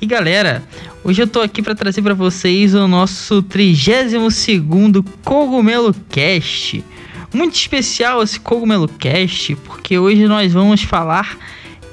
E 0.00 0.06
galera, 0.06 0.62
hoje 1.02 1.20
eu 1.20 1.26
tô 1.26 1.40
aqui 1.40 1.60
para 1.60 1.74
trazer 1.74 2.02
para 2.02 2.14
vocês 2.14 2.72
o 2.72 2.86
nosso 2.86 3.42
32º 3.42 5.04
Cogumelo 5.24 5.92
Cast. 6.08 6.84
Muito 7.34 7.56
especial 7.56 8.22
esse 8.22 8.38
Cogumelo 8.38 8.86
Cast, 8.86 9.56
porque 9.56 9.98
hoje 9.98 10.28
nós 10.28 10.52
vamos 10.52 10.84
falar 10.84 11.36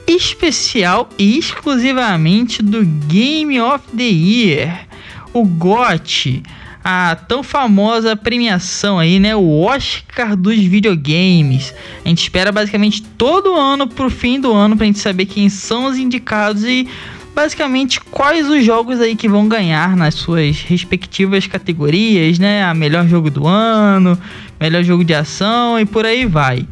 especial 0.05 1.09
e 1.17 1.39
exclusivamente 1.39 2.61
do 2.61 2.85
Game 2.85 3.59
of 3.59 3.83
the 3.97 4.03
Year, 4.03 4.85
o 5.33 5.43
GOT 5.43 6.43
a 6.87 7.15
tão 7.15 7.41
famosa 7.41 8.15
premiação 8.15 8.99
aí, 8.99 9.19
né? 9.19 9.35
O 9.35 9.61
Oscar 9.61 10.35
dos 10.35 10.59
videogames. 10.59 11.73
A 12.05 12.09
gente 12.09 12.21
espera 12.21 12.51
basicamente 12.51 13.01
todo 13.01 13.55
ano 13.55 13.87
pro 13.87 14.07
fim 14.07 14.39
do 14.39 14.53
ano 14.53 14.77
pra 14.77 14.85
gente 14.85 14.99
saber 14.99 15.25
quem 15.25 15.49
são 15.49 15.85
os 15.85 15.97
indicados 15.97 16.63
e 16.63 16.87
basicamente 17.35 17.99
quais 17.99 18.49
os 18.49 18.63
jogos 18.63 19.01
aí 19.01 19.15
que 19.15 19.27
vão 19.27 19.47
ganhar 19.47 19.95
nas 19.97 20.15
suas 20.15 20.61
respectivas 20.61 21.45
categorias, 21.45 22.39
né? 22.39 22.63
A 22.63 22.73
melhor 22.73 23.05
jogo 23.07 23.29
do 23.29 23.45
ano, 23.45 24.17
melhor 24.59 24.81
jogo 24.83 25.03
de 25.03 25.13
ação 25.13 25.77
e 25.77 25.85
por 25.85 26.05
aí 26.05 26.25
vai. 26.25 26.65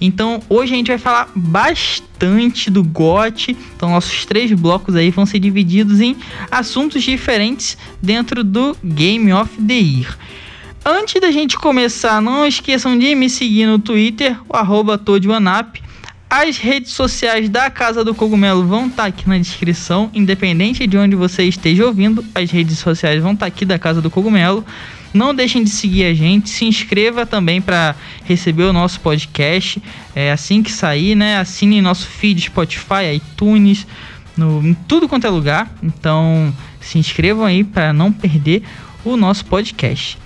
Então 0.00 0.42
hoje 0.48 0.72
a 0.72 0.76
gente 0.76 0.88
vai 0.88 0.98
falar 0.98 1.28
bastante 1.36 2.70
do 2.70 2.82
GOT. 2.82 3.54
Então 3.76 3.90
nossos 3.90 4.24
três 4.24 4.50
blocos 4.52 4.96
aí 4.96 5.10
vão 5.10 5.26
ser 5.26 5.38
divididos 5.38 6.00
em 6.00 6.16
assuntos 6.50 7.02
diferentes 7.02 7.76
dentro 8.02 8.42
do 8.42 8.74
Game 8.82 9.30
of 9.34 9.50
the 9.62 9.74
Year. 9.74 10.16
Antes 10.82 11.20
da 11.20 11.30
gente 11.30 11.58
começar, 11.58 12.22
não 12.22 12.46
esqueçam 12.46 12.98
de 12.98 13.14
me 13.14 13.28
seguir 13.28 13.66
no 13.66 13.78
Twitter, 13.78 14.38
o 14.48 14.56
arroba 14.56 14.96
As 16.28 16.58
redes 16.58 16.92
sociais 16.92 17.48
da 17.48 17.70
Casa 17.70 18.04
do 18.04 18.12
Cogumelo 18.12 18.66
vão 18.66 18.88
estar 18.88 19.04
tá 19.04 19.08
aqui 19.08 19.28
na 19.28 19.38
descrição, 19.38 20.10
independente 20.12 20.84
de 20.84 20.98
onde 20.98 21.14
você 21.14 21.44
esteja 21.44 21.86
ouvindo, 21.86 22.24
as 22.34 22.50
redes 22.50 22.80
sociais 22.80 23.22
vão 23.22 23.32
estar 23.32 23.46
tá 23.46 23.46
aqui 23.46 23.64
da 23.64 23.78
Casa 23.78 24.02
do 24.02 24.10
Cogumelo. 24.10 24.66
Não 25.14 25.32
deixem 25.32 25.62
de 25.62 25.70
seguir 25.70 26.04
a 26.04 26.12
gente, 26.12 26.50
se 26.50 26.64
inscreva 26.64 27.24
também 27.24 27.62
para 27.62 27.94
receber 28.24 28.64
o 28.64 28.72
nosso 28.72 29.00
podcast 29.00 29.80
é, 30.16 30.32
assim 30.32 30.64
que 30.64 30.72
sair, 30.72 31.14
né? 31.14 31.38
Assine 31.38 31.80
nosso 31.80 32.08
feed 32.08 32.40
Spotify, 32.40 33.14
iTunes, 33.14 33.86
no, 34.36 34.66
em 34.66 34.74
tudo 34.74 35.08
quanto 35.08 35.28
é 35.28 35.30
lugar. 35.30 35.72
Então 35.80 36.52
se 36.80 36.98
inscrevam 36.98 37.44
aí 37.44 37.62
para 37.62 37.92
não 37.92 38.12
perder 38.12 38.64
o 39.04 39.16
nosso 39.16 39.44
podcast. 39.44 40.18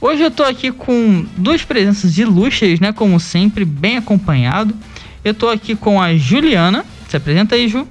Hoje 0.00 0.22
eu 0.22 0.30
tô 0.30 0.44
aqui 0.44 0.70
com 0.70 1.26
duas 1.36 1.62
presenças 1.62 2.16
ilustres, 2.16 2.78
né? 2.78 2.92
Como 2.92 3.18
sempre, 3.18 3.64
bem 3.64 3.98
acompanhado. 3.98 4.74
Eu 5.22 5.34
tô 5.34 5.48
aqui 5.48 5.76
com 5.76 6.00
a 6.00 6.16
Juliana. 6.16 6.84
Se 7.08 7.16
apresenta 7.16 7.54
aí, 7.54 7.68
Ju. 7.68 7.86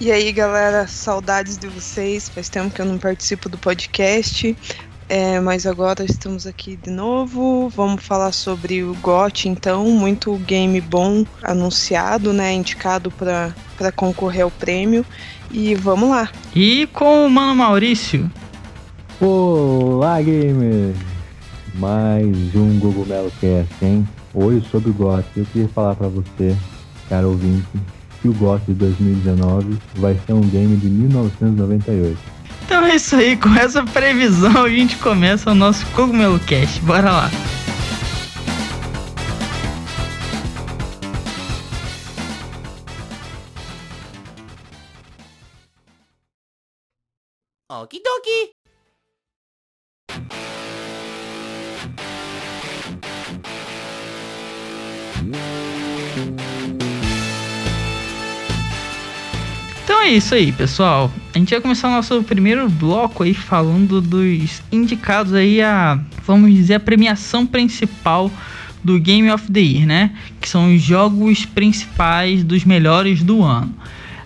E 0.00 0.10
aí, 0.12 0.30
galera, 0.30 0.86
saudades 0.86 1.58
de 1.58 1.66
vocês. 1.66 2.28
Faz 2.28 2.48
tempo 2.48 2.74
que 2.74 2.80
eu 2.80 2.86
não 2.86 2.98
participo 2.98 3.48
do 3.48 3.58
podcast. 3.58 4.56
É, 5.08 5.40
mas 5.40 5.66
agora 5.66 6.04
estamos 6.04 6.46
aqui 6.46 6.76
de 6.76 6.90
novo. 6.90 7.68
Vamos 7.70 8.04
falar 8.04 8.30
sobre 8.30 8.84
o 8.84 8.94
GOT, 8.94 9.48
então. 9.48 9.84
Muito 9.90 10.36
game 10.38 10.80
bom 10.80 11.26
anunciado, 11.42 12.32
né? 12.32 12.52
Indicado 12.52 13.10
para 13.10 13.92
concorrer 13.92 14.44
ao 14.44 14.50
prêmio. 14.50 15.04
E 15.50 15.74
vamos 15.74 16.08
lá. 16.08 16.30
E 16.54 16.88
com 16.92 17.26
o 17.26 17.30
Mano 17.30 17.56
Maurício. 17.56 18.30
Olá, 19.20 20.20
gamer! 20.22 20.94
Mais 21.74 22.54
um 22.54 22.78
Google 22.78 23.06
Melo 23.06 23.32
Cast, 23.40 23.84
hein? 23.84 24.06
Hoje 24.34 24.66
sobre 24.68 24.90
o 24.90 24.92
GOT. 24.92 25.24
Eu 25.36 25.46
queria 25.46 25.68
falar 25.68 25.94
para 25.94 26.08
você, 26.08 26.56
cara 27.08 27.28
ouvinte, 27.28 27.68
que 28.20 28.28
o 28.28 28.34
GOT 28.34 28.64
de 28.66 28.74
2019 28.74 29.78
vai 29.94 30.18
ser 30.26 30.32
um 30.32 30.40
game 30.40 30.76
de 30.76 30.88
1998. 30.88 32.18
Então 32.64 32.84
é 32.84 32.96
isso 32.96 33.14
aí, 33.14 33.36
com 33.36 33.50
essa 33.50 33.84
previsão 33.84 34.64
a 34.64 34.68
gente 34.68 34.96
começa 34.96 35.52
o 35.52 35.54
nosso 35.54 35.86
Cogumelo 35.92 36.40
Cast. 36.40 36.80
Bora 36.80 37.10
lá. 37.12 37.30
Okidoki! 47.70 48.54
É 60.04 60.10
isso 60.10 60.34
aí, 60.34 60.52
pessoal. 60.52 61.10
A 61.34 61.38
gente 61.38 61.50
vai 61.50 61.60
começar 61.62 61.88
o 61.88 61.92
nosso 61.92 62.22
primeiro 62.24 62.68
bloco 62.68 63.22
aí 63.22 63.32
falando 63.32 64.02
dos 64.02 64.62
indicados 64.70 65.32
aí 65.32 65.62
a, 65.62 65.98
vamos 66.26 66.52
dizer, 66.52 66.74
a 66.74 66.80
premiação 66.80 67.46
principal 67.46 68.30
do 68.82 69.00
Game 69.00 69.30
of 69.30 69.50
the 69.50 69.60
Year, 69.60 69.86
né? 69.86 70.14
Que 70.42 70.48
são 70.48 70.74
os 70.74 70.82
jogos 70.82 71.46
principais 71.46 72.44
dos 72.44 72.66
melhores 72.66 73.22
do 73.22 73.42
ano. 73.42 73.74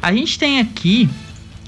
A 0.02 0.12
gente 0.12 0.36
tem 0.36 0.58
aqui 0.58 1.08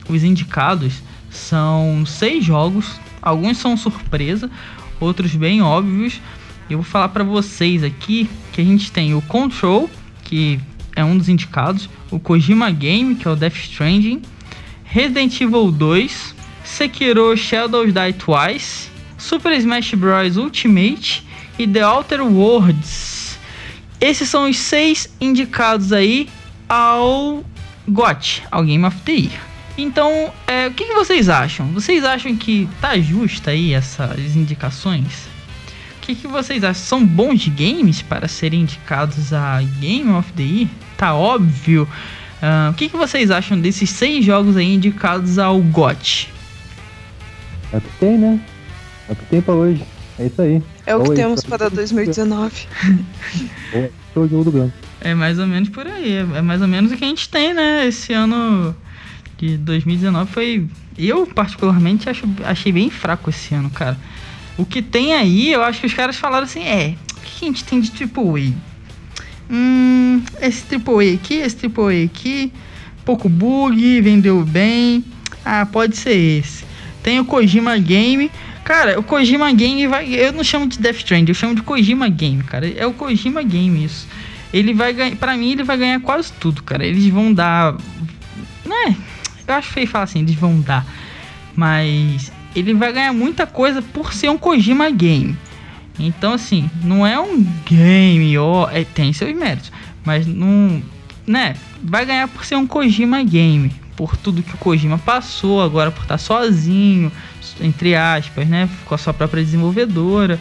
os 0.08 0.24
indicados, 0.24 0.94
são 1.30 2.04
seis 2.04 2.44
jogos, 2.44 2.98
alguns 3.22 3.58
são 3.58 3.76
surpresa, 3.76 4.50
outros 4.98 5.36
bem 5.36 5.62
óbvios. 5.62 6.20
Eu 6.68 6.78
vou 6.78 6.84
falar 6.84 7.10
para 7.10 7.22
vocês 7.22 7.84
aqui 7.84 8.28
que 8.52 8.60
a 8.60 8.64
gente 8.64 8.90
tem 8.90 9.14
o 9.14 9.22
Control, 9.22 9.88
que 10.24 10.58
é 11.00 11.04
um 11.04 11.16
dos 11.16 11.28
indicados, 11.28 11.88
o 12.10 12.18
Kojima 12.18 12.70
Game, 12.70 13.14
que 13.14 13.26
é 13.26 13.30
o 13.30 13.36
Death 13.36 13.56
Stranding, 13.56 14.22
Resident 14.84 15.40
Evil 15.40 15.70
2, 15.70 16.34
Sekiro 16.64 17.36
Shadows 17.36 17.92
Die 17.92 18.12
Twice, 18.14 18.90
Super 19.16 19.52
Smash 19.52 19.94
Bros. 19.94 20.36
Ultimate 20.36 21.24
e 21.58 21.66
The 21.66 21.86
Outer 21.86 22.22
Worlds. 22.22 23.38
Esses 24.00 24.28
são 24.28 24.48
os 24.48 24.56
seis 24.56 25.08
indicados 25.20 25.92
aí 25.92 26.28
ao 26.68 27.44
GOT, 27.86 28.42
ao 28.50 28.64
Game 28.64 28.84
of 28.84 28.96
the 29.02 29.12
Year. 29.12 29.40
Então, 29.76 30.32
é, 30.46 30.68
o 30.68 30.72
que, 30.72 30.84
que, 30.84 30.94
vocês 30.94 31.28
acham? 31.28 31.66
Vocês 31.68 32.04
acham 32.04 32.34
que 32.36 32.68
tá 32.80 32.98
justa 32.98 33.50
aí 33.50 33.72
essas 33.72 34.36
indicações? 34.36 35.28
O 35.96 36.00
que, 36.00 36.14
que 36.14 36.26
vocês 36.26 36.64
acham? 36.64 36.82
São 36.82 37.06
bons 37.06 37.46
games 37.48 38.02
para 38.02 38.26
serem 38.26 38.62
indicados 38.62 39.32
a 39.32 39.62
Game 39.80 40.10
of 40.10 40.32
the 40.32 40.42
Year? 40.42 40.68
Tá 41.00 41.14
óbvio. 41.14 41.88
Uh, 42.42 42.70
o 42.70 42.74
que, 42.74 42.90
que 42.90 42.96
vocês 42.96 43.30
acham 43.30 43.58
desses 43.58 43.88
seis 43.88 44.22
jogos 44.22 44.54
aí 44.54 44.74
indicados 44.74 45.38
ao 45.38 45.58
GOT? 45.58 46.28
É 47.72 47.78
o 47.78 47.80
que 47.80 47.90
tem, 47.98 48.18
né? 48.18 48.38
É 49.08 49.12
o 49.12 49.16
que 49.16 49.24
tem 49.24 49.40
pra 49.40 49.54
hoje. 49.54 49.82
É 50.18 50.26
isso 50.26 50.42
aí. 50.42 50.62
É 50.84 50.94
o 50.94 51.02
que 51.02 51.14
temos 51.14 51.42
para 51.42 51.70
2019. 51.70 52.66
é 53.72 53.90
o 54.14 54.28
jogo 54.28 54.44
do 54.44 54.52
branco. 54.52 54.74
É 55.00 55.14
mais 55.14 55.38
ou 55.38 55.46
menos 55.46 55.70
por 55.70 55.86
aí. 55.86 56.16
É 56.16 56.42
mais 56.42 56.60
ou 56.60 56.68
menos 56.68 56.92
o 56.92 56.96
que 56.96 57.04
a 57.04 57.08
gente 57.08 57.28
tem, 57.30 57.54
né? 57.54 57.86
Esse 57.86 58.12
ano 58.12 58.76
de 59.38 59.56
2019 59.56 60.30
foi. 60.30 60.68
Eu, 60.98 61.26
particularmente, 61.26 62.10
acho, 62.10 62.28
achei 62.44 62.72
bem 62.72 62.90
fraco 62.90 63.30
esse 63.30 63.54
ano, 63.54 63.70
cara. 63.70 63.96
O 64.58 64.66
que 64.66 64.82
tem 64.82 65.14
aí, 65.14 65.50
eu 65.50 65.62
acho 65.62 65.80
que 65.80 65.86
os 65.86 65.94
caras 65.94 66.16
falaram 66.16 66.44
assim: 66.44 66.62
é, 66.64 66.94
o 67.16 67.20
que 67.20 67.46
a 67.46 67.48
gente 67.48 67.64
tem 67.64 67.80
de 67.80 67.90
tipo 67.90 68.36
Hum, 69.50 70.22
esse 70.40 70.64
AAA 70.74 71.14
aqui, 71.14 71.34
esse 71.34 71.56
AAA 71.66 72.04
aqui, 72.04 72.52
pouco 73.04 73.28
bug, 73.28 74.00
vendeu 74.00 74.44
bem. 74.44 75.04
Ah, 75.44 75.66
pode 75.66 75.96
ser 75.96 76.14
esse. 76.14 76.64
Tem 77.02 77.18
o 77.18 77.24
Kojima 77.24 77.76
Game. 77.78 78.30
Cara, 78.64 78.98
o 79.00 79.02
Kojima 79.02 79.52
Game 79.52 79.86
vai. 79.86 80.14
Eu 80.14 80.32
não 80.32 80.44
chamo 80.44 80.68
de 80.68 80.78
Death 80.78 80.98
Strand, 80.98 81.28
eu 81.28 81.34
chamo 81.34 81.54
de 81.54 81.62
Kojima 81.62 82.08
Game, 82.08 82.42
cara. 82.44 82.68
É 82.68 82.86
o 82.86 82.92
Kojima 82.92 83.42
Game 83.42 83.84
isso. 83.84 84.06
Ele 84.52 84.72
vai 84.72 84.92
ganhar. 84.92 85.16
Pra 85.16 85.36
mim, 85.36 85.52
ele 85.52 85.64
vai 85.64 85.76
ganhar 85.76 86.00
quase 86.00 86.32
tudo, 86.34 86.62
cara. 86.62 86.84
Eles 86.84 87.06
vão 87.08 87.32
dar. 87.32 87.74
Né? 88.64 88.96
Eu 89.48 89.54
acho 89.54 89.68
feio 89.70 89.88
falar 89.88 90.04
assim, 90.04 90.20
eles 90.20 90.34
vão 90.34 90.60
dar. 90.60 90.86
Mas 91.56 92.30
ele 92.54 92.74
vai 92.74 92.92
ganhar 92.92 93.12
muita 93.12 93.46
coisa 93.46 93.82
por 93.82 94.12
ser 94.12 94.28
um 94.28 94.38
Kojima 94.38 94.90
Game. 94.90 95.36
Então, 96.06 96.32
assim, 96.32 96.70
não 96.82 97.06
é 97.06 97.18
um 97.20 97.44
game, 97.66 98.36
ó, 98.38 98.68
é, 98.70 98.84
tem 98.84 99.12
seus 99.12 99.34
méritos, 99.34 99.72
mas 100.04 100.26
não, 100.26 100.82
né, 101.26 101.54
vai 101.82 102.04
ganhar 102.04 102.28
por 102.28 102.44
ser 102.44 102.56
um 102.56 102.66
Kojima 102.66 103.22
game, 103.22 103.72
por 103.96 104.16
tudo 104.16 104.42
que 104.42 104.54
o 104.54 104.58
Kojima 104.58 104.98
passou, 104.98 105.62
agora 105.62 105.90
por 105.90 106.02
estar 106.02 106.18
sozinho, 106.18 107.12
entre 107.60 107.94
aspas, 107.94 108.48
né? 108.48 108.68
Com 108.86 108.94
a 108.94 108.98
sua 108.98 109.12
própria 109.12 109.44
desenvolvedora. 109.44 110.40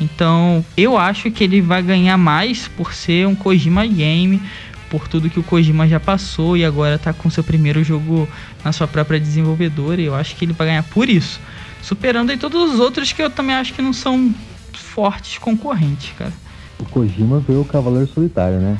Então, 0.00 0.64
eu 0.76 0.96
acho 0.96 1.30
que 1.30 1.44
ele 1.44 1.60
vai 1.60 1.82
ganhar 1.82 2.16
mais 2.16 2.68
por 2.68 2.94
ser 2.94 3.26
um 3.26 3.34
Kojima 3.34 3.86
game, 3.86 4.40
por 4.88 5.06
tudo 5.06 5.28
que 5.28 5.38
o 5.38 5.42
Kojima 5.42 5.86
já 5.86 6.00
passou 6.00 6.56
e 6.56 6.64
agora 6.64 6.98
tá 6.98 7.12
com 7.12 7.28
seu 7.28 7.44
primeiro 7.44 7.84
jogo 7.84 8.28
na 8.64 8.72
sua 8.72 8.88
própria 8.88 9.20
desenvolvedora. 9.20 10.00
E 10.00 10.06
eu 10.06 10.14
acho 10.14 10.34
que 10.36 10.44
ele 10.44 10.52
vai 10.52 10.68
ganhar 10.68 10.82
por 10.84 11.08
isso. 11.08 11.40
Superando 11.82 12.30
aí 12.30 12.36
todos 12.36 12.74
os 12.74 12.80
outros 12.80 13.12
que 13.12 13.22
eu 13.22 13.30
também 13.30 13.54
acho 13.54 13.74
que 13.74 13.82
não 13.82 13.92
são 13.92 14.34
fortes 14.78 15.38
concorrentes, 15.38 16.12
cara. 16.16 16.32
O 16.78 16.84
Kojima 16.84 17.40
veio 17.40 17.60
o 17.60 17.64
Cavaleiro 17.64 18.06
Solitário, 18.06 18.58
né? 18.58 18.78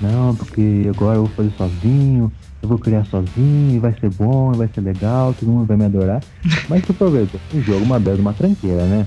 Não, 0.00 0.34
porque 0.34 0.86
agora 0.88 1.16
eu 1.16 1.24
vou 1.24 1.34
fazer 1.34 1.50
sozinho, 1.56 2.32
eu 2.62 2.68
vou 2.68 2.78
criar 2.78 3.04
sozinho, 3.06 3.80
vai 3.80 3.94
ser 3.98 4.10
bom, 4.10 4.52
vai 4.52 4.68
ser 4.68 4.80
legal, 4.80 5.34
todo 5.38 5.48
mundo 5.48 5.66
vai 5.66 5.76
me 5.76 5.84
adorar. 5.84 6.22
Mas 6.68 6.84
tu 6.84 6.92
aproveita, 6.92 7.38
o 7.52 7.60
jogo 7.60 7.84
uma 7.84 7.98
bela 7.98 8.18
uma 8.18 8.32
tranqueira, 8.32 8.84
né? 8.84 9.06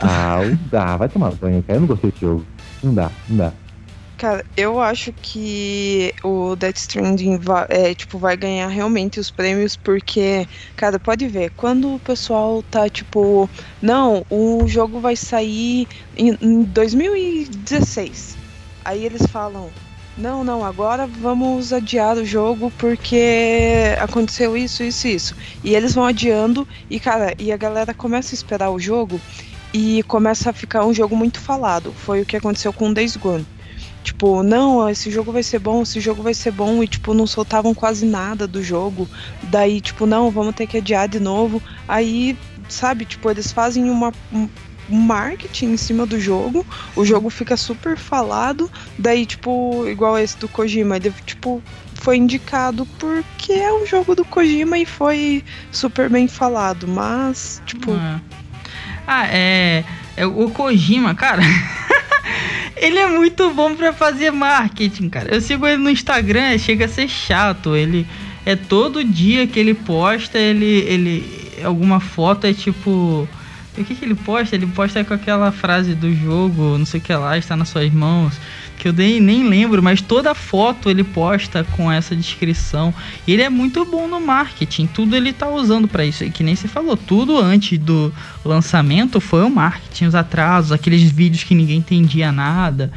Ah, 0.00 0.38
dá, 0.70 0.96
vai 0.96 1.08
tomar 1.08 1.32
banho, 1.34 1.62
cara. 1.62 1.76
Eu 1.76 1.80
não 1.82 1.88
gostei 1.88 2.10
desse 2.10 2.22
jogo. 2.22 2.44
Não 2.82 2.92
dá, 2.92 3.10
não 3.28 3.36
dá. 3.36 3.52
Cara, 4.24 4.42
eu 4.56 4.80
acho 4.80 5.12
que 5.12 6.14
o 6.24 6.56
Death 6.56 6.78
Stranding 6.78 7.36
vai, 7.36 7.66
é, 7.68 7.94
tipo, 7.94 8.16
vai 8.16 8.34
ganhar 8.34 8.68
realmente 8.68 9.20
os 9.20 9.30
prêmios, 9.30 9.76
porque, 9.76 10.48
cara, 10.74 10.98
pode 10.98 11.28
ver, 11.28 11.50
quando 11.50 11.96
o 11.96 11.98
pessoal 11.98 12.62
tá 12.62 12.88
tipo, 12.88 13.50
não, 13.82 14.24
o 14.30 14.66
jogo 14.66 14.98
vai 14.98 15.14
sair 15.14 15.86
em, 16.16 16.38
em 16.40 16.62
2016. 16.62 18.38
Aí 18.82 19.04
eles 19.04 19.26
falam, 19.26 19.68
não, 20.16 20.42
não, 20.42 20.64
agora 20.64 21.06
vamos 21.06 21.70
adiar 21.70 22.16
o 22.16 22.24
jogo 22.24 22.72
porque 22.78 23.94
aconteceu 24.00 24.56
isso, 24.56 24.82
isso, 24.82 25.06
isso. 25.06 25.36
E 25.62 25.74
eles 25.74 25.94
vão 25.94 26.06
adiando 26.06 26.66
e, 26.88 26.98
cara, 26.98 27.34
e 27.38 27.52
a 27.52 27.58
galera 27.58 27.92
começa 27.92 28.34
a 28.34 28.36
esperar 28.36 28.70
o 28.70 28.80
jogo 28.80 29.20
e 29.70 30.02
começa 30.04 30.48
a 30.48 30.54
ficar 30.54 30.86
um 30.86 30.94
jogo 30.94 31.14
muito 31.14 31.38
falado. 31.40 31.92
Foi 31.92 32.22
o 32.22 32.24
que 32.24 32.38
aconteceu 32.38 32.72
com 32.72 32.90
Days 32.90 33.18
Gone. 33.18 33.46
Tipo, 34.04 34.42
não, 34.42 34.88
esse 34.88 35.10
jogo 35.10 35.32
vai 35.32 35.42
ser 35.42 35.58
bom, 35.58 35.82
esse 35.82 35.98
jogo 35.98 36.22
vai 36.22 36.34
ser 36.34 36.50
bom, 36.52 36.82
e 36.82 36.86
tipo, 36.86 37.14
não 37.14 37.26
soltavam 37.26 37.74
quase 37.74 38.04
nada 38.04 38.46
do 38.46 38.62
jogo. 38.62 39.08
Daí, 39.44 39.80
tipo, 39.80 40.04
não, 40.04 40.30
vamos 40.30 40.54
ter 40.54 40.66
que 40.66 40.76
adiar 40.76 41.08
de 41.08 41.18
novo. 41.18 41.60
Aí, 41.88 42.36
sabe, 42.68 43.06
tipo, 43.06 43.30
eles 43.30 43.50
fazem 43.50 43.90
uma, 43.90 44.12
um 44.30 44.46
marketing 44.90 45.72
em 45.72 45.76
cima 45.76 46.04
do 46.04 46.20
jogo, 46.20 46.66
o 46.94 47.04
jogo 47.04 47.30
fica 47.30 47.56
super 47.56 47.96
falado, 47.96 48.70
daí, 48.98 49.24
tipo, 49.24 49.86
igual 49.88 50.18
esse 50.18 50.36
do 50.36 50.48
Kojima, 50.48 50.96
ele, 50.96 51.12
tipo, 51.24 51.62
foi 51.94 52.18
indicado 52.18 52.86
porque 52.98 53.52
é 53.52 53.72
um 53.72 53.86
jogo 53.86 54.14
do 54.14 54.24
Kojima 54.26 54.76
e 54.78 54.84
foi 54.84 55.42
super 55.72 56.10
bem 56.10 56.28
falado, 56.28 56.86
mas, 56.86 57.62
tipo. 57.64 57.92
Ah, 57.92 58.20
ah 59.06 59.26
é, 59.28 59.82
é. 60.14 60.26
O 60.26 60.50
Kojima, 60.50 61.14
cara. 61.14 61.42
Ele 62.76 62.98
é 62.98 63.06
muito 63.06 63.50
bom 63.50 63.74
para 63.74 63.92
fazer 63.92 64.30
marketing, 64.30 65.08
cara. 65.08 65.34
Eu 65.34 65.40
sigo 65.40 65.66
ele 65.66 65.78
no 65.78 65.90
Instagram, 65.90 66.58
chega 66.58 66.86
a 66.86 66.88
ser 66.88 67.08
chato. 67.08 67.76
Ele 67.76 68.06
é 68.44 68.56
todo 68.56 69.04
dia 69.04 69.46
que 69.46 69.58
ele 69.58 69.74
posta, 69.74 70.38
ele 70.38 70.84
ele 70.86 71.44
alguma 71.64 72.00
foto 72.00 72.46
é 72.46 72.52
tipo 72.52 73.28
o 73.76 73.84
que, 73.84 73.94
que 73.94 74.04
ele 74.04 74.14
posta? 74.14 74.54
Ele 74.54 74.66
posta 74.66 75.02
com 75.02 75.14
aquela 75.14 75.50
frase 75.50 75.94
do 75.94 76.14
jogo, 76.14 76.78
não 76.78 76.86
sei 76.86 77.00
o 77.00 77.02
que 77.02 77.12
lá, 77.12 77.36
está 77.36 77.56
nas 77.56 77.68
suas 77.68 77.92
mãos 77.92 78.34
que 78.84 78.88
eu 78.88 78.92
nem, 78.92 79.18
nem 79.18 79.48
lembro, 79.48 79.82
mas 79.82 80.02
toda 80.02 80.34
foto 80.34 80.90
ele 80.90 81.02
posta 81.02 81.64
com 81.74 81.90
essa 81.90 82.14
descrição. 82.14 82.92
Ele 83.26 83.40
é 83.40 83.48
muito 83.48 83.82
bom 83.86 84.06
no 84.06 84.20
marketing, 84.20 84.86
tudo 84.86 85.16
ele 85.16 85.32
tá 85.32 85.48
usando 85.48 85.88
para 85.88 86.04
isso. 86.04 86.22
E 86.22 86.28
que 86.28 86.42
nem 86.44 86.54
se 86.54 86.68
falou, 86.68 86.94
tudo 86.94 87.38
antes 87.38 87.78
do 87.78 88.12
lançamento 88.44 89.22
foi 89.22 89.42
o 89.42 89.48
marketing, 89.48 90.04
os 90.04 90.14
atrasos, 90.14 90.70
aqueles 90.70 91.00
vídeos 91.10 91.44
que 91.44 91.54
ninguém 91.54 91.78
entendia 91.78 92.30
nada. 92.30 92.92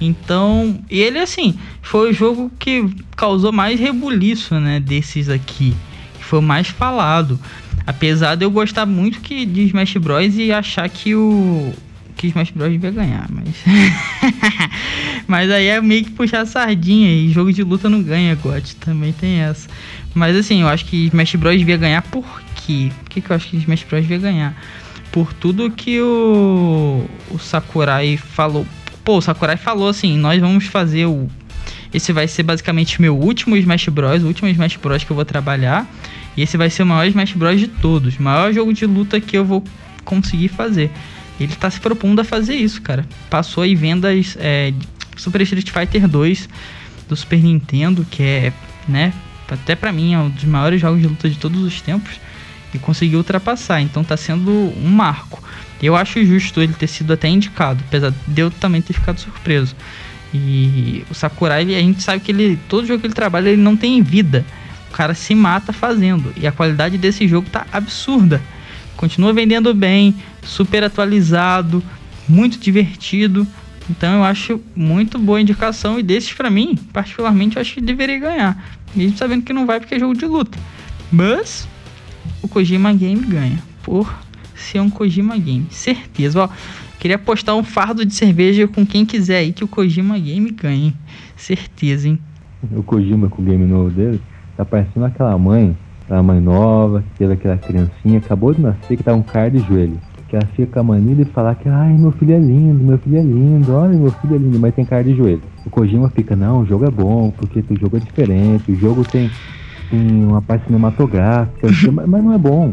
Então, 0.00 0.78
ele 0.88 1.18
assim, 1.18 1.58
foi 1.82 2.10
o 2.10 2.14
jogo 2.14 2.48
que 2.56 2.88
causou 3.16 3.50
mais 3.50 3.80
rebuliço, 3.80 4.54
né, 4.60 4.78
desses 4.78 5.28
aqui. 5.28 5.74
Foi 6.20 6.38
o 6.38 6.42
mais 6.42 6.68
falado. 6.68 7.40
Apesar 7.84 8.36
de 8.36 8.44
eu 8.44 8.52
gostar 8.52 8.86
muito 8.86 9.20
que 9.20 9.44
de 9.44 9.62
Smash 9.62 9.96
Bros 9.96 10.36
e 10.36 10.52
achar 10.52 10.88
que 10.88 11.12
o 11.16 11.74
que 12.24 12.28
Smash 12.30 12.50
Bros 12.50 12.70
devia 12.70 12.90
ganhar, 12.90 13.28
mas. 13.30 13.54
mas 15.28 15.50
aí 15.50 15.66
é 15.66 15.80
meio 15.80 16.04
que 16.04 16.10
puxar 16.10 16.40
a 16.40 16.46
sardinha 16.46 17.10
e 17.10 17.30
jogo 17.30 17.52
de 17.52 17.62
luta 17.62 17.88
não 17.88 18.02
ganha, 18.02 18.34
God. 18.34 18.64
Também 18.80 19.12
tem 19.12 19.40
essa. 19.40 19.68
Mas 20.14 20.36
assim, 20.36 20.62
eu 20.62 20.68
acho 20.68 20.86
que 20.86 21.06
Smash 21.06 21.34
Bros 21.34 21.58
devia 21.58 21.76
ganhar 21.76 22.02
por 22.02 22.24
quê? 22.54 22.90
Por 23.00 23.10
que, 23.10 23.20
que 23.20 23.30
eu 23.30 23.36
acho 23.36 23.48
que 23.48 23.56
Smash 23.58 23.84
Bros 23.84 24.02
devia 24.02 24.18
ganhar? 24.18 24.56
Por 25.12 25.32
tudo 25.34 25.70
que 25.70 26.00
o, 26.00 27.04
o 27.30 27.38
Sakurai 27.38 28.16
falou. 28.16 28.66
Pô, 29.04 29.18
o 29.18 29.20
Sakurai 29.20 29.56
falou 29.56 29.88
assim: 29.88 30.16
nós 30.16 30.40
vamos 30.40 30.66
fazer 30.66 31.06
o. 31.06 31.28
Esse 31.92 32.12
vai 32.12 32.26
ser 32.26 32.42
basicamente 32.42 33.00
meu 33.00 33.16
último 33.16 33.56
Smash 33.56 33.88
Bros, 33.88 34.22
o 34.22 34.26
último 34.26 34.48
Smash 34.48 34.76
Bros 34.76 35.04
que 35.04 35.10
eu 35.10 35.16
vou 35.16 35.24
trabalhar. 35.24 35.86
E 36.36 36.42
esse 36.42 36.56
vai 36.56 36.68
ser 36.68 36.82
o 36.82 36.86
maior 36.86 37.06
Smash 37.06 37.32
Bros 37.34 37.60
de 37.60 37.68
todos, 37.68 38.18
o 38.18 38.22
maior 38.22 38.52
jogo 38.52 38.72
de 38.72 38.86
luta 38.86 39.20
que 39.20 39.36
eu 39.36 39.44
vou 39.44 39.62
conseguir 40.04 40.48
fazer. 40.48 40.90
Ele 41.38 41.54
tá 41.56 41.70
se 41.70 41.80
propondo 41.80 42.20
a 42.20 42.24
fazer 42.24 42.54
isso, 42.54 42.80
cara. 42.80 43.04
Passou 43.28 43.64
aí 43.64 43.74
vendas 43.74 44.36
é, 44.38 44.72
Super 45.16 45.40
Street 45.42 45.70
Fighter 45.70 46.06
2 46.06 46.48
do 47.08 47.16
Super 47.16 47.42
Nintendo, 47.42 48.06
que 48.10 48.22
é, 48.22 48.52
né, 48.88 49.12
até 49.50 49.74
para 49.74 49.92
mim 49.92 50.14
é 50.14 50.18
um 50.18 50.30
dos 50.30 50.44
maiores 50.44 50.80
jogos 50.80 51.00
de 51.00 51.06
luta 51.06 51.28
de 51.28 51.36
todos 51.36 51.62
os 51.62 51.80
tempos 51.80 52.20
e 52.72 52.78
conseguiu 52.78 53.18
ultrapassar. 53.18 53.80
Então 53.80 54.04
tá 54.04 54.16
sendo 54.16 54.50
um 54.50 54.88
marco. 54.88 55.42
Eu 55.82 55.96
acho 55.96 56.24
justo 56.24 56.60
ele 56.60 56.72
ter 56.72 56.86
sido 56.86 57.12
até 57.12 57.28
indicado, 57.28 57.82
apesar 57.86 58.12
de 58.26 58.40
eu 58.40 58.50
também 58.50 58.80
ter 58.80 58.92
ficado 58.92 59.20
surpreso. 59.20 59.74
E 60.32 61.04
o 61.10 61.14
Sakurai, 61.14 61.62
a 61.62 61.80
gente 61.80 62.02
sabe 62.02 62.20
que 62.20 62.32
ele 62.32 62.58
todo 62.68 62.86
jogo 62.86 63.00
que 63.00 63.06
ele 63.06 63.14
trabalha, 63.14 63.50
ele 63.50 63.62
não 63.62 63.76
tem 63.76 64.02
vida. 64.02 64.44
O 64.90 64.96
cara 64.96 65.14
se 65.14 65.34
mata 65.34 65.72
fazendo 65.72 66.32
e 66.36 66.46
a 66.46 66.52
qualidade 66.52 66.96
desse 66.96 67.26
jogo 67.26 67.48
tá 67.50 67.66
absurda 67.72 68.40
continua 68.96 69.32
vendendo 69.32 69.72
bem, 69.74 70.14
super 70.42 70.84
atualizado, 70.84 71.82
muito 72.28 72.58
divertido. 72.58 73.46
Então 73.90 74.14
eu 74.14 74.24
acho 74.24 74.60
muito 74.74 75.18
boa 75.18 75.40
indicação 75.40 75.98
e 75.98 76.02
desses 76.02 76.32
para 76.32 76.48
mim, 76.48 76.76
particularmente, 76.92 77.56
eu 77.56 77.62
acho 77.62 77.74
que 77.74 77.80
deveria 77.80 78.18
ganhar. 78.18 78.78
Mesmo 78.94 79.16
sabendo 79.16 79.42
que 79.42 79.52
não 79.52 79.66
vai 79.66 79.80
porque 79.80 79.94
é 79.94 79.98
jogo 79.98 80.14
de 80.14 80.24
luta. 80.24 80.58
Mas 81.12 81.68
o 82.42 82.48
Kojima 82.48 82.92
Game 82.92 83.20
ganha. 83.26 83.58
Por 83.82 84.12
ser 84.54 84.80
um 84.80 84.88
Kojima 84.88 85.36
Game. 85.36 85.66
Certeza. 85.70 86.44
Ó, 86.44 86.48
queria 86.98 87.18
postar 87.18 87.54
um 87.54 87.62
fardo 87.62 88.04
de 88.04 88.14
cerveja 88.14 88.66
com 88.66 88.86
quem 88.86 89.04
quiser 89.04 89.38
aí 89.38 89.52
que 89.52 89.64
o 89.64 89.68
Kojima 89.68 90.18
Game 90.18 90.50
ganhe. 90.50 90.94
Certeza, 91.36 92.08
hein? 92.08 92.18
O 92.72 92.82
Kojima 92.82 93.28
com 93.28 93.42
o 93.42 93.44
game 93.44 93.66
novo 93.66 93.90
dele 93.90 94.20
tá 94.56 94.64
parecendo 94.64 95.04
aquela 95.04 95.36
mãe 95.36 95.76
a 96.08 96.22
mãe 96.22 96.40
nova, 96.40 97.02
que 97.02 97.18
teve 97.18 97.32
aquela 97.34 97.56
criancinha, 97.56 98.18
acabou 98.18 98.52
de 98.52 98.60
nascer, 98.60 98.96
que 98.96 99.02
tá 99.02 99.14
um 99.14 99.22
cara 99.22 99.50
de 99.50 99.58
joelho. 99.60 99.98
Que 100.28 100.36
ela 100.36 100.46
fica 100.46 100.72
com 100.72 100.80
a 100.80 100.82
mania 100.82 101.14
de 101.14 101.24
falar 101.26 101.54
que, 101.54 101.68
ai, 101.68 101.94
meu 101.94 102.12
filho 102.12 102.34
é 102.34 102.38
lindo, 102.38 102.84
meu 102.84 102.98
filho 102.98 103.18
é 103.18 103.22
lindo, 103.22 103.72
olha, 103.72 103.96
meu 103.96 104.10
filho 104.10 104.34
é 104.34 104.38
lindo, 104.38 104.58
mas 104.58 104.74
tem 104.74 104.84
cara 104.84 105.04
de 105.04 105.14
joelho. 105.14 105.42
O 105.64 105.70
Kojima 105.70 106.08
fica, 106.10 106.36
não, 106.36 106.60
o 106.60 106.66
jogo 106.66 106.84
é 106.84 106.90
bom, 106.90 107.30
porque 107.30 107.64
o 107.70 107.78
jogo 107.78 107.96
é 107.96 108.00
diferente, 108.00 108.70
o 108.70 108.76
jogo 108.76 109.04
tem, 109.04 109.30
tem 109.90 110.24
uma 110.24 110.42
parte 110.42 110.66
cinematográfica, 110.66 111.68
mas, 111.92 112.06
mas 112.06 112.24
não 112.24 112.32
é 112.32 112.38
bom. 112.38 112.72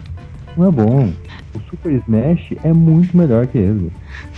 Não 0.58 0.68
é 0.68 0.72
bom. 0.72 1.10
O 1.56 1.60
Super 1.70 1.94
Smash 1.94 2.54
é 2.64 2.74
muito 2.74 3.16
melhor 3.16 3.48
que 3.48 3.58
ele. 3.58 3.92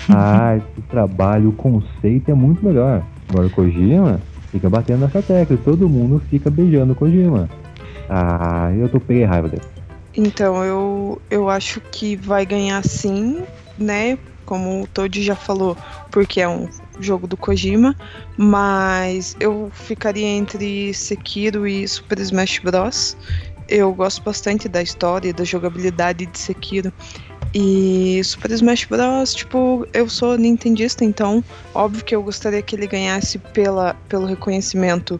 A 0.10 0.18
arte, 0.54 0.68
o 0.78 0.82
trabalho, 0.84 1.50
o 1.50 1.54
conceito 1.54 2.30
é 2.30 2.34
muito 2.36 2.64
melhor. 2.64 3.04
Agora 3.30 3.48
o 3.48 3.50
Kojima 3.50 4.20
fica 4.52 4.70
batendo 4.70 5.02
nessa 5.02 5.22
tecla, 5.24 5.58
todo 5.58 5.90
mundo 5.90 6.22
fica 6.30 6.52
beijando 6.52 6.94
o 6.94 6.96
Kojima. 6.96 7.50
Ah, 8.16 8.72
eu 8.78 8.88
tô 8.88 9.00
peguei 9.00 9.24
raiva 9.24 9.50
dele. 9.50 9.64
Então, 10.16 10.64
eu, 10.64 11.20
eu 11.32 11.50
acho 11.50 11.82
que 11.82 12.16
vai 12.16 12.46
ganhar 12.46 12.84
sim, 12.86 13.44
né? 13.76 14.20
Como 14.46 14.84
o 14.84 14.88
Todd 14.88 15.24
já 15.24 15.36
falou, 15.36 15.76
porque 16.12 16.40
é 16.40 16.48
um 16.48 16.70
jogo 17.00 17.26
do 17.26 17.36
Kojima, 17.36 17.96
mas 18.38 19.36
eu 19.40 19.72
ficaria 19.74 20.28
entre 20.28 20.94
Sekiro 20.94 21.66
e 21.66 21.88
Super 21.88 22.20
Smash 22.20 22.60
Bros. 22.60 23.18
Eu 23.68 23.92
gosto 23.96 24.22
bastante 24.24 24.70
da 24.70 24.84
história 24.84 25.30
e 25.30 25.34
da 25.34 25.44
jogabilidade 25.44 26.28
de 26.28 26.38
Sekiro. 26.38 26.94
E 27.56 28.22
Super 28.24 28.52
Smash 28.52 28.86
Bros, 28.86 29.34
tipo, 29.34 29.88
eu 29.92 30.08
sou 30.08 30.38
nintendista, 30.38 31.04
então 31.04 31.44
óbvio 31.74 32.04
que 32.04 32.16
eu 32.16 32.22
gostaria 32.22 32.62
que 32.62 32.76
ele 32.76 32.86
ganhasse 32.86 33.40
pela, 33.54 33.96
pelo 34.08 34.28
reconhecimento 34.28 35.20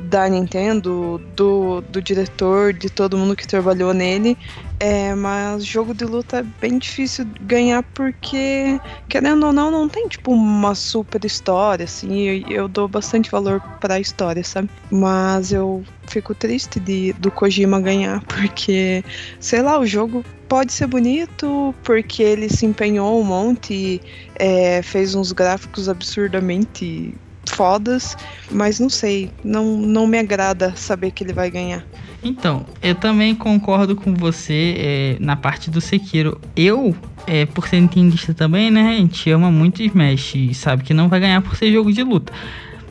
da 0.00 0.28
Nintendo, 0.28 1.20
do, 1.36 1.80
do 1.82 2.00
diretor, 2.00 2.72
de 2.72 2.88
todo 2.88 3.18
mundo 3.18 3.36
que 3.36 3.46
trabalhou 3.46 3.92
nele. 3.92 4.36
É, 4.78 5.14
mas 5.14 5.64
jogo 5.64 5.92
de 5.92 6.06
luta 6.06 6.38
é 6.38 6.42
bem 6.42 6.78
difícil 6.78 7.26
ganhar 7.42 7.82
porque, 7.82 8.80
querendo 9.08 9.46
ou 9.46 9.52
não, 9.52 9.70
não 9.70 9.88
tem 9.88 10.08
tipo 10.08 10.32
uma 10.32 10.74
super 10.74 11.22
história, 11.24 11.84
assim. 11.84 12.22
Eu, 12.22 12.48
eu 12.48 12.68
dou 12.68 12.88
bastante 12.88 13.30
valor 13.30 13.60
pra 13.78 14.00
história, 14.00 14.42
sabe? 14.42 14.70
Mas 14.90 15.52
eu 15.52 15.84
fico 16.06 16.34
triste 16.34 16.80
de, 16.80 17.12
do 17.14 17.30
Kojima 17.30 17.78
ganhar 17.80 18.22
porque, 18.26 19.04
sei 19.38 19.60
lá, 19.60 19.78
o 19.78 19.86
jogo 19.86 20.24
pode 20.48 20.72
ser 20.72 20.86
bonito 20.86 21.74
porque 21.84 22.22
ele 22.22 22.48
se 22.48 22.66
empenhou 22.66 23.20
um 23.20 23.24
monte 23.24 24.00
é, 24.34 24.82
fez 24.82 25.14
uns 25.14 25.30
gráficos 25.30 25.88
absurdamente 25.88 27.14
fodas, 27.60 28.16
mas 28.50 28.80
não 28.80 28.88
sei, 28.88 29.30
não, 29.44 29.76
não 29.76 30.06
me 30.06 30.18
agrada 30.18 30.74
saber 30.76 31.10
que 31.10 31.22
ele 31.22 31.34
vai 31.34 31.50
ganhar. 31.50 31.84
Então, 32.24 32.64
eu 32.82 32.94
também 32.94 33.34
concordo 33.34 33.94
com 33.94 34.14
você 34.14 34.76
é, 34.78 35.16
na 35.20 35.36
parte 35.36 35.70
do 35.70 35.78
Sekiro. 35.78 36.40
Eu, 36.56 36.96
é, 37.26 37.44
por 37.44 37.68
ser 37.68 37.82
nintendista 37.82 38.32
também, 38.32 38.70
né, 38.70 38.92
a 38.92 38.96
gente 38.96 39.30
ama 39.30 39.50
muito 39.50 39.82
Smash 39.82 40.36
e 40.36 40.54
sabe 40.54 40.84
que 40.84 40.94
não 40.94 41.10
vai 41.10 41.20
ganhar 41.20 41.42
por 41.42 41.54
ser 41.54 41.70
jogo 41.70 41.92
de 41.92 42.02
luta. 42.02 42.32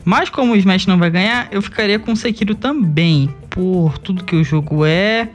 Mas 0.04 0.30
como 0.30 0.52
o 0.52 0.56
Smash 0.56 0.86
não 0.86 0.98
vai 0.98 1.10
ganhar, 1.10 1.48
eu 1.50 1.60
ficaria 1.60 1.98
com 1.98 2.12
o 2.12 2.16
Sekiro 2.16 2.54
também, 2.54 3.28
por 3.50 3.98
tudo 3.98 4.22
que 4.22 4.36
o 4.36 4.44
jogo 4.44 4.84
é, 4.86 5.30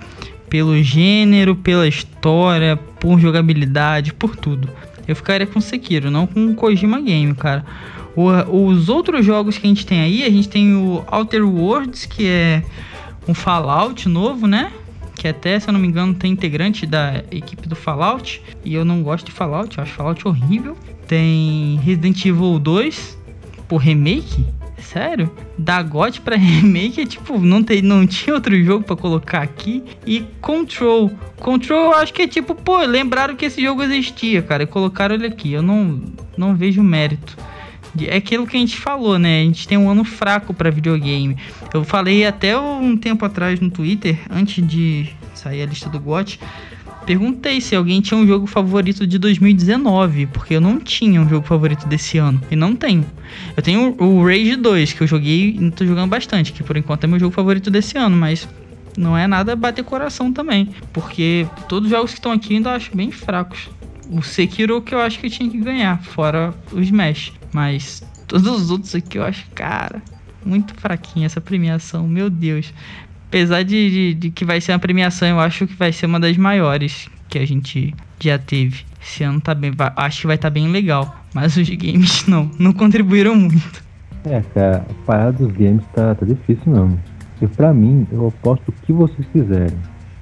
pelo 0.50 0.82
gênero, 0.82 1.58
pela 1.58 1.86
história, 1.86 2.78
por 3.02 3.20
jogabilidade, 3.20 4.14
por 4.14 4.34
tudo. 4.38 4.70
Eu 5.06 5.14
ficaria 5.14 5.46
com 5.46 5.60
Sekiro, 5.60 6.10
não 6.10 6.26
com 6.26 6.56
Kojima 6.56 7.02
Game, 7.02 7.36
cara. 7.36 7.66
O, 8.16 8.30
os 8.70 8.90
outros 8.90 9.26
jogos 9.26 9.58
que 9.58 9.68
a 9.68 9.70
gente 9.70 9.86
tem 9.86 10.02
aí, 10.02 10.24
a 10.24 10.30
gente 10.30 10.48
tem 10.48 10.74
o 10.76 11.04
Outer 11.12 11.46
Worlds, 11.48 12.06
que 12.06 12.28
é 12.28 12.64
um 13.28 13.34
Fallout 13.34 14.08
novo, 14.08 14.48
né? 14.48 14.72
Que 15.16 15.28
até, 15.28 15.60
se 15.60 15.68
eu 15.68 15.74
não 15.74 15.80
me 15.80 15.88
engano, 15.88 16.14
tem 16.14 16.32
integrante 16.32 16.86
da 16.86 17.24
equipe 17.32 17.68
do 17.68 17.76
Fallout. 17.76 18.42
E 18.64 18.74
eu 18.74 18.86
não 18.86 19.02
gosto 19.02 19.26
de 19.26 19.32
Fallout, 19.32 19.78
eu 19.78 19.84
acho 19.84 19.94
Fallout 19.94 20.28
horrível. 20.28 20.78
Tem 21.08 21.80
Resident 21.84 22.26
Evil 22.26 22.60
2, 22.60 23.18
por 23.68 23.78
remake. 23.78 24.46
Sério? 24.78 25.32
Da 25.58 25.82
GOT 25.82 26.22
pra 26.22 26.36
remake 26.38 27.02
é 27.02 27.06
tipo, 27.06 27.40
não, 27.40 27.64
tem, 27.64 27.82
não 27.82 28.06
tinha 28.06 28.36
outro 28.36 28.62
jogo 28.64 28.84
para 28.86 28.96
colocar 28.96 29.42
aqui. 29.42 29.84
E 30.06 30.26
Control. 30.42 31.12
Control 31.38 31.86
eu 31.86 31.96
acho 31.96 32.14
que 32.14 32.22
é 32.22 32.28
tipo, 32.28 32.54
pô, 32.54 32.78
lembraram 32.82 33.36
que 33.36 33.46
esse 33.46 33.62
jogo 33.62 33.84
existia, 33.84 34.42
cara. 34.42 34.64
E 34.64 34.68
colocaram 34.68 35.16
ele 35.16 35.28
aqui. 35.28 35.54
Eu 35.54 35.64
não, 35.64 36.02
não 36.38 36.56
vejo 36.56 36.84
mérito. 36.84 37.36
É 38.02 38.18
aquilo 38.18 38.46
que 38.46 38.58
a 38.58 38.60
gente 38.60 38.78
falou, 38.78 39.18
né? 39.18 39.42
A 39.42 39.44
gente 39.44 39.68
tem 39.68 39.78
um 39.78 39.90
ano 39.90 40.04
fraco 40.04 40.54
para 40.54 40.70
videogame. 40.70 41.38
Eu 41.74 41.84
falei 41.84 42.26
até 42.26 42.58
um 42.58 42.98
tempo 42.98 43.24
atrás 43.26 43.60
no 43.60 43.70
Twitter, 43.70 44.20
antes 44.30 44.66
de 44.66 45.10
sair 45.34 45.62
a 45.62 45.66
lista 45.66 45.90
do 45.90 46.00
GOT, 46.00 46.40
perguntei 47.06 47.62
se 47.62 47.76
alguém 47.76 48.02
tinha 48.02 48.18
um 48.18 48.26
jogo 48.26 48.48
favorito 48.48 49.06
de 49.06 49.18
2019, 49.20 50.26
porque 50.28 50.56
eu 50.56 50.62
não 50.62 50.80
tinha 50.80 51.22
um 51.22 51.30
jogo 51.30 51.46
favorito 51.46 51.88
desse 51.88 52.18
ano, 52.18 52.42
e 52.50 52.56
não 52.56 52.76
tenho. 52.76 53.06
Eu 53.56 53.62
tenho 53.62 53.96
o 53.98 54.26
Rage 54.26 54.56
2, 54.56 54.94
que 54.94 55.04
eu 55.04 55.08
joguei 55.08 55.56
e 55.60 55.72
tô 55.72 55.86
jogando 55.86 56.10
bastante, 56.10 56.52
que 56.52 56.64
por 56.64 56.76
enquanto 56.76 57.04
é 57.04 57.08
meu 57.08 57.20
jogo 57.20 57.34
favorito 57.34 57.70
desse 57.70 57.98
ano, 57.98 58.18
mas 58.18 58.48
não 58.98 59.16
é 59.18 59.28
nada 59.28 59.56
bater 59.56 59.84
coração 59.84 60.32
também, 60.34 60.70
porque 60.92 61.46
todos 61.70 61.88
os 61.88 61.92
jogos 61.92 62.12
que 62.12 62.18
estão 62.18 62.32
aqui 62.32 62.54
eu 62.54 62.58
ainda 62.58 62.72
acho 62.74 62.96
bem 62.96 63.12
fracos. 63.12 63.70
O 64.10 64.22
Sekiro 64.22 64.82
que 64.82 64.94
eu 64.94 65.00
acho 65.00 65.20
que 65.20 65.30
tinha 65.30 65.50
que 65.50 65.58
ganhar, 65.58 66.02
fora 66.04 66.54
o 66.72 66.80
Smash. 66.80 67.34
Mas 67.54 68.04
todos 68.28 68.48
os 68.48 68.72
outros 68.72 68.94
aqui 68.96 69.18
eu 69.18 69.24
acho, 69.24 69.46
cara, 69.56 70.02
muito 70.46 70.74
fraquinha 70.76 71.26
essa 71.26 71.42
premiação, 71.42 72.08
meu 72.08 72.30
Deus. 72.30 72.74
Apesar 73.28 73.64
de, 73.64 73.90
de, 73.90 74.14
de, 74.14 74.30
que 74.30 74.46
vai 74.46 74.62
ser 74.62 74.72
uma 74.72 74.80
premiação, 74.80 75.28
eu 75.28 75.40
acho 75.40 75.68
que 75.68 75.74
vai 75.74 75.92
ser 75.92 76.06
uma 76.06 76.20
das 76.20 76.38
maiores 76.38 77.10
que 77.28 77.40
a 77.40 77.46
gente 77.46 77.94
já 78.20 78.38
teve. 78.38 78.84
Esse 79.02 79.24
ano 79.24 79.42
tá 79.42 79.54
bem, 79.54 79.72
vai, 79.72 79.92
acho 79.96 80.22
que 80.22 80.28
vai 80.28 80.36
estar 80.36 80.50
tá 80.50 80.54
bem 80.54 80.68
legal. 80.70 81.16
Mas 81.34 81.58
os 81.58 81.68
games 81.70 82.26
não, 82.28 82.50
não 82.60 82.72
contribuíram 82.72 83.36
muito. 83.36 83.84
É, 84.26 84.42
cara, 84.54 84.86
a 84.90 85.06
parada 85.06 85.34
dos 85.34 85.52
games 85.52 85.84
tá, 85.94 86.16
tá 86.16 86.26
difícil 86.26 86.72
não. 86.72 86.98
E 87.42 87.48
pra 87.48 87.74
mim, 87.74 88.08
eu 88.12 88.28
aposto 88.28 88.70
o 88.70 88.72
que 88.72 88.94
vocês 88.94 89.28
quiserem. 89.32 89.78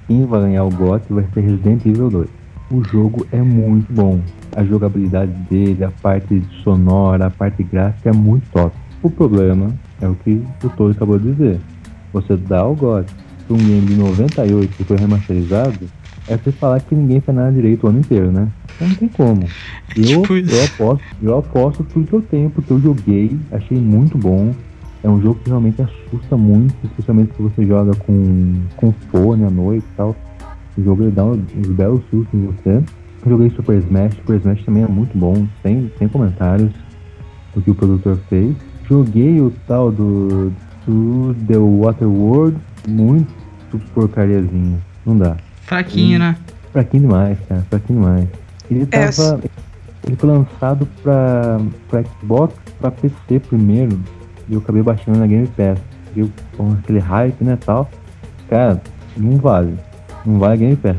Quem 0.06 0.26
vai 0.26 0.40
ganhar 0.42 0.64
o 0.64 0.70
GOT 0.70 1.04
vai 1.10 1.24
ser 1.32 1.40
Resident 1.40 1.86
Evil 1.86 2.10
2. 2.10 2.43
O 2.74 2.82
jogo 2.82 3.24
é 3.30 3.40
muito 3.40 3.92
bom 3.92 4.20
a 4.56 4.64
jogabilidade 4.64 5.30
dele, 5.48 5.84
a 5.84 5.92
parte 5.92 6.42
sonora, 6.64 7.26
a 7.26 7.30
parte 7.30 7.62
gráfica 7.62 8.10
é 8.10 8.12
muito 8.12 8.50
top. 8.50 8.74
O 9.00 9.08
problema 9.08 9.72
é 10.00 10.08
o 10.08 10.16
que 10.16 10.42
o 10.64 10.68
Toro 10.70 10.90
acabou 10.90 11.16
de 11.16 11.30
dizer. 11.30 11.60
Você 12.12 12.36
dá 12.36 12.66
o 12.66 12.74
God 12.74 13.06
para 13.46 13.54
um 13.54 13.58
game 13.58 13.86
de 13.86 13.94
98 13.94 14.76
que 14.76 14.82
foi 14.82 14.96
remasterizado, 14.96 15.78
é 16.26 16.36
você 16.36 16.50
falar 16.50 16.80
que 16.80 16.96
ninguém 16.96 17.20
faz 17.20 17.38
nada 17.38 17.52
direito 17.52 17.84
o 17.84 17.90
ano 17.90 18.00
inteiro, 18.00 18.32
né? 18.32 18.48
Então 18.74 18.88
não 18.88 18.94
tem 18.96 19.08
como. 19.08 19.44
É 19.44 19.48
eu, 19.96 20.22
tipo 20.22 20.34
eu, 20.34 20.64
aposto, 20.64 21.04
eu 21.22 21.38
aposto 21.38 21.84
tudo 21.84 22.06
que 22.08 22.12
eu 22.12 22.22
tenho, 22.22 22.50
porque 22.50 22.72
eu 22.72 22.80
joguei, 22.80 23.38
achei 23.52 23.78
muito 23.78 24.18
bom. 24.18 24.52
É 25.00 25.08
um 25.08 25.22
jogo 25.22 25.38
que 25.44 25.48
realmente 25.48 25.80
assusta 25.80 26.36
muito, 26.36 26.74
especialmente 26.82 27.36
se 27.36 27.42
você 27.42 27.64
joga 27.64 27.94
com, 27.94 28.54
com 28.76 28.90
fone 29.12 29.44
à 29.44 29.50
noite 29.50 29.84
e 29.92 29.96
tal. 29.96 30.16
O 30.76 30.82
jogo 30.82 31.04
ele 31.04 31.10
dá 31.12 31.24
uns, 31.24 31.40
belos 31.68 32.02
sustos 32.10 32.34
em 32.34 32.46
você. 32.46 32.82
Joguei 33.26 33.50
Super 33.50 33.78
Smash, 33.78 34.14
Super 34.16 34.36
Smash 34.36 34.64
também 34.64 34.82
é 34.82 34.86
muito 34.86 35.16
bom, 35.16 35.46
sem, 35.62 35.90
sem 35.98 36.08
comentários 36.08 36.70
do 37.54 37.62
que 37.62 37.70
o 37.70 37.74
produtor 37.74 38.18
fez. 38.28 38.54
Joguei 38.88 39.40
o 39.40 39.50
tal 39.66 39.90
do, 39.90 40.52
do 40.86 41.34
The 41.46 41.56
Water 41.56 42.08
World, 42.08 42.58
muito 42.86 43.32
porcariazinho, 43.94 44.78
não 45.06 45.16
dá. 45.16 45.36
Fraquinho, 45.62 46.16
e, 46.16 46.18
né? 46.18 46.36
Fraquinho 46.70 47.04
demais, 47.04 47.38
cara, 47.48 47.62
fraquinho 47.70 48.00
demais. 48.00 48.28
Ele 48.70 48.82
é, 48.82 48.86
tava. 48.86 49.40
Ele 50.06 50.16
foi 50.16 50.28
lançado 50.28 50.86
pra, 51.02 51.58
pra 51.88 52.04
Xbox, 52.04 52.54
pra 52.78 52.90
PC 52.90 53.40
primeiro, 53.40 53.98
e 54.48 54.54
eu 54.54 54.58
acabei 54.58 54.82
baixando 54.82 55.18
na 55.18 55.26
Game 55.26 55.46
Pass. 55.46 55.78
Viu? 56.14 56.30
Com 56.56 56.72
aquele 56.72 56.98
hype, 56.98 57.42
né, 57.42 57.58
tal. 57.64 57.90
Cara, 58.48 58.80
não 59.16 59.38
vale. 59.38 59.74
Não 60.24 60.38
vale 60.38 60.54
a 60.54 60.56
Game 60.56 60.76
Pass. 60.76 60.96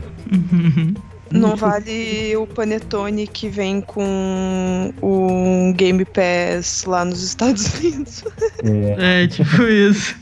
Não 1.32 1.56
vale 1.56 2.36
o 2.38 2.46
Panetone 2.46 3.28
que 3.28 3.50
vem 3.50 3.82
com 3.82 4.94
o 5.02 5.74
Game 5.76 6.06
Pass 6.06 6.86
lá 6.86 7.04
nos 7.04 7.24
Estados 7.24 7.74
Unidos. 7.80 8.24
É, 8.64 9.24
é 9.24 9.28
tipo 9.28 9.64
isso. 9.64 10.16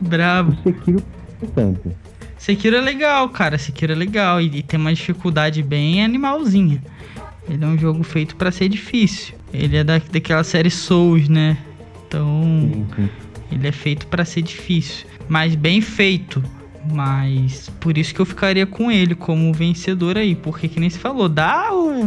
Bravo. 0.00 0.56
Sekiro 0.64 1.02
é 1.56 2.02
Sekiro 2.38 2.76
é 2.76 2.80
legal, 2.80 3.28
cara. 3.28 3.58
Sekiro 3.58 3.92
é 3.92 3.94
legal 3.94 4.40
e, 4.40 4.46
e 4.58 4.62
tem 4.62 4.80
uma 4.80 4.92
dificuldade 4.92 5.62
bem 5.62 6.02
animalzinha. 6.02 6.82
Ele 7.48 7.62
é 7.62 7.66
um 7.66 7.78
jogo 7.78 8.02
feito 8.02 8.36
para 8.36 8.50
ser 8.50 8.68
difícil. 8.68 9.34
Ele 9.52 9.76
é 9.76 9.84
da, 9.84 9.98
daquela 9.98 10.42
série 10.42 10.70
Souls, 10.70 11.28
né? 11.28 11.58
Então, 12.06 12.42
sim, 12.72 12.86
sim. 12.96 13.08
ele 13.50 13.68
é 13.68 13.72
feito 13.72 14.06
para 14.06 14.24
ser 14.24 14.42
difícil, 14.42 15.06
mas 15.28 15.54
bem 15.54 15.80
feito. 15.80 16.42
Mas 16.90 17.70
por 17.80 17.96
isso 17.96 18.14
que 18.14 18.20
eu 18.20 18.26
ficaria 18.26 18.66
com 18.66 18.90
ele 18.90 19.14
como 19.14 19.52
vencedor 19.52 20.18
aí. 20.18 20.34
Porque 20.34 20.68
que 20.68 20.80
nem 20.80 20.90
se 20.90 20.98
falou, 20.98 21.28
dá 21.28 21.72
o 21.72 22.04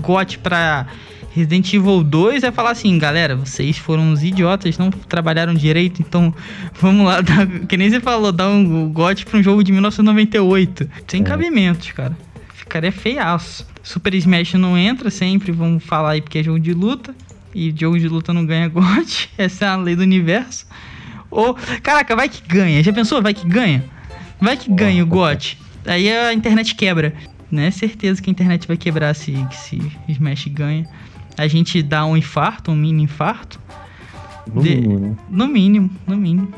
gote 0.00 0.38
pra 0.38 0.86
Resident 1.30 1.72
Evil 1.72 2.02
2 2.02 2.42
é 2.42 2.50
falar 2.50 2.72
assim, 2.72 2.98
galera, 2.98 3.36
vocês 3.36 3.78
foram 3.78 4.02
uns 4.02 4.22
idiotas, 4.22 4.76
não 4.76 4.90
trabalharam 4.90 5.54
direito, 5.54 6.02
então 6.02 6.34
vamos 6.80 7.06
lá, 7.06 7.20
dá, 7.20 7.46
que 7.46 7.76
nem 7.76 7.88
você 7.88 8.00
falou, 8.00 8.32
dá 8.32 8.48
um 8.48 8.92
gote 8.92 9.24
pra 9.24 9.38
um 9.38 9.42
jogo 9.42 9.62
de 9.62 9.70
1998. 9.70 10.90
Sem 11.06 11.20
é. 11.20 11.24
cabimentos, 11.24 11.92
cara. 11.92 12.16
Ficaria 12.54 12.90
feiaço. 12.90 13.66
Super 13.82 14.14
Smash 14.14 14.54
não 14.54 14.76
entra 14.76 15.10
sempre, 15.10 15.52
vamos 15.52 15.84
falar 15.84 16.10
aí 16.10 16.20
porque 16.20 16.38
é 16.38 16.42
jogo 16.42 16.58
de 16.58 16.74
luta. 16.74 17.14
E 17.54 17.74
jogo 17.74 17.98
de 17.98 18.08
luta 18.08 18.32
não 18.32 18.44
ganha 18.44 18.68
gote. 18.68 19.30
Essa 19.38 19.64
é 19.64 19.68
a 19.68 19.76
lei 19.76 19.96
do 19.96 20.02
universo. 20.02 20.66
Ou, 21.30 21.54
caraca, 21.82 22.14
vai 22.14 22.28
que 22.28 22.42
ganha. 22.46 22.82
Já 22.82 22.92
pensou? 22.92 23.22
Vai 23.22 23.32
que 23.32 23.46
ganha? 23.46 23.84
Vai 24.40 24.56
que 24.56 24.72
ganha 24.72 25.02
o 25.02 25.06
GOT. 25.06 25.58
Aí 25.86 26.10
a 26.10 26.32
internet 26.32 26.74
quebra. 26.74 27.12
Né? 27.50 27.70
Certeza 27.70 28.20
que 28.20 28.28
a 28.28 28.32
internet 28.32 28.68
vai 28.68 28.76
quebrar 28.76 29.14
se, 29.14 29.34
se 29.52 29.80
Smash 30.08 30.48
ganha. 30.48 30.86
A 31.36 31.46
gente 31.46 31.82
dá 31.82 32.04
um 32.04 32.16
infarto, 32.16 32.70
um 32.70 32.76
mini 32.76 33.04
infarto. 33.04 33.60
No 34.52 34.62
de, 34.62 34.76
mínimo, 34.76 34.98
né? 34.98 35.16
No 35.30 35.48
mínimo, 35.48 35.90
no 36.06 36.16
mínimo. 36.16 36.52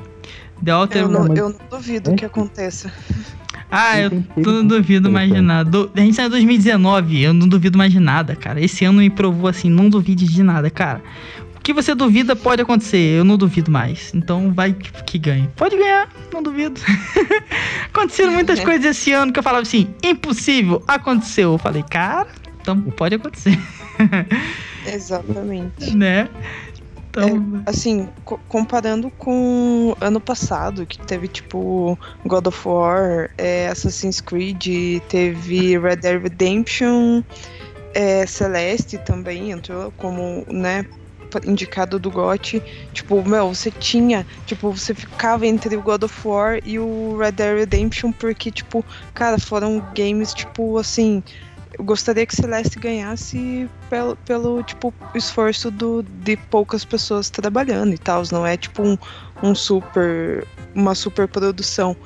The 0.64 0.70
Alter... 0.70 1.02
eu, 1.02 1.08
não, 1.08 1.26
eu 1.34 1.48
não 1.50 1.58
duvido 1.70 2.14
que 2.14 2.24
aconteça. 2.24 2.92
Ah, 3.70 4.00
eu 4.00 4.10
não 4.36 4.66
duvido 4.66 5.10
mais 5.10 5.32
de 5.32 5.40
nada. 5.40 5.70
Do, 5.70 5.90
a 5.94 6.00
gente 6.00 6.16
saiu 6.16 6.26
em 6.26 6.30
2019, 6.30 7.22
eu 7.22 7.32
não 7.32 7.46
duvido 7.46 7.78
mais 7.78 7.92
de 7.92 8.00
nada, 8.00 8.34
cara. 8.34 8.60
Esse 8.60 8.84
ano 8.84 8.98
me 8.98 9.08
provou 9.08 9.48
assim, 9.48 9.70
não 9.70 9.88
duvide 9.88 10.26
de 10.26 10.42
nada, 10.42 10.68
cara. 10.70 11.00
O 11.56 11.60
que 11.60 11.72
você 11.72 11.94
duvida 11.94 12.34
pode 12.34 12.62
acontecer, 12.62 12.98
eu 12.98 13.24
não 13.24 13.36
duvido 13.36 13.70
mais. 13.70 14.12
Então 14.14 14.52
vai 14.52 14.72
que, 14.72 14.90
que 15.04 15.18
ganhe. 15.18 15.48
Pode 15.54 15.76
ganhar, 15.76 16.08
não 16.32 16.42
duvido. 16.42 16.80
Aconteceram 17.92 18.32
muitas 18.32 18.60
coisas 18.60 18.84
esse 18.96 19.12
ano 19.12 19.32
que 19.32 19.38
eu 19.38 19.42
falava 19.42 19.62
assim, 19.62 19.92
impossível, 20.02 20.82
aconteceu. 20.86 21.52
Eu 21.52 21.58
falei, 21.58 21.82
cara, 21.82 22.28
então 22.60 22.80
pode 22.80 23.14
acontecer. 23.16 23.58
Exatamente. 24.86 25.94
né? 25.94 26.28
Então, 27.10 27.62
É, 27.66 27.70
assim, 27.70 28.08
co- 28.24 28.38
comparando 28.48 29.10
com 29.10 29.96
ano 30.00 30.20
passado, 30.20 30.86
que 30.86 30.96
teve 30.98 31.26
tipo 31.26 31.98
God 32.24 32.46
of 32.46 32.68
War, 32.68 33.30
é, 33.36 33.68
Assassin's 33.68 34.20
Creed, 34.20 35.00
teve 35.08 35.76
Red 35.76 35.96
Dead 35.96 36.22
Redemption, 36.22 37.22
é, 37.94 38.24
Celeste 38.26 38.96
também 38.98 39.50
entrou 39.50 39.92
como, 39.96 40.44
né, 40.48 40.86
indicado 41.44 41.98
do 41.98 42.10
GOT. 42.10 42.62
Tipo, 42.92 43.26
meu, 43.28 43.54
você 43.54 43.70
tinha, 43.70 44.26
tipo, 44.46 44.70
você 44.70 44.94
ficava 44.94 45.46
entre 45.46 45.76
o 45.76 45.82
God 45.82 46.04
of 46.04 46.28
War 46.28 46.60
e 46.64 46.78
o 46.78 47.16
Red 47.18 47.32
Dead 47.32 47.58
Redemption 47.58 48.12
porque, 48.12 48.50
tipo, 48.50 48.84
cara, 49.14 49.38
foram 49.38 49.82
games, 49.94 50.34
tipo, 50.34 50.78
assim, 50.78 51.22
eu 51.78 51.84
gostaria 51.84 52.26
que 52.26 52.36
Celeste 52.36 52.78
ganhasse 52.78 53.68
pelo, 53.88 54.14
pelo 54.16 54.62
tipo, 54.62 54.92
esforço 55.14 55.70
do, 55.70 56.02
de 56.02 56.36
poucas 56.36 56.84
pessoas 56.84 57.30
trabalhando 57.30 57.94
e 57.94 57.98
tal. 57.98 58.22
Não 58.30 58.46
é 58.46 58.56
tipo 58.56 58.82
um, 58.82 58.98
um 59.42 59.54
super. 59.54 60.46
uma 60.74 60.94
super 60.94 61.26
produção. 61.26 61.96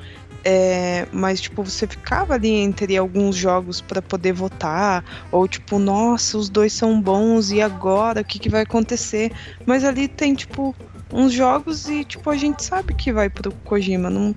É, 0.45 1.07
mas 1.11 1.41
tipo, 1.41 1.63
você 1.63 1.87
ficava 1.87 2.35
ali 2.35 2.51
entre 2.51 2.97
alguns 2.97 3.35
jogos 3.35 3.81
para 3.81 4.03
poder 4.03 4.33
votar, 4.33 5.03
ou 5.33 5.49
tipo, 5.49 5.79
nossa, 5.79 6.37
os 6.37 6.51
dois 6.51 6.73
são 6.73 7.01
bons, 7.01 7.51
e 7.51 7.63
agora 7.63 8.21
o 8.21 8.25
que, 8.25 8.39
que 8.39 8.51
vai 8.51 8.63
acontecer? 8.63 9.33
Mas 9.65 9.85
ali 9.85 10.07
tem, 10.07 10.35
tipo, 10.35 10.77
uns 11.11 11.33
jogos 11.33 11.89
e 11.89 12.05
tipo, 12.05 12.29
a 12.29 12.37
gente 12.37 12.63
sabe 12.63 12.93
que 12.93 13.13
vai 13.13 13.31
pro 13.31 13.53
Kojima, 13.65 14.11
não. 14.11 14.35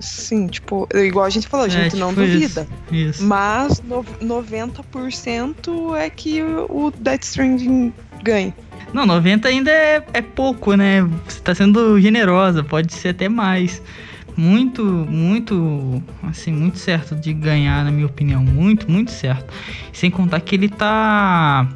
Sim, 0.00 0.48
tipo, 0.48 0.86
igual 0.94 1.24
a 1.24 1.30
gente 1.30 1.48
falou, 1.48 1.64
a 1.64 1.68
é, 1.68 1.70
gente 1.70 1.96
não 1.96 2.10
tipo 2.10 2.20
duvida. 2.20 2.68
Isso. 2.90 3.10
isso. 3.10 3.24
Mas 3.24 3.80
no- 3.82 4.04
90% 4.20 5.96
é 5.96 6.10
que 6.10 6.42
o, 6.42 6.66
o 6.68 6.90
Death 6.90 7.24
Stranding 7.24 7.92
ganha. 8.22 8.54
Não, 8.92 9.06
90 9.06 9.48
ainda 9.48 9.70
é, 9.70 10.04
é 10.12 10.20
pouco, 10.20 10.74
né? 10.74 11.02
Você 11.26 11.40
tá 11.40 11.54
sendo 11.54 11.98
generosa, 11.98 12.62
pode 12.62 12.92
ser 12.92 13.08
até 13.08 13.28
mais. 13.28 13.80
Muito, 14.36 14.82
muito, 14.84 16.02
assim, 16.22 16.52
muito 16.52 16.78
certo 16.78 17.14
de 17.14 17.32
ganhar, 17.32 17.84
na 17.84 17.90
minha 17.90 18.06
opinião. 18.06 18.42
Muito, 18.42 18.90
muito 18.90 19.10
certo. 19.10 19.52
Sem 19.92 20.10
contar 20.10 20.40
que 20.40 20.54
ele 20.54 20.68
tá, 20.68 21.68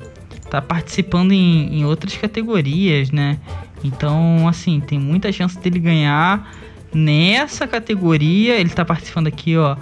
tá 0.51 0.63
participando 0.63 1.33
em, 1.33 1.81
em 1.81 1.85
outras 1.85 2.17
categorias, 2.17 3.11
né? 3.11 3.39
Então, 3.85 4.49
assim, 4.49 4.81
tem 4.81 4.99
muita 4.99 5.31
chance 5.31 5.59
dele 5.59 5.79
ganhar 5.79 6.51
nessa 6.95 7.67
categoria. 7.67 8.59
Ele 8.59 8.71
tá 8.71 8.85
participando 8.85 9.27
aqui, 9.27 9.57
ó, 9.57 9.77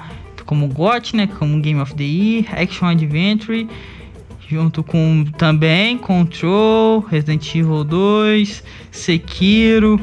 como 0.45 0.67
GOT, 0.69 1.17
né? 1.17 1.27
Como 1.27 1.61
Game 1.61 1.81
of 1.81 1.95
the 1.95 2.05
Year, 2.05 2.47
Action 2.61 2.89
Adventure 2.89 3.69
junto 4.49 4.83
com 4.83 5.25
também 5.39 5.97
Control, 5.97 7.01
Resident 7.01 7.55
Evil 7.55 7.85
2, 7.85 8.63
Sekiro. 8.91 10.01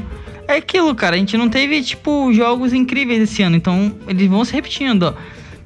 É 0.52 0.58
aquilo, 0.58 0.94
cara, 0.94 1.16
a 1.16 1.20
gente 1.20 1.38
não 1.38 1.48
teve 1.48 1.82
tipo 1.82 2.34
jogos 2.34 2.74
incríveis 2.74 3.22
esse 3.22 3.42
ano, 3.42 3.56
então 3.56 3.96
eles 4.06 4.28
vão 4.28 4.44
se 4.44 4.54
repetindo, 4.54 5.04
ó. 5.04 5.14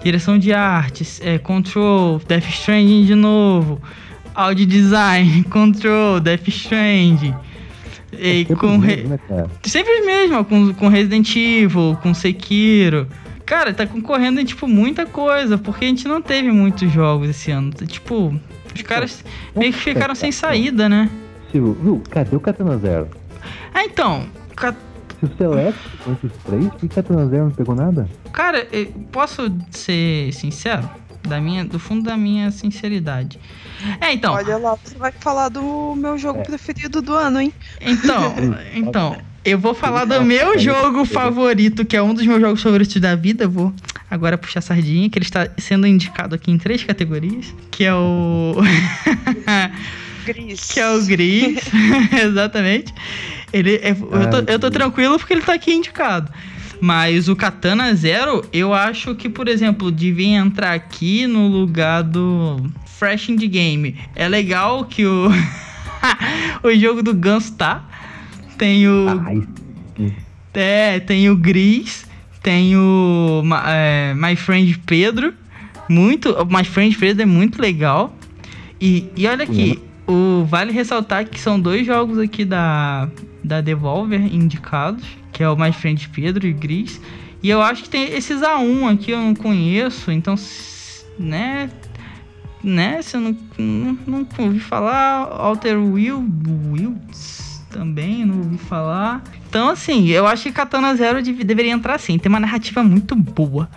Direção 0.03 0.37
de 0.37 0.53
artes, 0.53 1.19
é, 1.23 1.39
Control, 1.39 2.21
Death 2.27 2.47
Stranding 2.49 3.03
de 3.03 3.15
novo, 3.15 3.81
Audio 4.35 4.63
Design, 4.63 5.43
Control, 5.49 6.19
Death 6.19 6.47
Stranding. 6.49 7.33
E 8.13 8.45
Sempre 8.45 8.55
com 8.55 8.77
mesmo, 8.77 9.09
né? 9.09 9.47
Sempre 9.63 10.01
mesmo, 10.01 10.37
ó, 10.37 10.43
com, 10.43 10.71
com 10.75 10.87
Resident 10.87 11.35
Evil, 11.35 11.97
com 12.03 12.13
Sekiro. 12.13 13.07
Cara, 13.43 13.73
tá 13.73 13.87
concorrendo 13.87 14.39
em, 14.39 14.45
tipo, 14.45 14.67
muita 14.67 15.07
coisa, 15.07 15.57
porque 15.57 15.85
a 15.85 15.87
gente 15.87 16.07
não 16.07 16.21
teve 16.21 16.51
muitos 16.51 16.91
jogos 16.91 17.29
esse 17.29 17.49
ano. 17.49 17.71
Tipo, 17.71 18.39
os 18.73 18.81
caras 18.83 19.25
meio 19.55 19.73
que 19.73 19.79
ficaram 19.79 20.13
sem 20.13 20.31
saída, 20.31 20.87
né? 20.87 21.09
Viu? 21.51 22.03
Cadê 22.11 22.35
o 22.35 22.39
Katana 22.39 22.77
Zero? 22.77 23.07
Ah, 23.73 23.83
então, 23.83 24.25
Se 25.19 25.25
o 25.25 25.37
Celeste 25.37 25.79
entre 26.07 26.27
os 26.27 26.33
três, 26.43 26.65
por 26.67 26.79
que 26.79 26.87
Katana 26.89 27.27
Zero 27.27 27.45
não 27.45 27.51
pegou 27.51 27.75
nada? 27.75 28.07
cara, 28.33 28.67
eu 28.71 28.87
posso 29.11 29.51
ser 29.71 30.31
sincero? 30.33 30.89
Da 31.23 31.41
minha, 31.41 31.65
do 31.65 31.79
fundo 31.79 32.03
da 32.03 32.15
minha 32.15 32.51
sinceridade. 32.51 33.39
É, 33.99 34.13
então, 34.13 34.33
Olha 34.35 34.57
lá, 34.57 34.75
você 34.75 34.95
vai 34.95 35.11
falar 35.11 35.49
do 35.49 35.95
meu 35.95 36.17
jogo 36.19 36.41
É. 36.41 36.43
preferido 36.43 37.01
do 37.01 37.13
ano, 37.15 37.41
hein? 37.41 37.51
Então, 37.81 38.35
então, 38.75 39.17
eu 39.43 39.57
vou 39.57 39.73
falar 39.73 40.05
do 40.05 40.21
meu 40.23 40.59
jogo 40.59 41.03
favorito, 41.03 41.83
que 41.83 41.97
é 41.97 42.01
um 42.03 42.13
dos 42.13 42.25
meus 42.27 42.39
jogos 42.39 42.61
favoritos 42.61 43.01
da 43.01 43.15
vida. 43.15 43.45
Eu 43.45 43.49
vou 43.49 43.73
agora 44.11 44.37
puxar 44.37 44.59
a 44.59 44.61
sardinha, 44.61 45.09
que 45.09 45.17
ele 45.17 45.25
está 45.25 45.47
sendo 45.57 45.87
indicado 45.87 46.35
aqui 46.35 46.51
em 46.51 46.59
três 46.59 46.83
categorias, 46.83 47.51
que 47.71 47.83
é 47.83 47.93
o 47.95 48.53
Gris. 50.25 50.71
que 50.71 50.79
é 50.79 50.89
o 50.91 51.03
Gris, 51.05 51.59
exatamente. 52.23 52.93
Ele 53.53 53.75
é- 53.75 53.91
eu, 53.91 54.29
tô, 54.29 54.51
eu 54.51 54.59
tô 54.59 54.71
tranquilo 54.71 55.17
porque 55.17 55.33
ele 55.33 55.41
tá 55.41 55.53
aqui 55.53 55.73
indicado. 55.73 56.31
Mas 56.81 57.29
o 57.29 57.35
Katana 57.35 57.93
Zero, 57.95 58.43
eu 58.51 58.73
acho 58.73 59.15
que, 59.15 59.29
por 59.29 59.47
exemplo, 59.47 59.91
devia 59.91 60.37
entrar 60.37 60.73
aqui 60.73 61.25
no 61.25 61.47
lugar 61.47 62.03
do 62.03 62.69
Fresh 62.85 63.29
Indie 63.29 63.47
Game. 63.47 63.95
É 64.15 64.27
legal 64.27 64.85
que 64.85 65.05
o 65.05 65.29
o 66.63 66.75
jogo 66.75 67.01
do 67.01 67.13
Ganso 67.13 67.53
tá. 67.53 67.87
Tem 68.57 68.87
o 68.87 69.07
Ai, 69.25 69.47
é, 70.53 70.99
tem 70.99 71.29
o 71.29 71.35
Gris, 71.35 72.05
tem 72.41 72.75
o 72.77 73.43
é, 73.65 74.13
My 74.13 74.35
Friend 74.35 74.77
Pedro. 74.85 75.33
Muito. 75.89 76.35
My 76.49 76.63
Friend 76.63 76.95
Pedro 76.97 77.23
é 77.23 77.25
muito 77.25 77.61
legal. 77.61 78.15
E, 78.79 79.09
e 79.15 79.27
olha 79.27 79.43
aqui, 79.43 79.81
o, 80.07 80.45
vale 80.45 80.71
ressaltar 80.71 81.25
que 81.27 81.39
são 81.39 81.59
dois 81.59 81.85
jogos 81.85 82.17
aqui 82.19 82.45
da, 82.45 83.09
da 83.43 83.61
Devolver 83.61 84.21
indicados, 84.33 85.03
que 85.31 85.43
é 85.43 85.49
o 85.49 85.55
My 85.57 85.71
Friend 85.71 86.07
Pedro 86.09 86.45
e 86.47 86.53
Gris. 86.53 87.01
E 87.41 87.49
eu 87.49 87.61
acho 87.61 87.83
que 87.83 87.89
tem 87.89 88.03
esses 88.13 88.41
A1 88.41 88.93
aqui 88.93 89.11
eu 89.11 89.19
não 89.19 89.35
conheço, 89.35 90.11
então, 90.11 90.35
né? 91.19 91.69
Né? 92.63 93.01
Se 93.03 93.15
eu 93.17 93.21
não, 93.21 93.37
não, 93.59 93.97
não 94.07 94.27
ouvi 94.39 94.59
falar, 94.59 95.27
Alter 95.31 95.77
Will, 95.79 96.25
Wilds 96.71 97.63
também, 97.69 98.25
não 98.25 98.37
ouvi 98.39 98.57
falar. 98.57 99.23
Então, 99.47 99.69
assim, 99.69 100.07
eu 100.07 100.25
acho 100.25 100.43
que 100.43 100.51
Katana 100.51 100.95
Zero 100.95 101.21
dev- 101.21 101.43
deveria 101.43 101.71
entrar 101.71 101.99
sim. 101.99 102.17
Tem 102.17 102.29
uma 102.29 102.39
narrativa 102.39 102.83
muito 102.83 103.15
boa. 103.15 103.69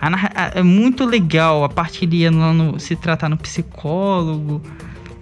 A 0.00 0.08
a- 0.34 0.50
é 0.54 0.62
muito 0.62 1.04
legal 1.04 1.64
a 1.64 1.68
parte 1.68 2.06
no, 2.30 2.78
se 2.78 2.94
tratar 2.94 3.28
no 3.28 3.36
psicólogo. 3.36 4.62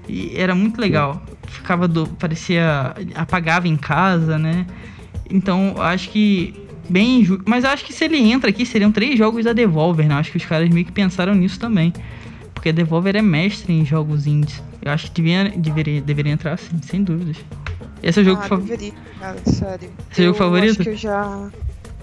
E 0.09 0.33
era 0.37 0.55
muito 0.55 0.81
legal. 0.81 1.23
Ficava 1.47 1.87
do. 1.87 2.07
parecia. 2.07 2.95
apagava 3.15 3.69
em 3.69 3.77
casa, 3.77 4.39
né? 4.39 4.67
Então, 5.31 5.75
eu 5.77 5.83
acho 5.83 6.11
que. 6.11 6.55
Bem 6.89 7.21
injusto. 7.21 7.45
Mas 7.47 7.65
eu 7.65 7.71
acho 7.71 7.85
que 7.85 7.93
se 7.93 8.07
ele 8.07 8.17
entra 8.17 8.49
aqui, 8.49 8.65
seriam 8.65 8.91
três 8.91 9.19
jogos 9.19 9.45
da 9.45 9.53
Devolver, 9.53 10.09
né? 10.09 10.15
Eu 10.15 10.19
acho 10.19 10.31
que 10.31 10.39
os 10.39 10.45
caras 10.47 10.71
meio 10.71 10.87
que 10.87 10.93
pensaram 10.93 11.35
nisso 11.35 11.61
também. 11.61 11.93
Porque 12.55 12.71
a 12.71 12.73
Devolver 12.73 13.15
é 13.15 13.23
mestre 13.23 13.73
em 13.75 13.85
jogos 13.85 14.27
indies. 14.27 14.63
Eu 14.81 14.91
acho 14.91 15.09
que 15.09 15.13
devia, 15.13 15.51
deveria, 15.51 16.01
deveria 16.01 16.33
entrar 16.33 16.59
sim, 16.59 16.81
sem 16.83 17.05
dúvidas. 17.05 17.37
Esse 18.03 18.21
é 18.21 18.23
o 18.23 18.25
jogo 18.25 18.41
ah, 18.43 18.49
favorito. 18.49 18.79
deveria, 18.79 18.99
cara, 19.21 19.39
sério. 19.45 19.91
Seu 20.13 20.25
jogo 20.27 20.37
eu 20.37 20.39
favorito? 20.39 20.71
Acho 20.71 20.83
que 20.83 20.89
eu 20.89 20.97
já. 20.97 21.51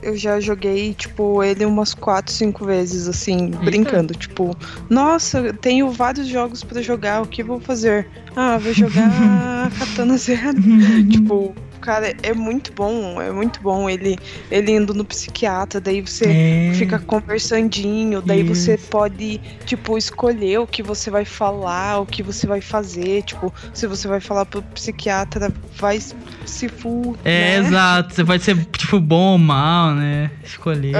Eu 0.06 0.15
já 0.15 0.39
joguei, 0.39 0.94
tipo, 0.94 1.44
ele 1.44 1.65
umas 1.65 1.96
4, 1.96 2.32
5 2.32 2.63
vezes, 2.63 3.08
assim, 3.08 3.50
brincando. 3.63 4.13
Tipo, 4.13 4.56
nossa, 4.88 5.39
eu 5.39 5.54
tenho 5.54 5.89
vários 5.89 6.28
jogos 6.28 6.63
pra 6.63 6.80
jogar, 6.80 7.24
o 7.24 7.26
que 7.26 7.41
eu 7.41 7.46
vou 7.48 7.60
fazer? 7.60 8.08
Ah, 8.36 8.60
vou 8.60 8.72
jogar 8.72 9.72
Katana 9.80 10.15
Zero. 10.15 10.62
tipo, 11.10 11.56
cara, 11.86 12.15
é 12.24 12.34
muito 12.34 12.74
bom, 12.74 13.21
é 13.21 13.32
muito 13.32 13.62
bom 13.62 13.88
ele, 13.88 14.17
ele 14.50 14.71
indo 14.71 14.93
no 14.93 15.06
psiquiatra, 15.06 15.80
daí 15.80 16.02
você 16.02 16.26
É. 16.26 16.74
fica 16.74 16.98
conversandinho, 16.98 18.21
daí 18.21 18.41
você 18.41 18.74
Isso. 18.74 18.88
pode, 18.89 19.39
tipo, 19.65 19.98
escolher 19.98 20.60
o 20.60 20.67
que 20.67 20.82
você 20.82 21.12
vai 21.12 21.24
falar, 21.26 22.00
o 22.00 22.06
que 22.06 22.24
você 22.24 22.48
vai 22.48 22.60
fazer, 22.60 23.21
tipo, 23.24 23.54
se 23.74 23.86
você 23.86 24.08
vai 24.08 24.19
falar 24.19 24.45
pro 24.45 24.63
psiquiatra, 24.63 25.54
vai 25.78 26.00
se 26.45 26.67
fu, 26.67 27.15
É, 27.24 27.60
né? 27.62 27.67
exato. 27.67 28.15
Você 28.15 28.26
pode 28.26 28.43
ser, 28.43 28.65
tipo, 28.65 29.00
bom 29.00 29.34
ou 29.34 29.38
mal, 29.38 29.93
né? 29.93 30.32
Escolher. 30.43 30.95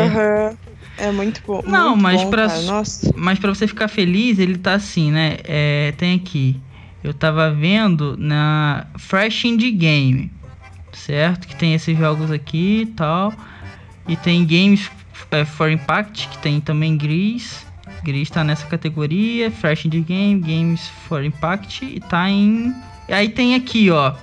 É 0.98 1.12
muito 1.12 1.42
bom. 1.46 1.62
Não, 1.66 1.90
muito 1.92 2.02
mas 2.02 2.24
Nossa. 2.66 3.12
Mas 3.16 3.40
pra 3.40 3.54
você 3.54 3.68
ficar 3.68 3.88
feliz, 3.88 4.40
ele 4.40 4.58
tá 4.58 4.74
assim, 4.76 5.12
né? 5.12 5.38
É, 5.44 5.94
tem 5.98 6.16
aqui. 6.16 6.60
Eu 7.04 7.14
tava 7.14 7.52
vendo 7.52 8.16
na 8.18 8.88
Fresh 8.98 9.46
Indie 9.46 9.72
Game, 9.72 10.32
certo? 10.96 11.48
Que 11.48 11.56
tem 11.56 11.74
esses 11.74 11.98
jogos 11.98 12.32
aqui 12.32 12.82
e 12.82 12.86
tal. 12.88 13.34
E 14.08 14.16
tem 14.16 14.46
Games 14.46 14.90
é, 15.32 15.44
for 15.46 15.70
Impact, 15.72 16.28
que 16.30 16.38
tem 16.40 16.60
também 16.62 16.98
Gris. 16.98 17.66
Gris 18.04 18.30
tá 18.30 18.44
nessa 18.44 18.66
categoria. 18.68 19.50
Fresh 19.52 19.86
Indie 19.86 20.02
Game, 20.02 20.40
Games 20.42 20.88
for 21.08 21.24
Impact. 21.24 21.86
E 21.86 22.00
tá 22.00 22.30
em. 22.30 22.74
Aí 23.10 23.30
tem 23.30 23.56
aqui, 23.56 23.90
ó. 23.90 24.14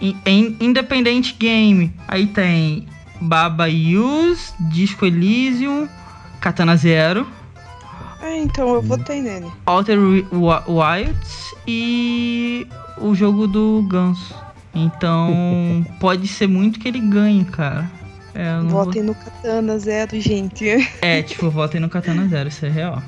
Em, 0.00 0.56
Independent 0.60 1.34
Game. 1.38 1.92
Aí 2.06 2.26
tem 2.26 2.86
Baba 3.20 3.66
Use, 3.68 4.52
Disco 4.70 5.06
Elysium, 5.06 5.88
Katana 6.40 6.76
Zero. 6.76 7.26
É, 8.20 8.38
então 8.38 8.74
eu 8.74 8.82
votei 8.82 9.20
nele. 9.22 9.46
Outer 9.66 9.98
Wi- 9.98 10.26
Wi- 10.32 10.62
Wilds 10.68 11.54
e 11.66 12.66
o 12.98 13.14
jogo 13.14 13.46
do 13.46 13.86
Ganso. 13.88 14.34
Então, 14.74 15.84
pode 16.00 16.26
ser 16.26 16.48
muito 16.48 16.80
que 16.80 16.88
ele 16.88 17.00
ganhe, 17.00 17.44
cara. 17.44 17.90
É, 18.34 18.58
votem 18.60 19.04
vou... 19.04 19.14
no 19.14 19.16
Katana 19.20 19.78
Zero, 19.78 20.20
gente. 20.20 20.66
É, 21.00 21.22
tipo, 21.22 21.48
votem 21.50 21.80
no 21.80 21.88
Katana 21.88 22.26
Zero, 22.28 22.48
isso 22.48 22.66
é 22.66 22.68
real. 22.68 23.00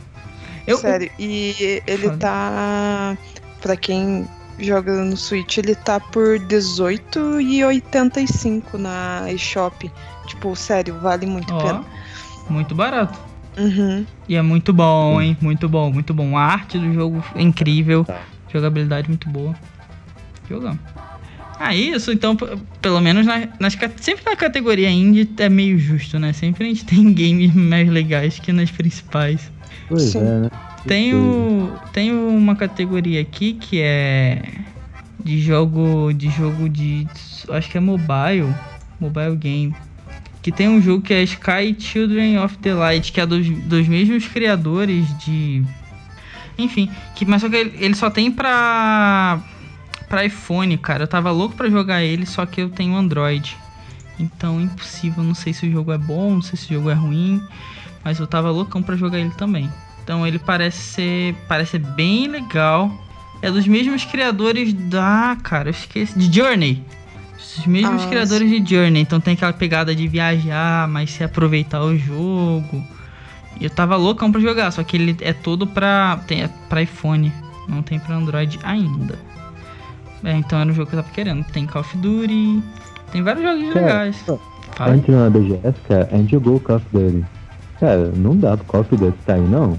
Eu, 0.67 0.79
Sério, 0.79 1.11
e 1.19 1.83
ele 1.87 2.11
tá. 2.17 3.19
Pra 3.61 3.77
quem 3.77 4.27
joga 4.59 5.05
no 5.05 5.17
Switch, 5.17 5.59
ele 5.59 5.75
tá 5.75 6.01
por 6.01 6.39
R$18,85 6.39 8.75
na 8.75 9.31
eShop. 9.33 9.91
Tipo, 10.27 10.57
sério, 10.57 10.99
vale 11.01 11.27
muito 11.27 11.55
a 11.55 11.63
pena. 11.63 11.85
Muito 12.49 12.75
barato. 12.75 13.19
Uhum. 13.57 14.05
E 14.29 14.35
é 14.37 14.43
muito 14.43 14.73
bom, 14.73 15.21
hein? 15.21 15.37
Muito 15.41 15.69
bom, 15.69 15.93
muito 15.93 16.13
bom. 16.13 16.37
A 16.37 16.43
arte 16.43 16.77
do 16.79 16.93
jogo 16.93 17.25
é 17.35 17.43
incrível. 17.43 18.05
Tá. 18.05 18.21
Jogabilidade 18.53 19.09
muito 19.09 19.29
boa. 19.29 19.55
Jogão. 21.57 21.67
Ah, 21.69 21.75
isso, 21.75 22.13
então, 22.13 22.37
pelo 22.81 23.01
menos 23.01 23.27
na, 23.27 23.49
nas, 23.59 23.77
sempre 24.01 24.25
na 24.25 24.37
categoria 24.37 24.91
indie 24.91 25.29
é 25.39 25.49
meio 25.49 25.79
justo, 25.79 26.19
né? 26.19 26.33
Sempre 26.33 26.65
a 26.65 26.69
gente 26.69 26.85
tem 26.85 27.03
games 27.13 27.55
mais 27.55 27.89
legais 27.89 28.39
que 28.39 28.53
nas 28.53 28.71
principais. 28.71 29.51
Pois 29.89 30.03
Sim. 30.03 30.19
é, 30.19 30.41
né? 30.41 30.51
Tenho, 30.87 31.73
tenho 31.93 32.29
uma 32.29 32.55
categoria 32.55 33.21
aqui 33.21 33.55
que 33.55 33.81
é 33.81 34.41
de 35.25 35.41
jogo 35.41 36.13
de 36.13 36.31
jogo 36.31 36.69
de 36.69 37.09
acho 37.51 37.69
que 37.69 37.77
é 37.77 37.81
mobile, 37.81 38.55
mobile 39.01 39.35
game, 39.35 39.75
que 40.43 40.53
tem 40.53 40.69
um 40.69 40.81
jogo 40.81 41.03
que 41.03 41.13
é 41.13 41.25
Sky 41.25 41.75
Children 41.77 42.39
of 42.39 42.57
the 42.59 42.73
Light, 42.73 43.11
que 43.11 43.21
é 43.21 43.27
dos, 43.27 43.49
dos 43.65 43.89
mesmos 43.89 44.29
criadores 44.29 45.07
de 45.19 45.65
enfim, 46.57 46.89
que 47.17 47.25
mas 47.25 47.43
só 47.43 47.49
que 47.49 47.57
ele, 47.57 47.73
ele 47.81 47.95
só 47.95 48.09
tem 48.09 48.31
pra 48.31 49.43
para 50.09 50.25
iPhone, 50.25 50.77
cara. 50.79 51.05
Eu 51.05 51.09
tava 51.09 51.31
louco 51.31 51.55
para 51.55 51.69
jogar 51.69 52.03
ele, 52.03 52.27
só 52.27 52.47
que 52.47 52.61
eu 52.61 52.71
tenho 52.71 52.97
Android. 52.97 53.57
Então, 54.19 54.61
impossível. 54.61 55.23
Não 55.23 55.35
sei 55.35 55.53
se 55.53 55.67
o 55.67 55.71
jogo 55.71 55.93
é 55.93 55.99
bom, 55.99 56.35
não 56.35 56.43
sei 56.43 56.57
se 56.59 56.67
o 56.67 56.75
jogo 56.75 56.91
é 56.91 56.95
ruim, 56.95 57.43
mas 58.05 58.19
eu 58.19 58.27
tava 58.27 58.51
loucão 58.51 58.83
para 58.83 58.97
jogar 58.97 59.19
ele 59.19 59.31
também. 59.31 59.71
Então, 60.03 60.27
ele 60.27 60.39
parece 60.39 60.79
ser, 60.79 61.35
parece 61.49 61.73
ser 61.73 61.79
bem 61.81 62.29
legal. 62.29 62.91
É 63.43 63.51
dos 63.51 63.67
mesmos 63.67 64.05
criadores 64.05 64.73
da, 64.73 65.37
cara, 65.43 65.69
eu 65.69 65.73
esqueci, 65.73 66.19
de 66.19 66.35
Journey. 66.35 66.83
Os 67.37 67.67
mesmos 67.67 68.05
ah, 68.05 68.09
criadores 68.09 68.51
sim. 68.51 68.63
de 68.63 68.75
Journey. 68.75 69.03
Então 69.03 69.21
tem 69.21 69.35
aquela 69.35 69.53
pegada 69.53 69.95
de 69.95 70.09
viajar, 70.09 70.89
mas 70.89 71.11
se 71.11 71.23
aproveitar 71.23 71.83
o 71.83 71.97
jogo. 71.97 72.83
E 73.61 73.65
eu 73.65 73.71
tava 73.71 73.97
loucão 73.97 74.31
pra 74.31 74.41
jogar, 74.41 74.71
só 74.71 74.83
que 74.83 74.97
ele 74.97 75.17
é 75.21 75.33
todo 75.33 75.67
pra, 75.67 76.21
tem, 76.27 76.43
é 76.43 76.51
pra 76.69 76.83
iPhone, 76.83 77.33
não 77.69 77.83
tem 77.83 77.99
pra 77.99 78.15
Android 78.15 78.59
ainda. 78.63 79.19
É, 80.27 80.33
então 80.33 80.59
era 80.59 80.69
o 80.69 80.75
jogo 80.75 80.91
que 80.91 80.97
eu 80.97 81.03
tava 81.03 81.15
querendo. 81.15 81.45
Tem 81.45 81.65
Call 81.67 81.83
of 81.83 81.97
Duty, 81.99 82.61
tem 83.13 83.23
vários 83.23 83.45
jogos 83.45 83.73
cara, 83.73 83.87
legais. 83.87 84.25
Fala. 84.73 84.93
Antes 84.93 85.15
na 85.15 85.31
BGS, 85.31 85.81
cara, 85.89 86.09
a 86.11 86.17
gente 86.17 86.33
jogou 86.33 86.57
o 86.57 86.61
Call 86.61 86.77
of 86.77 86.87
Duty. 86.93 87.25
Cara, 87.79 88.11
não 88.17 88.37
dá 88.37 88.57
pro 88.57 88.67
Call 88.67 88.81
of 88.81 88.97
Duty 88.97 89.17
tá 89.25 89.35
aí, 89.35 89.41
não. 89.41 89.79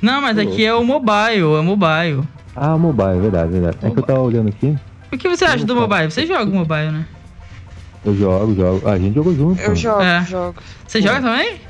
Não, 0.00 0.22
mas 0.22 0.38
aqui 0.38 0.64
é 0.64 0.72
o 0.72 0.84
mobile, 0.84 1.58
é 1.58 1.62
mobile. 1.62 2.22
Ah, 2.54 2.78
mobile, 2.78 3.20
verdade, 3.20 3.50
verdade. 3.50 3.76
Mobile. 3.76 3.90
É 3.90 3.94
que 3.94 3.98
eu 3.98 4.02
tava 4.04 4.20
olhando 4.20 4.48
aqui. 4.50 4.76
O 5.12 5.18
que 5.18 5.28
você 5.28 5.44
acha 5.44 5.64
do 5.64 5.74
mobile? 5.74 6.10
Você 6.10 6.26
joga 6.26 6.44
o 6.44 6.54
mobile, 6.54 6.92
né? 6.92 7.06
Eu 8.04 8.16
jogo, 8.16 8.54
jogo. 8.54 8.88
Ah, 8.88 8.92
a 8.92 8.98
gente 8.98 9.14
jogou 9.14 9.34
junto. 9.34 9.60
Eu 9.60 9.74
jogo, 9.74 10.00
é. 10.00 10.24
jogo. 10.24 10.62
Você 10.86 11.02
joga 11.02 11.22
também? 11.22 11.60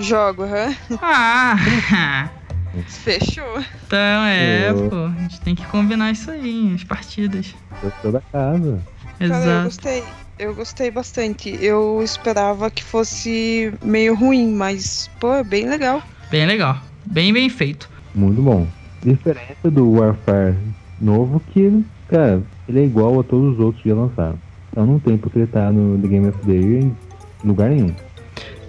Jogo, 0.00 0.42
aham. 0.42 0.76
Ah! 1.00 2.30
Fechou. 2.86 3.58
Então 3.86 4.24
é, 4.24 4.72
pô. 4.72 5.06
A 5.06 5.22
gente 5.22 5.40
tem 5.40 5.54
que 5.54 5.66
combinar 5.66 6.10
isso 6.10 6.30
aí, 6.30 6.72
as 6.74 6.84
partidas. 6.84 7.54
Eu 7.82 7.92
sou 8.02 8.12
da 8.12 8.20
casa. 8.20 8.80
Exato. 9.20 9.40
Cara, 9.40 9.50
eu 9.50 9.64
gostei. 9.64 10.04
Eu 10.38 10.54
gostei 10.54 10.90
bastante. 10.90 11.58
Eu 11.60 12.00
esperava 12.02 12.70
que 12.70 12.84
fosse 12.84 13.72
meio 13.82 14.14
ruim, 14.14 14.52
mas, 14.52 15.10
pô, 15.18 15.34
é 15.34 15.42
bem 15.42 15.68
legal. 15.68 16.00
Bem 16.30 16.46
legal. 16.46 16.78
Bem, 17.04 17.32
bem 17.32 17.48
feito. 17.48 17.90
Muito 18.14 18.40
bom. 18.40 18.66
Diferença 19.02 19.70
do 19.70 19.92
Warfare 19.92 20.54
novo 21.00 21.40
que, 21.52 21.84
cara, 22.08 22.42
ele 22.68 22.80
é 22.80 22.84
igual 22.84 23.18
a 23.20 23.24
todos 23.24 23.54
os 23.54 23.60
outros 23.60 23.82
que 23.82 23.88
já 23.88 23.94
lançaram. 23.94 24.38
Então 24.70 24.86
não 24.86 24.98
tem 24.98 25.16
porque 25.16 25.38
ele 25.38 25.46
tá 25.46 25.72
no 25.72 25.98
The 25.98 26.08
Game 26.08 26.28
of 26.28 26.38
the 26.46 26.52
Year 26.52 26.84
em 26.84 26.96
lugar 27.44 27.70
nenhum. 27.70 27.94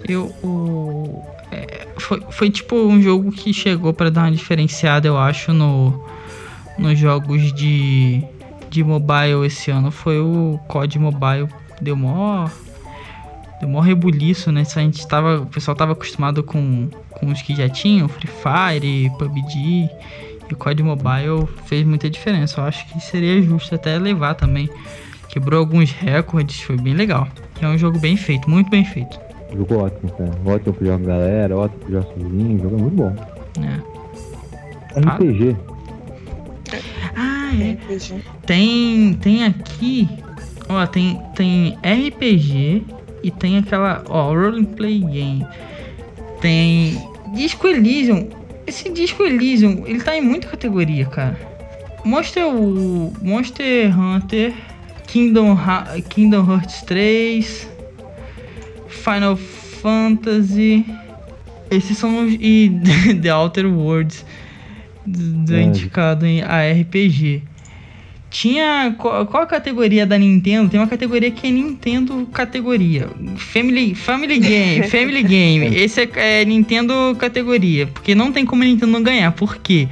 Eu, 0.08 0.26
o, 0.42 1.24
foi, 2.10 2.20
foi 2.28 2.50
tipo 2.50 2.74
um 2.74 3.00
jogo 3.00 3.30
que 3.30 3.54
chegou 3.54 3.94
para 3.94 4.10
dar 4.10 4.22
uma 4.22 4.32
diferenciada, 4.32 5.06
eu 5.06 5.16
acho, 5.16 5.52
no, 5.52 6.04
nos 6.76 6.98
jogos 6.98 7.52
de, 7.52 8.20
de 8.68 8.82
mobile 8.82 9.46
esse 9.46 9.70
ano. 9.70 9.92
Foi 9.92 10.18
o 10.18 10.58
COD 10.66 10.98
Mobile. 10.98 11.48
Deu 11.80 11.94
mó. 11.94 12.48
Deu 13.60 13.68
mó 13.68 13.78
rebuliço, 13.78 14.50
né? 14.50 14.62
A 14.62 14.80
gente 14.80 15.06
tava, 15.06 15.42
o 15.42 15.46
pessoal 15.46 15.76
tava 15.76 15.92
acostumado 15.92 16.42
com, 16.42 16.88
com 17.10 17.26
os 17.26 17.42
que 17.42 17.54
já 17.54 17.68
tinham, 17.68 18.08
Free 18.08 18.28
Fire, 18.28 19.10
PUBG. 19.16 19.88
E 20.50 20.52
o 20.52 20.56
COD 20.56 20.82
Mobile 20.82 21.46
fez 21.66 21.86
muita 21.86 22.10
diferença. 22.10 22.60
Eu 22.60 22.64
acho 22.64 22.88
que 22.88 23.00
seria 23.00 23.40
justo 23.40 23.76
até 23.76 23.96
levar 23.98 24.34
também. 24.34 24.68
Quebrou 25.28 25.60
alguns 25.60 25.92
recordes, 25.92 26.60
foi 26.60 26.76
bem 26.76 26.94
legal. 26.94 27.28
É 27.62 27.68
um 27.68 27.78
jogo 27.78 28.00
bem 28.00 28.16
feito, 28.16 28.50
muito 28.50 28.68
bem 28.68 28.84
feito. 28.84 29.29
Jogo 29.56 29.78
ótimo, 29.78 30.12
cara. 30.12 30.30
Ótimo 30.44 30.74
pro 30.74 30.86
jogar 30.86 30.98
com 30.98 31.04
galera, 31.04 31.56
ótimo 31.56 31.80
pro 31.80 31.92
jogar 31.92 32.06
sozinho. 32.06 32.56
O 32.56 32.62
jogo 32.62 32.76
é 32.76 32.82
muito 32.82 32.96
bom. 32.96 33.16
É. 33.60 35.00
RPG. 35.00 35.56
Ah, 37.16 37.50
é. 37.54 37.72
RPG. 37.72 38.22
Tem, 38.46 39.14
tem 39.14 39.44
aqui. 39.44 40.08
Ó, 40.68 40.86
tem, 40.86 41.20
tem 41.34 41.78
RPG 41.82 42.84
e 43.22 43.30
tem 43.30 43.58
aquela. 43.58 44.04
Ó, 44.08 44.32
Roleplay 44.32 45.00
Game. 45.00 45.46
Tem. 46.40 46.96
Disco 47.34 47.66
Elysium. 47.68 48.28
Esse 48.66 48.88
Disco 48.88 49.24
Elysium, 49.24 49.84
ele 49.86 50.00
tá 50.00 50.16
em 50.16 50.20
muita 50.20 50.46
categoria, 50.46 51.04
cara. 51.06 51.36
Monster, 52.04 52.44
Monster 53.20 53.98
Hunter, 53.98 54.54
Kingdom, 55.06 55.56
Kingdom 56.08 56.50
Hearts 56.50 56.82
3, 56.82 57.68
Final 59.00 59.36
Fantasy. 59.36 60.84
Esses 61.70 61.96
são 61.96 62.26
os. 62.26 62.34
E 62.34 62.70
The 63.20 63.34
Outer 63.34 63.66
Worlds. 63.66 64.24
Do, 65.06 65.54
é. 65.54 65.62
Indicado 65.62 66.26
em 66.26 66.42
ARPG. 66.42 67.42
Tinha. 68.28 68.94
Qual, 68.96 69.26
qual, 69.26 69.42
a 69.42 69.46
categoria 69.46 70.06
da 70.06 70.18
Nintendo? 70.18 70.68
Tem 70.68 70.78
uma 70.78 70.86
categoria 70.86 71.30
que 71.30 71.46
é 71.46 71.50
Nintendo 71.50 72.28
categoria. 72.32 73.08
Family, 73.36 73.94
family 73.94 74.38
Game. 74.38 74.86
Family 74.88 75.22
Game. 75.22 75.76
Esse 75.76 76.02
é, 76.02 76.40
é 76.40 76.44
Nintendo 76.44 77.16
categoria. 77.18 77.86
Porque 77.86 78.14
não 78.14 78.30
tem 78.30 78.44
como 78.44 78.62
a 78.62 78.66
Nintendo 78.66 79.00
ganhar. 79.00 79.32
Por 79.32 79.56
quê? 79.56 79.88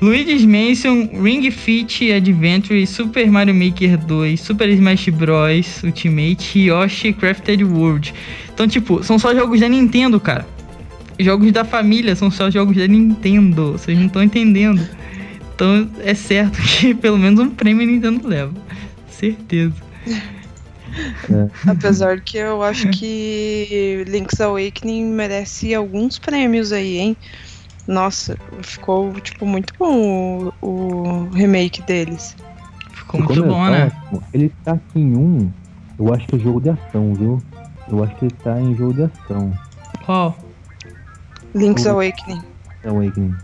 Luigi's 0.00 0.44
Mansion, 0.44 1.08
Ring 1.20 1.50
Fit 1.50 2.12
Adventure, 2.12 2.86
Super 2.86 3.28
Mario 3.28 3.54
Maker 3.54 3.96
2, 3.96 4.36
Super 4.36 4.68
Smash 4.68 5.08
Bros. 5.08 5.82
Ultimate 5.82 6.58
e 6.58 6.68
Yoshi 6.68 7.12
Crafted 7.12 7.64
World. 7.64 8.14
Então, 8.54 8.68
tipo, 8.68 9.02
são 9.02 9.18
só 9.18 9.34
jogos 9.34 9.58
da 9.60 9.68
Nintendo, 9.68 10.20
cara. 10.20 10.46
Jogos 11.18 11.50
da 11.50 11.64
família 11.64 12.14
são 12.14 12.30
só 12.30 12.48
jogos 12.48 12.76
da 12.76 12.86
Nintendo. 12.86 13.72
Vocês 13.72 13.98
não 13.98 14.06
estão 14.06 14.22
entendendo. 14.22 14.88
Então, 15.52 15.90
é 16.04 16.14
certo 16.14 16.56
que 16.62 16.94
pelo 16.94 17.18
menos 17.18 17.40
um 17.40 17.50
prêmio 17.50 17.84
Nintendo 17.84 18.28
leva. 18.28 18.54
Certeza. 19.10 19.74
É. 21.28 21.48
Apesar 21.66 22.20
que 22.20 22.38
eu 22.38 22.62
acho 22.62 22.88
que 22.90 24.04
Link's 24.06 24.40
Awakening 24.40 25.06
merece 25.06 25.74
alguns 25.74 26.18
prêmios 26.18 26.72
aí, 26.72 26.98
hein? 26.98 27.16
Nossa, 27.88 28.36
ficou, 28.60 29.12
tipo, 29.14 29.46
muito 29.46 29.72
bom 29.78 30.52
o, 30.60 30.66
o 30.66 31.28
remake 31.30 31.80
deles. 31.82 32.36
Ficou 32.92 33.22
muito 33.22 33.42
bom, 33.42 33.64
né? 33.64 33.90
Ele 34.34 34.52
tá 34.62 34.72
aqui 34.72 35.00
em 35.00 35.16
um, 35.16 35.50
eu 35.98 36.12
acho 36.12 36.26
que 36.26 36.36
é 36.36 36.38
jogo 36.38 36.60
de 36.60 36.68
ação, 36.68 37.14
viu? 37.14 37.42
Eu 37.88 38.04
acho 38.04 38.14
que 38.16 38.26
ele 38.26 38.34
tá 38.44 38.60
em 38.60 38.76
jogo 38.76 38.92
de 38.92 39.04
ação. 39.04 39.58
Qual? 40.04 40.36
Link's 41.54 41.86
o... 41.86 41.90
Awakening. 41.92 42.42
Awakening. 42.84 43.34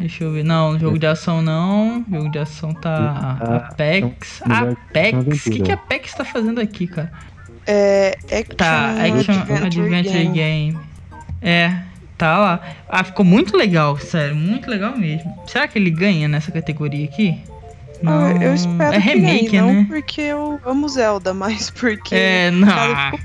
Deixa 0.00 0.24
eu 0.24 0.32
ver. 0.32 0.42
Não, 0.42 0.76
jogo 0.76 0.98
de 0.98 1.06
ação 1.06 1.40
não. 1.40 2.04
Jogo 2.10 2.28
de 2.32 2.38
ação 2.40 2.74
tá. 2.74 3.38
Ah, 3.40 3.56
Apex. 3.56 4.42
Apex? 4.42 5.46
O 5.46 5.50
que, 5.52 5.60
que 5.60 5.70
a 5.70 5.74
Apex 5.74 6.14
tá 6.14 6.24
fazendo 6.24 6.60
aqui, 6.60 6.88
cara? 6.88 7.12
É. 7.64 8.18
Action 8.24 8.56
tá, 8.56 8.90
Action 8.90 9.34
Adventure, 9.34 9.86
Adventure 9.86 10.24
Game. 10.24 10.32
Game. 10.32 10.78
É. 11.40 11.93
Tá 12.16 12.38
lá. 12.38 12.60
Ah, 12.88 13.02
ficou 13.02 13.24
muito 13.24 13.56
legal, 13.56 13.98
sério, 13.98 14.36
muito 14.36 14.70
legal 14.70 14.96
mesmo. 14.96 15.36
Será 15.46 15.66
que 15.66 15.78
ele 15.78 15.90
ganha 15.90 16.28
nessa 16.28 16.52
categoria 16.52 17.04
aqui? 17.04 17.42
Não, 18.02 18.12
ah, 18.12 18.32
eu 18.32 18.54
espero 18.54 18.94
é 18.94 18.98
remake, 18.98 19.46
que 19.46 19.50
ganhe, 19.56 19.62
né? 19.62 19.72
não 19.72 19.84
porque 19.86 20.20
eu 20.20 20.60
amo 20.64 20.88
Zelda, 20.88 21.32
mas 21.34 21.70
porque 21.70 22.14
é, 22.14 22.50
não. 22.50 22.68
Cara, 22.68 23.10
ficou, 23.10 23.20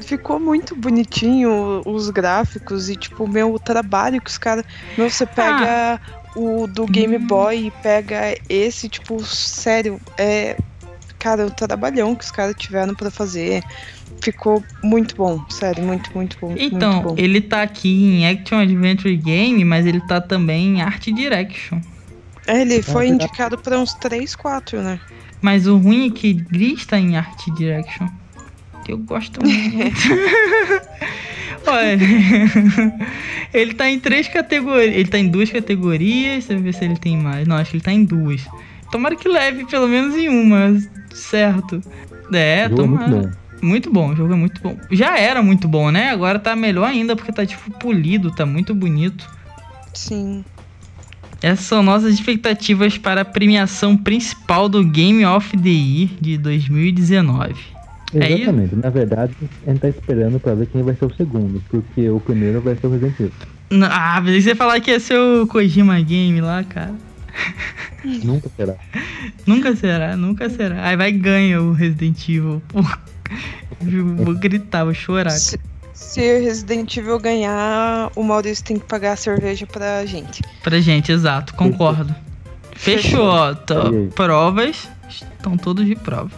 ficou, 0.00 0.40
muito 0.40 0.74
bonitinho 0.74 1.82
os 1.84 2.08
gráficos 2.10 2.88
e 2.88 2.96
tipo 2.96 3.26
meu 3.26 3.58
trabalho 3.58 4.20
que 4.22 4.30
os 4.30 4.38
caras, 4.38 4.64
meu 4.96 5.10
você 5.10 5.26
pega 5.26 5.94
ah. 5.94 6.00
o 6.36 6.66
do 6.66 6.86
Game 6.86 7.16
hum. 7.16 7.26
Boy 7.26 7.66
e 7.66 7.70
pega 7.82 8.36
esse 8.48 8.88
tipo 8.88 9.22
sério, 9.24 10.00
é 10.16 10.56
cara, 11.18 11.46
o 11.46 11.50
trabalhão 11.50 12.14
que 12.14 12.24
os 12.24 12.30
caras 12.30 12.54
tiveram 12.56 12.94
para 12.94 13.10
fazer 13.10 13.62
ficou 14.22 14.62
muito 14.82 15.14
bom, 15.16 15.44
sério, 15.48 15.84
muito, 15.84 16.10
muito 16.14 16.36
bom. 16.40 16.54
Então, 16.58 16.92
muito 16.92 17.08
bom. 17.08 17.14
ele 17.18 17.40
tá 17.40 17.62
aqui 17.62 17.88
em 17.88 18.28
Action 18.28 18.58
Adventure 18.58 19.16
Game, 19.16 19.64
mas 19.64 19.86
ele 19.86 20.00
tá 20.00 20.20
também 20.20 20.76
em 20.76 20.82
Art 20.82 21.06
Direction. 21.06 21.80
É, 22.46 22.60
ele 22.60 22.82
foi 22.82 23.08
indicado 23.08 23.58
para 23.58 23.78
uns 23.78 23.94
3, 23.94 24.36
4, 24.36 24.80
né? 24.80 25.00
Mas 25.42 25.66
o 25.66 25.76
ruim 25.76 26.08
é 26.08 26.10
que 26.10 26.32
Gris 26.32 26.86
tá 26.86 26.98
em 26.98 27.16
Art 27.16 27.44
Direction. 27.56 28.08
Que 28.84 28.92
eu 28.92 28.98
gosto 28.98 29.40
muito. 29.44 29.96
Olha, 31.66 31.98
ele 33.52 33.74
tá 33.74 33.90
em 33.90 33.98
três 33.98 34.28
categorias. 34.28 34.94
Ele 34.94 35.08
tá 35.08 35.18
em 35.18 35.28
duas 35.28 35.50
categorias. 35.50 36.46
Deixa 36.46 36.52
eu 36.52 36.60
ver 36.60 36.72
se 36.72 36.84
ele 36.84 36.96
tem 36.96 37.16
mais. 37.16 37.46
Não, 37.46 37.56
acho 37.56 37.72
que 37.72 37.76
ele 37.76 37.84
tá 37.84 37.92
em 37.92 38.04
duas. 38.04 38.46
Tomara 38.92 39.16
que 39.16 39.28
leve 39.28 39.64
pelo 39.66 39.88
menos 39.88 40.14
em 40.14 40.28
uma, 40.28 40.80
certo? 41.12 41.82
É, 42.32 42.68
Jogo 42.68 42.76
tomara. 42.76 43.45
Muito 43.66 43.92
bom. 43.92 44.10
O 44.12 44.16
jogo 44.16 44.32
é 44.32 44.36
muito 44.36 44.60
bom. 44.62 44.76
Já 44.90 45.18
era 45.18 45.42
muito 45.42 45.66
bom, 45.68 45.90
né? 45.90 46.10
Agora 46.10 46.38
tá 46.38 46.54
melhor 46.56 46.86
ainda 46.88 47.14
porque 47.16 47.32
tá 47.32 47.44
tipo 47.44 47.70
polido, 47.78 48.30
tá 48.30 48.46
muito 48.46 48.74
bonito. 48.74 49.28
Sim. 49.92 50.44
Essas 51.42 51.66
são 51.66 51.82
nossas 51.82 52.14
expectativas 52.14 52.96
para 52.96 53.20
a 53.20 53.24
premiação 53.24 53.96
principal 53.96 54.68
do 54.68 54.82
Game 54.82 55.24
of 55.26 55.56
the 55.58 55.68
Year 55.68 56.08
de 56.20 56.38
2019. 56.38 57.54
É? 58.14 58.32
Exatamente. 58.32 58.74
Na 58.76 58.88
verdade, 58.88 59.32
a 59.66 59.70
gente 59.70 59.80
tá 59.80 59.88
esperando 59.88 60.40
pra 60.40 60.54
ver 60.54 60.66
quem 60.68 60.82
vai 60.82 60.94
ser 60.94 61.04
o 61.04 61.14
segundo, 61.14 61.62
porque 61.68 62.08
o 62.08 62.20
primeiro 62.20 62.60
vai 62.62 62.74
ser 62.76 62.86
o 62.86 62.90
Resident 62.90 63.14
Evil. 63.20 63.32
N- 63.70 63.84
Ah, 63.90 64.20
mas 64.24 64.44
você 64.44 64.54
falar 64.54 64.80
que 64.80 64.90
ia 64.92 65.00
ser 65.00 65.18
o 65.18 65.46
Kojima 65.46 66.00
Game 66.00 66.40
lá, 66.40 66.64
cara. 66.64 66.94
Nunca 68.24 68.48
será. 68.56 68.74
Nunca 69.46 69.76
será, 69.76 70.16
nunca 70.16 70.48
será. 70.48 70.86
Aí 70.86 70.96
vai 70.96 71.12
ganha 71.12 71.60
o 71.60 71.72
Resident 71.72 72.28
Evil. 72.28 72.62
Pô, 72.68 72.82
eu 73.80 74.06
vou 74.16 74.34
gritar, 74.34 74.84
vou 74.84 74.94
chorar. 74.94 75.30
Se, 75.30 75.58
se 75.92 76.20
o 76.20 76.42
Resident 76.42 76.96
Evil 76.96 77.18
ganhar, 77.18 78.10
o 78.16 78.22
Maurício 78.22 78.64
tem 78.64 78.78
que 78.78 78.86
pagar 78.86 79.12
a 79.12 79.16
cerveja 79.16 79.66
pra 79.66 80.04
gente. 80.06 80.42
Pra 80.62 80.80
gente, 80.80 81.12
exato, 81.12 81.54
concordo. 81.54 82.14
Fechou, 82.74 83.26
ó. 83.26 83.54
Provas 84.14 84.88
estão 85.08 85.56
todos 85.56 85.86
de 85.86 85.94
prova. 85.94 86.30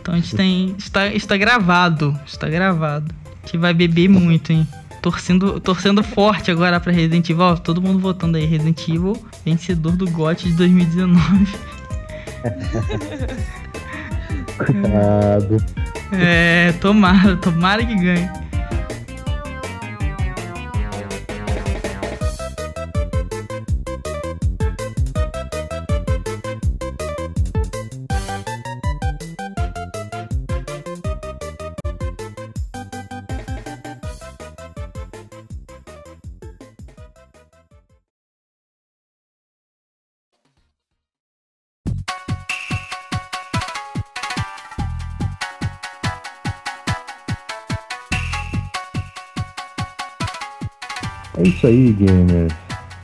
Então 0.00 0.14
a 0.14 0.16
gente 0.18 0.34
tem. 0.34 0.74
Está, 0.78 1.06
está 1.08 1.36
gravado. 1.36 2.18
Está 2.26 2.48
gravado. 2.48 3.14
A 3.42 3.46
gente 3.46 3.58
vai 3.58 3.74
beber 3.74 4.08
muito, 4.08 4.52
hein? 4.52 4.66
Torcendo, 5.02 5.60
torcendo 5.60 6.02
forte 6.02 6.50
agora 6.50 6.80
pra 6.80 6.92
Resident 6.92 7.28
Evil. 7.28 7.44
Ó, 7.44 7.56
todo 7.56 7.82
mundo 7.82 7.98
votando 7.98 8.36
aí. 8.36 8.44
Resident 8.44 8.88
Evil, 8.88 9.16
vencedor 9.44 9.92
do 9.92 10.10
GOT 10.10 10.48
de 10.48 10.54
2019. 10.54 11.46
Coitado. 14.56 15.56
É, 16.12 16.72
tomara, 16.80 17.36
tomara 17.36 17.84
que 17.84 17.94
ganhe. 17.94 18.30
É 51.36 51.42
isso 51.42 51.66
aí, 51.66 51.92
gamers. 51.92 52.54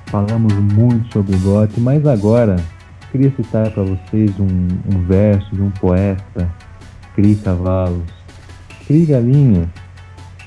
Falamos 0.07 0.55
muito 0.55 1.12
sobre 1.12 1.37
GOT, 1.37 1.79
mas 1.81 2.07
agora 2.07 2.57
queria 3.11 3.31
citar 3.37 3.71
para 3.71 3.83
vocês 3.83 4.31
um, 4.40 4.68
um 4.95 5.05
verso 5.07 5.55
de 5.55 5.61
um 5.61 5.71
poeta. 5.71 6.51
Crie 7.14 7.37
cavalos, 7.37 8.11
crie 8.87 9.05
galinhas, 9.05 9.68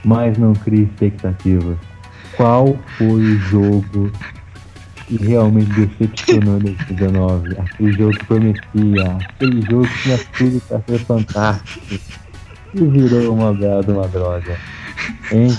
mas 0.03 0.35
não 0.37 0.53
crie 0.53 0.83
expectativas. 0.83 1.77
Qual 2.35 2.75
foi 2.97 3.07
o 3.07 3.37
jogo 3.37 4.11
que 5.05 5.17
realmente 5.17 5.69
decepcionou 5.73 6.57
em 6.57 6.61
2019? 6.61 7.57
Aquele 7.59 7.91
jogo 7.91 8.17
que 8.17 8.25
prometia, 8.25 9.17
aquele 9.29 9.61
jogo 9.61 9.87
que 9.87 10.01
tinha 10.01 10.17
tudo 10.37 10.61
para 10.67 10.81
ser 10.81 10.99
fantástico 11.05 11.95
e 12.73 12.83
virou 12.83 13.35
uma 13.35 13.53
bela 13.53 13.85
uma 13.87 14.07
droga. 14.07 14.57
Hein? 15.31 15.55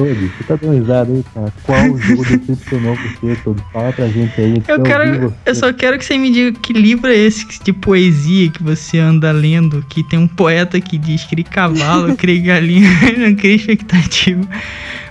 Todos, 0.00 0.16
você 0.16 0.44
tá 0.44 0.56
dando 0.56 0.78
risada 0.78 1.12
aí, 1.12 1.24
cara? 1.34 1.52
Qual 1.62 1.98
jogo 1.98 2.24
decepcionou 2.38 2.96
você, 2.96 3.36
Todos? 3.44 3.62
Fala 3.70 3.92
pra 3.92 4.08
gente 4.08 4.40
aí. 4.40 4.62
Eu 4.66 4.78
ouvir 4.78 4.88
quero. 4.88 5.34
Eu 5.44 5.54
só 5.54 5.72
quero 5.74 5.98
que 5.98 6.04
você 6.06 6.16
me 6.16 6.32
diga 6.32 6.58
que 6.58 6.72
livro 6.72 7.10
é 7.10 7.16
esse 7.16 7.46
de 7.62 7.72
poesia 7.72 8.48
que 8.50 8.62
você 8.62 8.98
anda 8.98 9.30
lendo, 9.30 9.84
que 9.90 10.02
tem 10.02 10.18
um 10.18 10.26
poeta 10.26 10.80
que 10.80 10.96
diz 10.96 11.24
crie 11.24 11.44
cavalo, 11.44 12.16
crie 12.16 12.40
galinha, 12.40 12.88
não 13.18 13.34
crie 13.34 13.56
expectativa. 13.56 14.48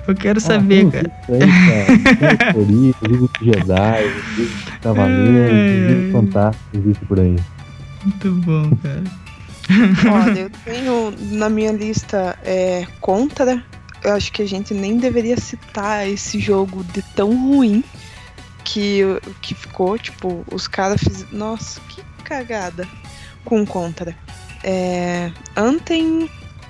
Eu 0.08 0.16
quero 0.16 0.42
saber, 0.42 0.88
ah, 0.88 0.92
cara. 0.92 1.12
Aí, 1.30 2.18
cara. 2.18 2.60
Livro 2.60 3.30
de 3.40 3.46
Jedi, 3.46 4.02
livro 4.38 4.56
de 4.66 4.80
Cavaleiros, 4.82 5.52
Ai, 5.52 5.88
livro 5.88 6.12
fantástico 6.12 6.66
existe 6.74 7.06
por 7.06 7.20
aí. 7.20 7.36
Muito 8.04 8.32
bom, 8.32 8.72
cara. 8.78 9.04
Olha, 10.12 10.40
eu 10.40 10.50
tenho 10.66 11.14
na 11.38 11.48
minha 11.48 11.72
lista 11.72 12.36
é, 12.44 12.88
Contra. 13.00 13.64
Eu 14.04 14.14
acho 14.14 14.32
que 14.32 14.42
a 14.42 14.48
gente 14.48 14.74
nem 14.74 14.98
deveria 14.98 15.38
citar 15.40 16.08
esse 16.08 16.40
jogo 16.40 16.84
de 16.86 17.02
tão 17.02 17.36
ruim 17.36 17.84
que, 18.64 19.02
que 19.42 19.54
ficou. 19.54 19.98
Tipo, 19.98 20.46
os 20.52 20.68
caras 20.68 21.02
fizeram. 21.02 21.32
Nossa, 21.34 21.82
que 21.90 22.02
cagada 22.24 22.88
com 23.44 23.66
Contra. 23.66 24.16
É, 24.64 25.32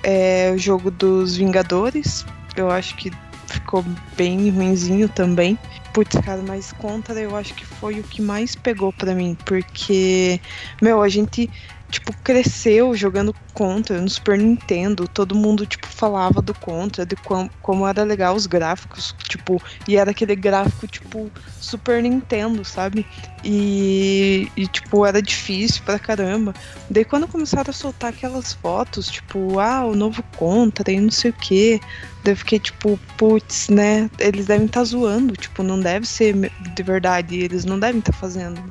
é 0.02 0.52
o 0.54 0.58
jogo 0.58 0.90
dos 0.90 1.36
Vingadores. 1.36 2.24
Eu 2.56 2.70
acho 2.70 2.96
que 2.96 3.12
ficou 3.46 3.84
bem 4.16 4.50
ruinzinho 4.50 5.08
também. 5.08 5.58
Putz, 5.92 6.18
cara, 6.20 6.42
mas 6.46 6.72
Contra 6.72 7.18
eu 7.20 7.36
acho 7.36 7.52
que 7.54 7.66
foi 7.66 7.98
o 7.98 8.02
que 8.02 8.22
mais 8.22 8.54
pegou 8.54 8.92
pra 8.92 9.14
mim. 9.14 9.36
Porque, 9.44 10.40
meu, 10.80 11.02
a 11.02 11.08
gente 11.08 11.50
tipo, 11.90 12.14
cresceu 12.22 12.94
jogando 12.94 13.34
Contra 13.52 14.00
no 14.00 14.08
Super 14.08 14.38
Nintendo. 14.38 15.06
Todo 15.08 15.34
mundo, 15.34 15.66
tipo, 15.66 15.86
falava 15.86 16.40
do 16.40 16.54
Contra, 16.54 17.04
de 17.04 17.16
como, 17.16 17.50
como 17.60 17.86
era 17.86 18.02
legal 18.04 18.34
os 18.34 18.46
gráficos, 18.46 19.14
tipo, 19.28 19.60
e 19.86 19.96
era 19.96 20.12
aquele 20.12 20.34
gráfico, 20.36 20.86
tipo, 20.86 21.30
Super 21.60 22.02
Nintendo, 22.02 22.64
sabe? 22.64 23.06
E, 23.44 24.50
e 24.56 24.66
tipo, 24.66 25.04
era 25.04 25.20
difícil 25.20 25.82
pra 25.84 25.98
caramba. 25.98 26.54
Daí 26.88 27.04
quando 27.04 27.28
começaram 27.28 27.70
a 27.70 27.74
soltar 27.74 28.10
aquelas 28.10 28.52
fotos, 28.52 29.08
tipo, 29.08 29.58
ah, 29.58 29.84
o 29.84 29.94
novo 29.94 30.22
Contra 30.36 30.90
e 30.90 31.00
não 31.00 31.10
sei 31.10 31.30
o 31.30 31.34
que. 31.34 31.80
Daí 32.24 32.32
eu 32.32 32.36
fiquei 32.36 32.58
tipo, 32.58 32.98
putz, 33.16 33.68
né? 33.68 34.10
Eles 34.18 34.46
devem 34.46 34.66
estar 34.66 34.84
zoando, 34.84 35.34
tipo, 35.36 35.62
não 35.62 35.80
deve 35.80 36.06
ser 36.06 36.34
de 36.74 36.82
verdade, 36.82 37.38
eles 37.38 37.64
não 37.64 37.78
devem 37.78 37.98
estar 37.98 38.12
fazendo. 38.12 38.62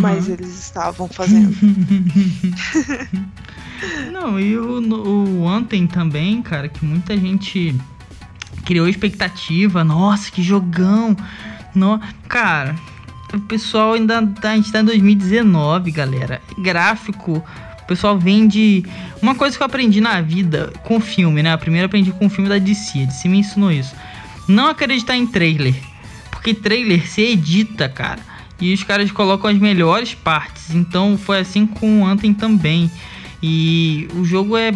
Mas 0.00 0.26
Uhum. 0.26 0.34
eles 0.34 0.58
estavam 0.58 1.08
fazendo. 1.08 1.56
Não, 4.12 4.38
e 4.38 4.56
o, 4.58 4.80
o 5.40 5.48
Anthem 5.48 5.86
também, 5.86 6.42
cara, 6.42 6.68
que 6.68 6.84
muita 6.84 7.16
gente 7.16 7.74
criou 8.64 8.88
expectativa. 8.88 9.82
Nossa, 9.82 10.30
que 10.30 10.42
jogão! 10.42 11.16
No... 11.74 12.00
Cara, 12.28 12.76
o 13.32 13.40
pessoal 13.40 13.94
ainda 13.94 14.24
tá, 14.26 14.50
a 14.50 14.56
gente 14.56 14.70
tá 14.70 14.80
em 14.80 14.84
2019, 14.84 15.90
galera. 15.90 16.42
Gráfico, 16.58 17.42
o 17.82 17.86
pessoal 17.86 18.18
vende. 18.18 18.84
Uma 19.22 19.34
coisa 19.34 19.56
que 19.56 19.62
eu 19.62 19.66
aprendi 19.66 20.00
na 20.00 20.20
vida 20.20 20.72
com 20.84 21.00
filme, 21.00 21.42
né? 21.42 21.52
A 21.52 21.58
primeira 21.58 21.84
eu 21.84 21.86
aprendi 21.86 22.12
com 22.12 22.26
o 22.26 22.30
filme 22.30 22.48
da 22.48 22.58
DC. 22.58 23.02
A 23.02 23.06
DC 23.06 23.28
me 23.28 23.38
ensinou 23.38 23.72
isso. 23.72 23.94
Não 24.46 24.66
acreditar 24.66 25.16
em 25.16 25.26
trailer. 25.26 25.74
Porque 26.30 26.54
trailer 26.54 27.08
se 27.08 27.22
edita, 27.22 27.88
cara. 27.88 28.29
E 28.60 28.74
os 28.74 28.82
caras 28.82 29.10
colocam 29.10 29.50
as 29.50 29.58
melhores 29.58 30.14
partes. 30.14 30.74
Então 30.74 31.16
foi 31.16 31.38
assim 31.38 31.66
com 31.66 32.02
o 32.02 32.34
também. 32.34 32.90
E 33.42 34.08
o 34.14 34.24
jogo 34.24 34.56
é. 34.56 34.72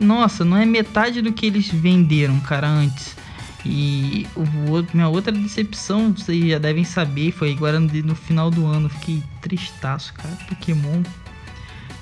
Nossa, 0.00 0.44
não 0.44 0.56
é 0.56 0.66
metade 0.66 1.22
do 1.22 1.32
que 1.32 1.46
eles 1.46 1.68
venderam, 1.68 2.40
cara, 2.40 2.68
antes. 2.68 3.16
E 3.64 4.26
outro, 4.68 4.96
minha 4.96 5.08
outra 5.08 5.30
decepção, 5.30 6.12
vocês 6.12 6.44
já 6.48 6.58
devem 6.58 6.82
saber, 6.82 7.30
foi 7.30 7.52
agora 7.52 7.78
no, 7.78 7.88
no 7.88 8.14
final 8.16 8.50
do 8.50 8.66
ano. 8.66 8.88
Fiquei 8.88 9.22
tristaço, 9.40 10.12
cara. 10.14 10.36
Pokémon. 10.48 11.02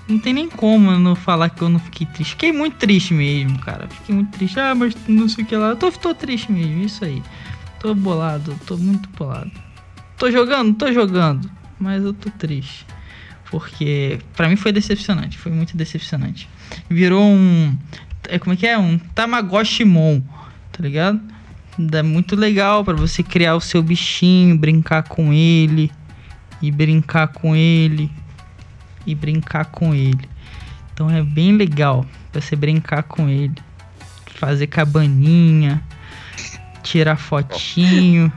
Não 0.09 0.19
tem 0.19 0.33
nem 0.33 0.49
como 0.49 0.91
eu 0.91 0.99
não 0.99 1.15
falar 1.15 1.51
que 1.51 1.63
eu 1.63 1.69
não 1.69 1.79
fiquei 1.79 2.07
triste. 2.07 2.31
Fiquei 2.31 2.53
muito 2.53 2.77
triste 2.77 3.13
mesmo, 3.13 3.59
cara. 3.59 3.87
Fiquei 3.89 4.15
muito 4.15 4.31
triste. 4.31 4.59
Ah, 4.59 4.75
mas 4.75 4.97
não 5.07 5.29
sei 5.29 5.45
o 5.45 5.47
que 5.47 5.55
lá. 5.55 5.69
Eu 5.69 5.77
tô, 5.77 5.93
tô 5.93 6.15
triste 6.15 6.51
mesmo, 6.51 6.83
isso 6.83 7.05
aí. 7.05 7.23
Tô 7.79 7.95
bolado, 7.95 8.59
tô 8.67 8.77
muito 8.79 9.09
bolado. 9.11 9.51
Tô 10.21 10.31
jogando? 10.31 10.75
Tô 10.75 10.93
jogando. 10.93 11.51
Mas 11.79 12.05
eu 12.05 12.13
tô 12.13 12.31
triste. 12.31 12.85
Porque 13.51 14.19
pra 14.37 14.51
mim 14.51 14.55
foi 14.55 14.71
decepcionante, 14.71 15.39
foi 15.39 15.51
muito 15.51 15.75
decepcionante. 15.75 16.47
Virou 16.91 17.25
um. 17.25 17.75
É, 18.29 18.39
como 18.39 18.53
é 18.53 18.57
que 18.57 18.67
é? 18.67 18.77
Um 18.77 18.99
Tamagotchimon, 18.99 20.21
tá 20.71 20.83
ligado? 20.83 21.19
É 21.95 22.03
muito 22.03 22.37
legal 22.37 22.85
pra 22.85 22.93
você 22.93 23.23
criar 23.23 23.57
o 23.57 23.63
seu 23.63 23.83
bichinho, 23.83 24.59
brincar 24.59 25.05
com 25.05 25.33
ele. 25.33 25.91
E 26.61 26.71
brincar 26.71 27.29
com 27.29 27.57
ele. 27.57 28.13
E 29.07 29.15
brincar 29.15 29.65
com 29.65 29.95
ele. 29.95 30.29
Então 30.93 31.09
é 31.09 31.23
bem 31.23 31.57
legal 31.57 32.05
pra 32.31 32.43
você 32.43 32.55
brincar 32.55 33.05
com 33.05 33.27
ele. 33.27 33.55
Fazer 34.35 34.67
cabaninha. 34.67 35.83
Tirar 36.83 37.17
fotinho. 37.17 38.31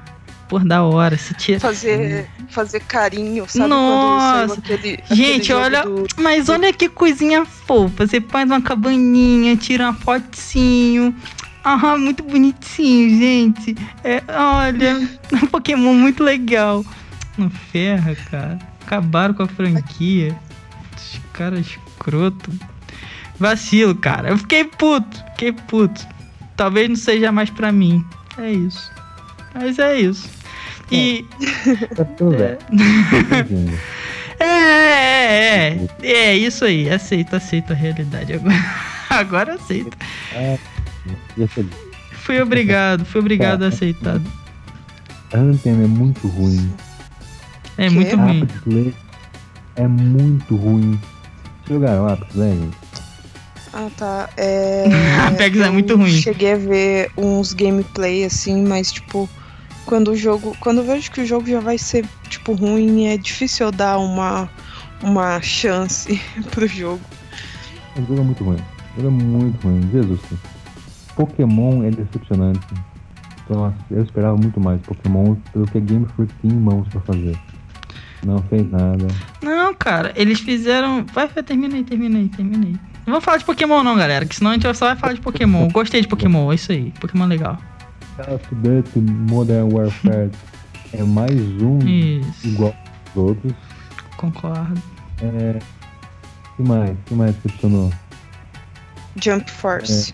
Por 0.54 0.64
da 0.64 0.84
hora. 0.84 1.18
Você 1.18 1.34
tira... 1.34 1.60
Fazer, 1.60 2.30
fazer 2.50 2.80
carinho, 2.82 3.46
sabe? 3.48 3.70
Nossa! 3.70 4.50
Saiu 4.50 4.54
aquele, 4.60 5.00
Gente, 5.10 5.52
aquele 5.52 5.66
olha, 5.66 5.82
do- 5.84 6.06
mas 6.20 6.48
olha 6.48 6.72
que 6.72 6.88
coisinha 6.88 7.44
fofa. 7.44 8.06
Você 8.06 8.22
faz 8.22 8.46
uma 8.46 8.62
cabaninha, 8.62 9.58
tira 9.58 9.86
uma 9.86 9.94
fotinho. 9.96 11.16
Ah, 11.64 11.98
muito 11.98 12.22
bonitinho, 12.22 13.18
gente. 13.18 13.76
É, 14.04 14.22
olha, 14.28 15.10
um 15.34 15.48
Pokémon 15.48 15.96
muito 15.96 16.24
legal. 16.24 16.86
Não 17.36 17.50
ferra, 17.50 18.16
cara. 18.30 18.60
Acabaram 18.86 19.34
com 19.34 19.42
a 19.42 19.48
franquia. 19.48 20.38
Os 20.96 21.20
caras 21.34 21.62
escroto. 21.62 22.52
Vacilo, 23.40 23.96
cara. 23.96 24.30
Eu 24.30 24.38
fiquei 24.38 24.66
puto, 24.66 25.18
fiquei 25.32 25.52
puto. 25.52 26.06
Talvez 26.56 26.88
não 26.90 26.96
seja 26.96 27.32
mais 27.32 27.50
pra 27.50 27.72
mim. 27.72 28.06
É 28.38 28.52
isso. 28.52 28.92
Mas 29.56 29.80
é 29.80 30.00
isso. 30.00 30.43
E. 30.94 31.26
Tá 31.96 32.06
tudo 32.06 32.38
bem. 32.38 32.58
Entendi. 32.72 33.74
É, 34.40 34.46
é, 34.46 35.88
é. 36.02 36.12
É 36.12 36.36
isso 36.36 36.66
aí. 36.66 36.90
Aceito, 36.90 37.34
aceito 37.36 37.72
a 37.72 37.76
realidade. 37.76 38.34
Agora, 38.34 38.56
agora 39.10 39.58
ser 39.60 39.86
Fui 42.12 42.42
obrigado, 42.42 43.06
fui 43.06 43.22
obrigado 43.22 43.64
a 43.64 43.68
aceitar. 43.68 44.20
Anthem 45.34 45.74
é 45.74 45.88
muito 45.88 46.28
ruim. 46.28 46.74
É 47.78 47.88
Que? 47.88 47.94
muito 47.96 48.16
ruim. 48.18 48.94
É 49.76 49.88
muito 49.88 50.56
ruim. 50.56 51.00
Jogaram 51.68 52.08
Apex 52.08 52.36
Legends? 52.36 52.76
Ah, 53.74 53.90
tá. 53.98 54.30
É, 54.38 54.86
Apex 55.28 55.58
é 55.58 55.70
muito 55.70 55.96
ruim. 55.96 56.12
Cheguei 56.12 56.54
a 56.54 56.58
ver 56.58 57.12
uns 57.18 57.54
gameplay 57.54 58.26
assim, 58.26 58.66
mas 58.66 58.92
tipo, 58.92 59.30
quando 59.86 60.12
o 60.12 60.16
jogo. 60.16 60.56
Quando 60.60 60.80
eu 60.80 60.84
vejo 60.86 61.12
que 61.12 61.22
o 61.22 61.26
jogo 61.26 61.48
já 61.48 61.60
vai 61.60 61.78
ser, 61.78 62.06
tipo, 62.30 62.54
ruim, 62.54 63.08
é 63.08 63.18
difícil 63.18 63.68
eu 63.68 63.72
dar 63.72 63.98
uma, 63.98 64.50
uma 65.02 65.42
chance 65.42 66.22
pro 66.52 66.68
jogo. 66.68 67.02
O 67.96 68.02
jogo 68.02 68.22
é 68.22 68.24
muito 68.24 68.44
ruim. 68.44 68.60
O 68.98 69.02
jogo 69.02 69.08
é 69.08 69.24
muito 69.24 69.68
ruim. 69.68 69.90
Jesus. 69.92 70.20
Pokémon 71.16 71.84
é 71.84 71.92
decepcionante. 71.92 72.66
Nossa, 73.50 73.76
eu 73.92 74.04
esperava 74.04 74.36
muito 74.36 74.60
mais 74.60 74.82
Pokémon 74.82 75.36
pelo 75.52 75.66
que 75.68 75.78
a 75.78 75.82
Game 75.82 76.08
Freak 76.16 76.34
tinha 76.42 76.54
em 76.54 76.58
mãos 76.58 76.88
pra 76.88 77.02
fazer. 77.02 77.38
Não 78.26 78.42
fez 78.44 78.70
nada. 78.72 79.08
Não, 79.42 79.74
cara, 79.74 80.14
eles 80.16 80.40
fizeram. 80.40 81.06
Vai, 81.14 81.28
vai, 81.28 81.44
aí, 81.44 81.84
termina 81.84 82.18
aí. 82.18 82.80
Não 83.06 83.14
vamos 83.14 83.26
falar 83.26 83.38
de 83.38 83.46
Pokémon, 83.46 83.84
não, 83.84 83.98
galera, 83.98 84.26
que 84.26 84.36
senão 84.36 84.52
a 84.52 84.54
gente 84.54 84.74
só 84.74 84.88
vai 84.88 84.96
falar 84.96 85.14
de 85.14 85.22
Pokémon. 85.22 85.68
Gostei 85.70 86.02
de 86.02 86.08
Pokémon, 86.08 86.52
é 86.52 86.56
isso 86.56 86.72
aí. 86.72 86.94
Pokémon 87.02 87.26
legal. 87.26 87.58
Call 88.18 88.36
of 88.36 88.56
Duty 88.56 89.00
Modern 89.00 89.74
Warfare 89.74 90.30
é 90.94 91.04
mais 91.04 91.32
um 91.62 91.80
Isso, 91.80 92.48
igual 92.48 92.76
aos 93.16 93.16
outros. 93.28 93.54
concordo. 94.18 94.82
É. 95.22 95.60
que 96.56 96.64
mais? 96.64 96.96
que 97.06 97.14
mais 97.14 97.36
decepcionou? 97.36 97.92
Jump 99.22 99.50
Force. 99.50 100.14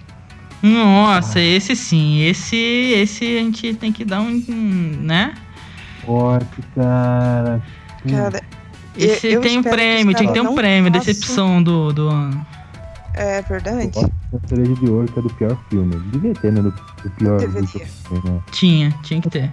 Nossa, 0.61 1.39
esse 1.39 1.75
sim, 1.75 2.21
esse, 2.21 2.55
esse 2.55 3.37
a 3.37 3.39
gente 3.41 3.73
tem 3.75 3.91
que 3.93 4.03
dar 4.03 4.21
um, 4.21 4.43
um, 4.49 4.97
né? 5.01 5.33
Forte, 6.05 6.61
cara. 6.75 7.61
Cara, 8.09 8.41
Esse 8.97 9.27
eu 9.27 9.41
tem 9.41 9.57
um 9.57 9.63
prêmio, 9.63 10.13
tinha 10.13 10.27
que 10.27 10.33
ter 10.33 10.41
um 10.41 10.55
prêmio, 10.55 10.91
façam- 10.91 11.05
decepção 11.05 11.63
do, 11.63 11.93
do 11.93 12.09
ano. 12.09 12.45
É 13.13 13.41
verdade? 13.41 13.91
A 14.31 14.47
cereja 14.47 14.73
de 14.75 14.89
ouro, 14.89 15.11
que 15.11 15.17
é 15.19 15.21
do 15.21 15.29
pior 15.33 15.57
filme. 15.69 15.95
Devia 16.11 16.33
ter, 16.35 16.51
né? 16.51 16.61
Do, 16.61 16.69
do 16.71 17.09
pior 17.17 17.39
do 17.39 17.47
né? 17.61 18.41
Tinha, 18.51 18.93
tinha 19.03 19.21
que 19.21 19.29
ter. 19.29 19.51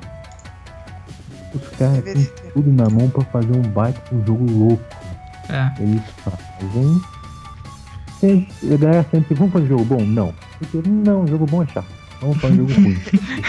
Os 1.54 1.68
caras 1.78 2.04
têm 2.04 2.28
tudo 2.52 2.70
na 2.72 2.88
mão 2.90 3.08
pra 3.08 3.24
fazer 3.24 3.52
um 3.56 3.62
baita 3.62 4.02
um 4.14 4.24
jogo 4.26 4.50
louco. 4.50 4.84
É. 5.48 5.72
Eles 5.82 6.02
fazem. 6.22 7.00
Tem- 8.20 8.48
A 8.72 8.76
galera 8.76 9.06
sempre 9.10 9.34
vamos 9.34 9.52
fazer 9.52 9.66
jogo 9.68 9.84
bom? 9.84 10.04
Não. 10.04 10.34
Porque, 10.58 10.86
não, 10.88 11.26
jogo 11.26 11.46
bom 11.46 11.62
é 11.62 11.66
chato. 11.68 11.86
Vamos 12.20 12.38
fazer 12.38 12.56
jogo 12.56 12.72
ruim. 12.72 12.92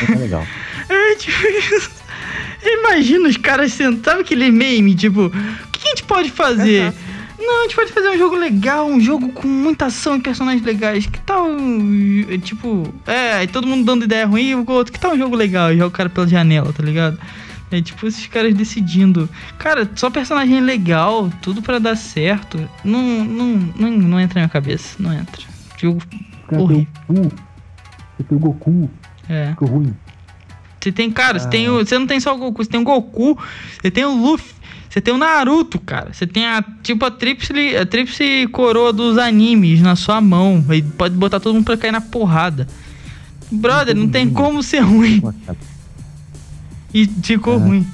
Isso 0.03 0.11
é 0.13 0.15
legal. 0.15 0.43
É 0.89 1.15
tipo 1.15 1.37
isso. 1.47 1.91
Imagina 2.63 3.27
os 3.29 3.37
caras 3.37 3.73
sentando. 3.73 4.21
Aquele 4.21 4.51
meme? 4.51 4.93
Tipo, 4.95 5.27
o 5.27 5.29
que 5.71 5.87
a 5.87 5.89
gente 5.89 6.03
pode 6.03 6.29
fazer? 6.31 6.93
Não, 7.47 7.59
a 7.59 7.63
gente 7.63 7.75
pode 7.77 7.93
fazer 7.93 8.09
um 8.09 8.17
jogo 8.17 8.35
legal, 8.35 8.85
um 8.87 8.99
jogo 8.99 9.29
com 9.31 9.47
muita 9.47 9.85
ação 9.85 10.17
e 10.17 10.19
personagens 10.19 10.61
legais. 10.65 11.05
Que 11.05 11.17
tal. 11.21 11.47
um, 11.49 12.25
Tipo, 12.41 12.93
é, 13.05 13.47
todo 13.47 13.65
mundo 13.65 13.85
dando 13.85 14.03
ideia 14.03 14.25
ruim 14.25 14.49
e 14.49 14.55
o 14.55 14.69
outro, 14.69 14.91
que 14.91 14.99
tal 14.99 15.13
um 15.13 15.17
jogo 15.17 15.33
legal? 15.33 15.71
E 15.71 15.77
joga 15.77 15.87
o 15.87 15.91
cara 15.91 16.09
pela 16.09 16.27
janela, 16.27 16.73
tá 16.73 16.83
ligado? 16.83 17.17
É 17.71 17.81
tipo 17.81 18.05
esses 18.05 18.27
caras 18.27 18.53
decidindo. 18.53 19.29
Cara, 19.57 19.89
só 19.95 20.09
personagem 20.09 20.59
legal, 20.59 21.29
tudo 21.41 21.61
pra 21.61 21.79
dar 21.79 21.95
certo. 21.95 22.57
Não, 22.83 23.01
não, 23.23 23.45
não, 23.77 23.91
não 23.91 24.19
entra 24.19 24.35
na 24.39 24.41
minha 24.41 24.49
cabeça. 24.49 24.95
Não 24.99 25.13
entra. 25.13 25.41
Jogo. 25.77 26.01
Horrível. 26.51 26.87
Você 27.07 28.23
tem 28.27 28.37
o 28.37 28.39
Goku. 28.39 28.89
É. 29.29 29.49
Ficou 29.51 29.67
ruim. 29.69 29.93
Você 30.81 30.91
tem, 30.91 31.11
cara, 31.11 31.39
você 31.39 31.45
Ah. 31.47 31.49
tem 31.49 31.69
o, 31.69 31.77
você 31.85 31.97
não 31.99 32.07
tem 32.07 32.19
só 32.19 32.33
o 32.35 32.37
Goku, 32.37 32.63
você 32.63 32.69
tem 32.69 32.79
o 32.79 32.83
Goku, 32.83 33.37
você 33.81 33.91
tem 33.91 34.05
o 34.05 34.15
Luffy, 34.15 34.53
você 34.89 35.01
tem 35.01 35.13
o 35.13 35.17
Naruto, 35.17 35.79
cara. 35.79 36.13
Você 36.13 36.25
tem 36.25 36.45
a 36.45 36.63
tipo 36.81 37.03
a 37.05 37.11
tríplice, 37.11 37.75
a 37.75 37.85
tríplice 37.85 38.47
coroa 38.51 38.91
dos 38.93 39.17
animes 39.17 39.81
na 39.81 39.95
sua 39.95 40.21
mão. 40.21 40.63
E 40.71 40.81
pode 40.81 41.15
botar 41.15 41.39
todo 41.39 41.53
mundo 41.55 41.65
pra 41.65 41.77
cair 41.77 41.91
na 41.91 42.01
porrada. 42.01 42.67
Brother, 43.51 43.95
não 43.95 44.07
tem 44.09 44.29
como 44.29 44.61
ser 44.63 44.79
ruim. 44.79 45.21
E 46.93 47.05
ficou 47.23 47.55
Ah. 47.55 47.59
ruim. 47.59 47.87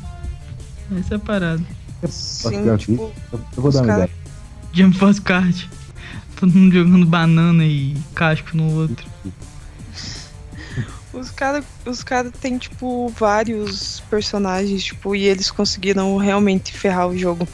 Essa 1.00 1.16
é 1.16 1.18
a 1.18 1.20
parada. 1.20 1.64
Sim, 2.08 2.78
tipo, 2.78 3.12
Eu, 3.32 3.40
vou 3.56 3.72
dar 3.72 3.82
uma 3.82 3.94
ideia. 3.94 4.10
Jump 4.74 4.98
Card. 5.24 5.70
Todo 6.36 6.54
mundo 6.54 6.74
jogando 6.74 7.06
banana 7.06 7.66
e 7.66 7.96
casco 8.14 8.56
no 8.58 8.72
outro. 8.82 9.06
Os 11.14 11.30
caras 11.30 11.64
os 11.86 12.04
cara 12.04 12.32
têm, 12.32 12.58
tipo, 12.58 13.10
vários 13.10 14.02
personagens, 14.10 14.84
tipo, 14.84 15.16
e 15.16 15.24
eles 15.26 15.52
conseguiram 15.52 16.18
realmente 16.18 16.74
ferrar 16.74 17.08
o 17.08 17.18
jogo. 17.18 17.48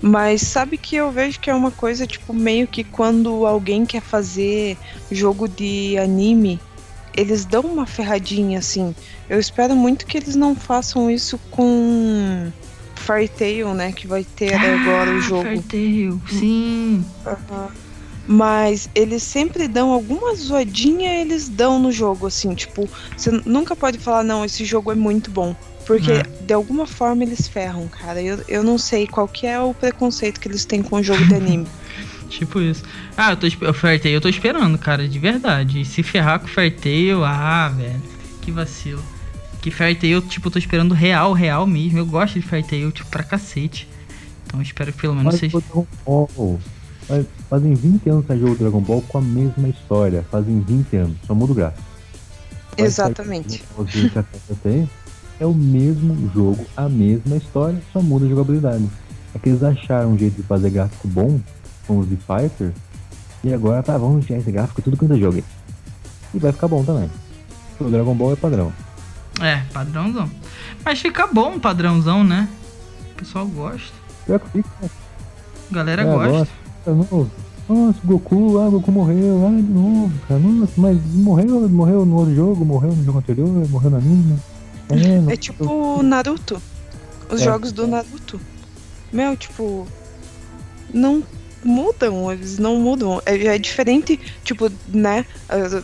Mas 0.00 0.42
sabe 0.42 0.76
que 0.76 0.96
eu 0.96 1.12
vejo 1.12 1.38
que 1.38 1.50
é 1.50 1.54
uma 1.54 1.70
coisa, 1.70 2.06
tipo, 2.06 2.32
meio 2.32 2.66
que 2.66 2.82
quando 2.82 3.46
alguém 3.46 3.86
quer 3.86 4.02
fazer 4.02 4.76
jogo 5.10 5.46
de 5.46 5.96
anime, 5.98 6.60
eles 7.16 7.44
dão 7.44 7.62
uma 7.62 7.86
ferradinha, 7.86 8.58
assim. 8.58 8.94
Eu 9.28 9.38
espero 9.38 9.76
muito 9.76 10.06
que 10.06 10.16
eles 10.16 10.34
não 10.34 10.56
façam 10.56 11.10
isso 11.10 11.38
com 11.50 12.50
Fairy 12.96 13.28
Tail, 13.28 13.74
né? 13.74 13.92
Que 13.92 14.06
vai 14.06 14.24
ter 14.24 14.54
agora 14.54 15.10
o 15.10 15.20
jogo. 15.20 15.42
Fairy 15.42 15.62
Tail, 15.62 16.20
sim. 16.28 17.04
Aham. 17.26 17.81
Mas 18.32 18.88
eles 18.94 19.22
sempre 19.22 19.68
dão 19.68 19.90
alguma 19.90 20.34
zoadinha, 20.34 21.20
eles 21.20 21.48
dão 21.50 21.78
no 21.78 21.92
jogo, 21.92 22.26
assim, 22.26 22.54
tipo, 22.54 22.88
você 23.16 23.30
nunca 23.44 23.76
pode 23.76 23.98
falar, 23.98 24.22
não, 24.24 24.42
esse 24.44 24.64
jogo 24.64 24.90
é 24.90 24.94
muito 24.94 25.30
bom. 25.30 25.54
Porque 25.86 26.12
É. 26.12 26.22
de 26.46 26.54
alguma 26.54 26.86
forma 26.86 27.24
eles 27.24 27.46
ferram, 27.48 27.86
cara. 27.88 28.22
Eu, 28.22 28.42
eu 28.48 28.62
não 28.62 28.78
sei 28.78 29.06
qual 29.06 29.26
que 29.28 29.46
é 29.46 29.60
o 29.60 29.74
preconceito 29.74 30.40
que 30.40 30.48
eles 30.48 30.64
têm 30.64 30.80
com 30.82 30.96
o 30.96 31.02
jogo 31.02 31.24
de 31.26 31.34
anime. 31.34 31.66
Tipo 32.30 32.62
isso. 32.62 32.82
Ah, 33.14 33.32
eu 33.32 33.36
tô 33.36 33.46
esp- 33.46 33.62
o 33.62 33.74
Fairy 33.74 33.98
Tail 33.98 34.14
eu 34.14 34.20
tô 34.20 34.28
esperando, 34.28 34.78
cara, 34.78 35.06
de 35.06 35.18
verdade. 35.18 35.82
E 35.82 35.84
se 35.84 36.02
ferrar 36.02 36.38
com 36.40 36.46
o 36.46 36.48
Fairy 36.48 36.70
Tail, 36.70 37.22
ah, 37.22 37.68
velho. 37.68 38.00
Que 38.40 38.50
vacilo. 38.50 39.02
Que 39.60 39.70
Fairy 39.70 39.94
Tail, 39.96 40.22
tipo, 40.22 40.46
eu 40.48 40.52
tô 40.52 40.58
esperando 40.58 40.94
real, 40.94 41.34
real 41.34 41.66
mesmo. 41.66 41.98
Eu 41.98 42.06
gosto 42.06 42.40
de 42.40 42.46
Fairy 42.46 42.66
Tail, 42.66 42.90
tipo, 42.90 43.10
pra 43.10 43.22
cacete. 43.22 43.86
Então 44.46 44.58
eu 44.60 44.62
espero 44.64 44.90
que 44.94 45.00
pelo 45.02 45.14
menos 45.14 45.32
Mas 45.34 45.40
seja. 45.40 45.58
Fazem 47.48 47.74
20 47.74 48.08
anos 48.08 48.26
que 48.26 48.38
jogo 48.38 48.54
Dragon 48.56 48.80
Ball 48.80 49.02
com 49.08 49.18
a 49.18 49.20
mesma 49.22 49.68
história. 49.68 50.24
Fazem 50.30 50.60
20 50.60 50.96
anos, 50.96 51.16
só 51.26 51.34
muda 51.34 51.52
o 51.52 51.54
gráfico. 51.54 51.82
Exatamente. 52.76 53.62
É 55.40 55.46
o 55.46 55.52
mesmo 55.52 56.30
jogo, 56.32 56.64
a 56.76 56.88
mesma 56.88 57.36
história, 57.36 57.80
só 57.92 58.00
muda 58.00 58.26
a 58.26 58.28
jogabilidade. 58.28 58.88
É 59.34 59.38
que 59.38 59.48
eles 59.48 59.62
acharam 59.62 60.12
um 60.12 60.18
jeito 60.18 60.36
de 60.36 60.42
fazer 60.42 60.70
gráfico 60.70 61.08
bom 61.08 61.40
com 61.86 61.98
os 61.98 62.08
de 62.08 62.16
Fighter. 62.16 62.72
E 63.42 63.52
agora 63.52 63.82
tá, 63.82 63.98
vamos 63.98 64.22
enfiar 64.24 64.38
esse 64.38 64.52
gráfico 64.52 64.80
tudo 64.82 64.96
quanto 64.96 65.14
é 65.14 65.18
jogo. 65.18 65.36
aí. 65.36 65.44
E 66.34 66.38
vai 66.38 66.52
ficar 66.52 66.68
bom 66.68 66.84
também. 66.84 67.10
O 67.80 67.84
Dragon 67.84 68.14
Ball 68.14 68.32
é 68.34 68.36
padrão. 68.36 68.72
É, 69.40 69.62
padrãozão. 69.72 70.30
Mas 70.84 71.00
fica 71.00 71.26
bom 71.26 71.56
o 71.56 71.60
padrãozão, 71.60 72.22
né? 72.22 72.48
O 73.12 73.14
pessoal 73.16 73.46
gosta. 73.46 73.92
Pior 74.26 74.38
que 74.38 74.48
fica, 74.50 74.68
galera 75.70 76.02
É, 76.02 76.04
gosta. 76.04 76.28
gosta. 76.30 76.54
É 76.86 76.90
novo. 76.90 77.30
Nossa, 77.68 77.98
Goku, 78.04 78.58
ah, 78.58 78.68
Goku 78.68 78.90
morreu, 78.92 79.46
ah, 79.46 79.50
de 79.50 79.62
novo, 79.62 80.12
cara. 80.26 80.40
Nossa, 80.40 80.72
mas 80.76 80.98
morreu, 81.14 81.68
morreu 81.68 82.04
no 82.04 82.16
outro 82.16 82.34
jogo, 82.34 82.64
morreu 82.64 82.92
no 82.94 83.04
jogo 83.04 83.18
anterior, 83.18 83.48
morreu 83.70 83.90
no 83.90 83.96
anime. 83.98 84.36
É, 84.90 85.20
não- 85.20 85.30
É 85.30 85.36
tipo 85.36 86.02
Naruto. 86.02 86.60
Os 87.30 87.40
É. 87.40 87.44
jogos 87.44 87.72
do 87.72 87.86
Naruto. 87.86 88.40
Meu, 89.12 89.36
tipo. 89.36 89.86
Não 90.92 91.22
mudam, 91.64 92.30
eles 92.32 92.58
não 92.58 92.76
mudam. 92.76 93.22
É, 93.24 93.36
é 93.46 93.58
diferente, 93.58 94.18
tipo, 94.44 94.70
né? 94.92 95.24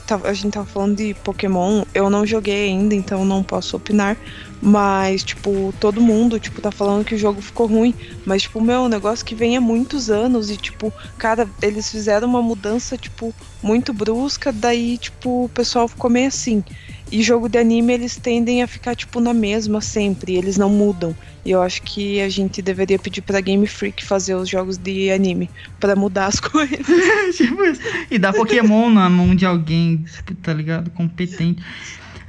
tava- 0.06 0.28
A 0.28 0.32
gente 0.34 0.52
tava 0.52 0.66
falando 0.66 0.96
de 0.96 1.14
Pokémon, 1.14 1.84
eu 1.94 2.10
não 2.10 2.26
joguei 2.26 2.68
ainda, 2.68 2.94
então 2.94 3.24
não 3.24 3.42
posso 3.42 3.76
opinar. 3.76 4.16
Mas, 4.60 5.22
tipo, 5.22 5.72
todo 5.78 6.00
mundo, 6.00 6.38
tipo, 6.40 6.60
tá 6.60 6.70
falando 6.70 7.04
que 7.04 7.14
o 7.14 7.18
jogo 7.18 7.40
ficou 7.40 7.66
ruim. 7.66 7.94
Mas, 8.24 8.42
tipo, 8.42 8.60
meu, 8.60 8.82
um 8.82 8.88
negócio 8.88 9.24
que 9.24 9.34
vem 9.34 9.56
há 9.56 9.60
muitos 9.60 10.10
anos 10.10 10.50
e, 10.50 10.56
tipo, 10.56 10.92
cara, 11.16 11.48
eles 11.62 11.90
fizeram 11.90 12.28
uma 12.28 12.42
mudança, 12.42 12.96
tipo, 12.96 13.34
muito 13.62 13.92
brusca, 13.92 14.52
daí, 14.52 14.98
tipo, 14.98 15.44
o 15.44 15.48
pessoal 15.48 15.86
ficou 15.86 16.10
meio 16.10 16.28
assim. 16.28 16.64
E 17.10 17.22
jogo 17.22 17.48
de 17.48 17.56
anime, 17.56 17.94
eles 17.94 18.16
tendem 18.16 18.62
a 18.62 18.66
ficar, 18.66 18.94
tipo, 18.94 19.20
na 19.20 19.32
mesma 19.32 19.80
sempre, 19.80 20.36
eles 20.36 20.58
não 20.58 20.68
mudam. 20.68 21.14
E 21.44 21.50
eu 21.50 21.62
acho 21.62 21.80
que 21.82 22.20
a 22.20 22.28
gente 22.28 22.60
deveria 22.60 22.98
pedir 22.98 23.22
pra 23.22 23.40
Game 23.40 23.66
Freak 23.66 24.04
fazer 24.04 24.34
os 24.34 24.48
jogos 24.48 24.76
de 24.76 25.10
anime, 25.10 25.48
pra 25.80 25.96
mudar 25.96 26.26
as 26.26 26.38
coisas. 26.40 26.86
tipo. 27.34 27.62
E 28.10 28.18
dar 28.18 28.34
Pokémon 28.34 28.90
na 28.90 29.08
mão 29.08 29.34
de 29.34 29.46
alguém, 29.46 30.04
tá 30.42 30.52
ligado? 30.52 30.90
Competente. 30.90 31.62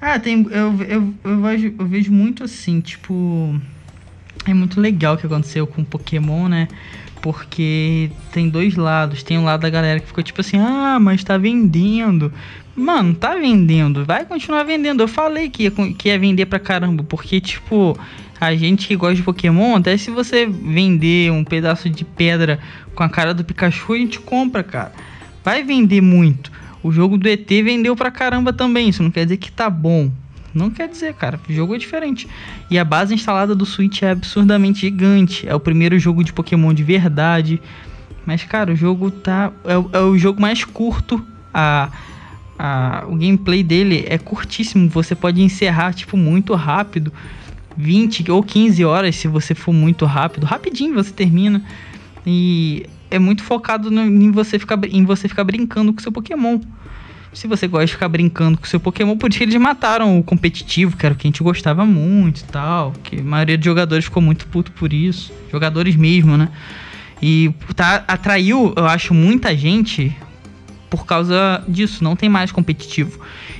Ah, 0.02 0.18
tem. 0.18 0.47
Eu, 0.50 0.82
eu, 0.84 1.14
eu, 1.24 1.41
vejo, 1.41 1.74
eu 1.78 1.86
vejo 1.86 2.12
muito 2.12 2.43
assim, 2.43 2.80
tipo. 2.80 3.60
É 4.45 4.54
muito 4.54 4.80
legal 4.80 5.16
o 5.16 5.18
que 5.18 5.26
aconteceu 5.26 5.68
com 5.68 5.84
Pokémon, 5.84 6.47
né? 6.47 6.68
Porque 7.22 8.10
tem 8.32 8.50
dois 8.50 8.76
lados. 8.76 9.24
Tem 9.24 9.38
um 9.38 9.43
lado 9.43 9.62
da 9.62 9.70
galera 9.70 10.00
que 10.00 10.08
ficou 10.08 10.24
tipo 10.24 10.39
assim, 10.39 10.58
ah, 10.58 10.97
mas 11.00 11.24
tá 11.24 11.38
vendendo. 11.38 12.32
Mano, 12.76 13.14
tá 13.14 13.36
vendendo. 13.36 14.06
Vai 14.06 14.26
continuar 14.26 14.64
vendendo. 14.64 15.04
Eu 15.04 15.08
falei 15.08 15.50
que 15.50 15.64
ia, 15.64 15.72
que 15.72 16.08
ia 16.08 16.18
vender 16.18 16.45
pra 16.45 16.60
caramba. 16.60 17.04
Porque, 17.04 17.41
tipo, 17.41 18.00
a 18.39 18.56
gente 18.56 18.88
que 18.88 18.95
gosta 18.95 19.16
de 19.16 19.24
Pokémon, 19.24 19.76
até 19.76 19.97
se 19.97 20.10
você 20.10 20.45
vender 20.45 21.30
um 21.32 21.43
pedaço 21.43 21.89
de 21.89 22.06
pedra 22.06 22.58
com 22.95 23.04
a 23.04 23.10
cara 23.10 23.34
do 23.34 23.43
Pikachu, 23.43 23.93
a 23.93 23.97
gente 23.97 24.20
compra, 24.20 24.64
cara. 24.64 24.93
Vai 25.43 25.62
vender 25.62 26.00
muito. 26.00 26.50
O 26.82 26.91
jogo 26.91 27.17
do 27.17 27.27
ET 27.27 27.47
vendeu 27.47 27.95
pra 27.95 28.09
caramba 28.11 28.53
também. 28.53 28.89
Isso 28.89 29.03
não 29.03 29.11
quer 29.11 29.25
dizer 29.25 29.38
que 29.38 29.51
tá 29.51 29.69
bom. 29.69 30.09
Não 30.53 30.69
quer 30.69 30.88
dizer, 30.88 31.13
cara. 31.13 31.39
O 31.47 31.53
jogo 31.53 31.75
é 31.75 31.77
diferente. 31.77 32.27
E 32.71 32.80
a 32.80 32.84
base 32.84 33.13
instalada 33.13 33.53
do 33.53 33.65
Switch 33.65 34.01
é 34.01 34.11
absurdamente 34.11 34.80
gigante. 34.82 35.47
É 35.47 35.53
o 35.53 35.59
primeiro 35.59 35.99
jogo 35.99 36.23
de 36.23 36.34
Pokémon 36.34 36.73
de 36.73 36.84
verdade. 36.84 37.61
Mas, 38.25 38.43
cara, 38.43 38.71
o 38.73 38.75
jogo 38.75 39.11
tá. 39.11 39.51
É, 39.65 39.77
o- 39.77 39.89
é 39.93 39.99
o 39.99 40.17
jogo 40.17 40.41
mais 40.41 40.63
curto. 40.63 41.23
A, 41.53 41.89
a, 42.57 43.03
o 43.07 43.11
gameplay 43.15 43.61
dele 43.63 44.05
é 44.07 44.17
curtíssimo. 44.17 44.89
Você 44.89 45.13
pode 45.15 45.41
encerrar, 45.41 45.93
tipo, 45.93 46.15
muito 46.17 46.55
rápido. 46.55 47.11
20 47.77 48.30
ou 48.32 48.41
15 48.43 48.84
horas 48.84 49.15
se 49.15 49.27
você 49.27 49.53
for 49.53 49.71
muito 49.73 50.05
rápido. 50.05 50.45
Rapidinho 50.45 50.93
você 50.95 51.11
termina. 51.11 51.63
E 52.25 52.86
é 53.12 53.20
muito 53.20 53.43
focado 53.43 53.89
no- 53.89 54.01
em, 54.05 54.32
você 54.32 54.60
ficar, 54.60 54.80
em 54.89 55.03
você 55.05 55.28
ficar 55.28 55.43
brincando 55.43 55.93
com 55.93 55.99
seu 55.99 56.12
Pokémon. 56.12 56.60
Se 57.32 57.47
você 57.47 57.68
gosta 57.68 57.86
de 57.86 57.91
ficar 57.91 58.10
brincando 58.10 58.57
com 58.57 58.66
seu 58.66 58.80
Pokémon, 58.80 59.16
por 59.16 59.30
isso 59.32 59.43
eles 59.43 59.55
mataram 59.55 60.18
o 60.18 60.24
competitivo, 60.24 60.97
que 60.97 61.05
era 61.05 61.14
o 61.14 61.18
que 61.18 61.28
a 61.28 61.30
gente 61.30 61.43
gostava 61.43 61.86
muito 61.86 62.39
e 62.39 62.43
tal. 62.45 62.93
Que 63.03 63.20
a 63.20 63.24
maioria 63.24 63.55
dos 63.57 63.66
jogadores 63.66 64.05
ficou 64.05 64.22
muito 64.22 64.47
puto 64.47 64.72
por 64.72 64.91
isso. 64.91 65.32
Jogadores 65.51 65.95
mesmo, 65.95 66.36
né? 66.38 66.49
E 67.22 67.51
tá, 67.76 68.03
atraiu, 68.07 68.74
eu 68.76 68.86
acho, 68.88 69.14
muita 69.14 69.55
gente 69.55 70.16
por 70.89 71.05
causa 71.05 71.64
disso. 71.68 72.03
Não 72.03 72.16
tem 72.16 72.28
mais 72.30 72.51
competitivo. 72.51 73.20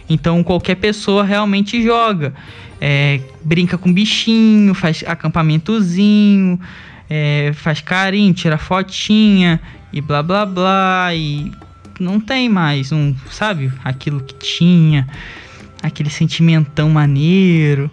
Então 0.10 0.44
qualquer 0.44 0.76
pessoa 0.76 1.24
realmente 1.24 1.84
joga. 1.84 2.34
É, 2.82 3.20
brinca 3.44 3.78
com 3.78 3.94
bichinho, 3.94 4.74
faz 4.74 5.04
acampamentozinho, 5.06 6.60
é, 7.10 7.52
faz 7.54 7.82
carinho, 7.82 8.34
tira 8.34 8.58
fotinha 8.58 9.60
e 9.92 10.00
blá 10.02 10.22
blá 10.22 10.46
blá. 10.46 11.14
E 11.14 11.52
não 12.00 12.20
tem 12.20 12.48
mais 12.50 12.92
um, 12.92 13.16
sabe, 13.32 13.72
aquilo 13.84 14.22
que 14.22 14.34
tinha, 14.36 15.08
aquele 15.82 16.10
sentimentão 16.10 16.90
maneiro. 16.90 17.90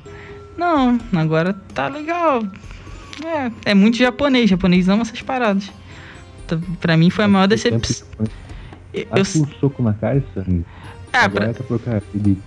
Não, 0.56 0.98
agora 1.14 1.52
tá 1.74 1.88
legal. 1.88 2.42
É, 3.24 3.70
é 3.70 3.74
muito 3.74 3.96
japonês, 3.96 4.48
japonês 4.50 4.88
ama 4.88 5.02
essas 5.02 5.22
paradas. 5.22 5.70
Tá- 6.46 6.58
Pra 6.80 6.96
mim 6.96 7.10
foi 7.10 7.24
a 7.24 7.28
maior 7.28 7.46
decepção. 7.46 8.06
Eu, 8.92 9.06
o 9.12 9.60
soco 9.60 9.82
na 9.82 9.92
cara 9.92 10.16
é, 11.12 11.18
Agora 11.18 11.52
pra, 11.52 11.96
é 11.96 12.00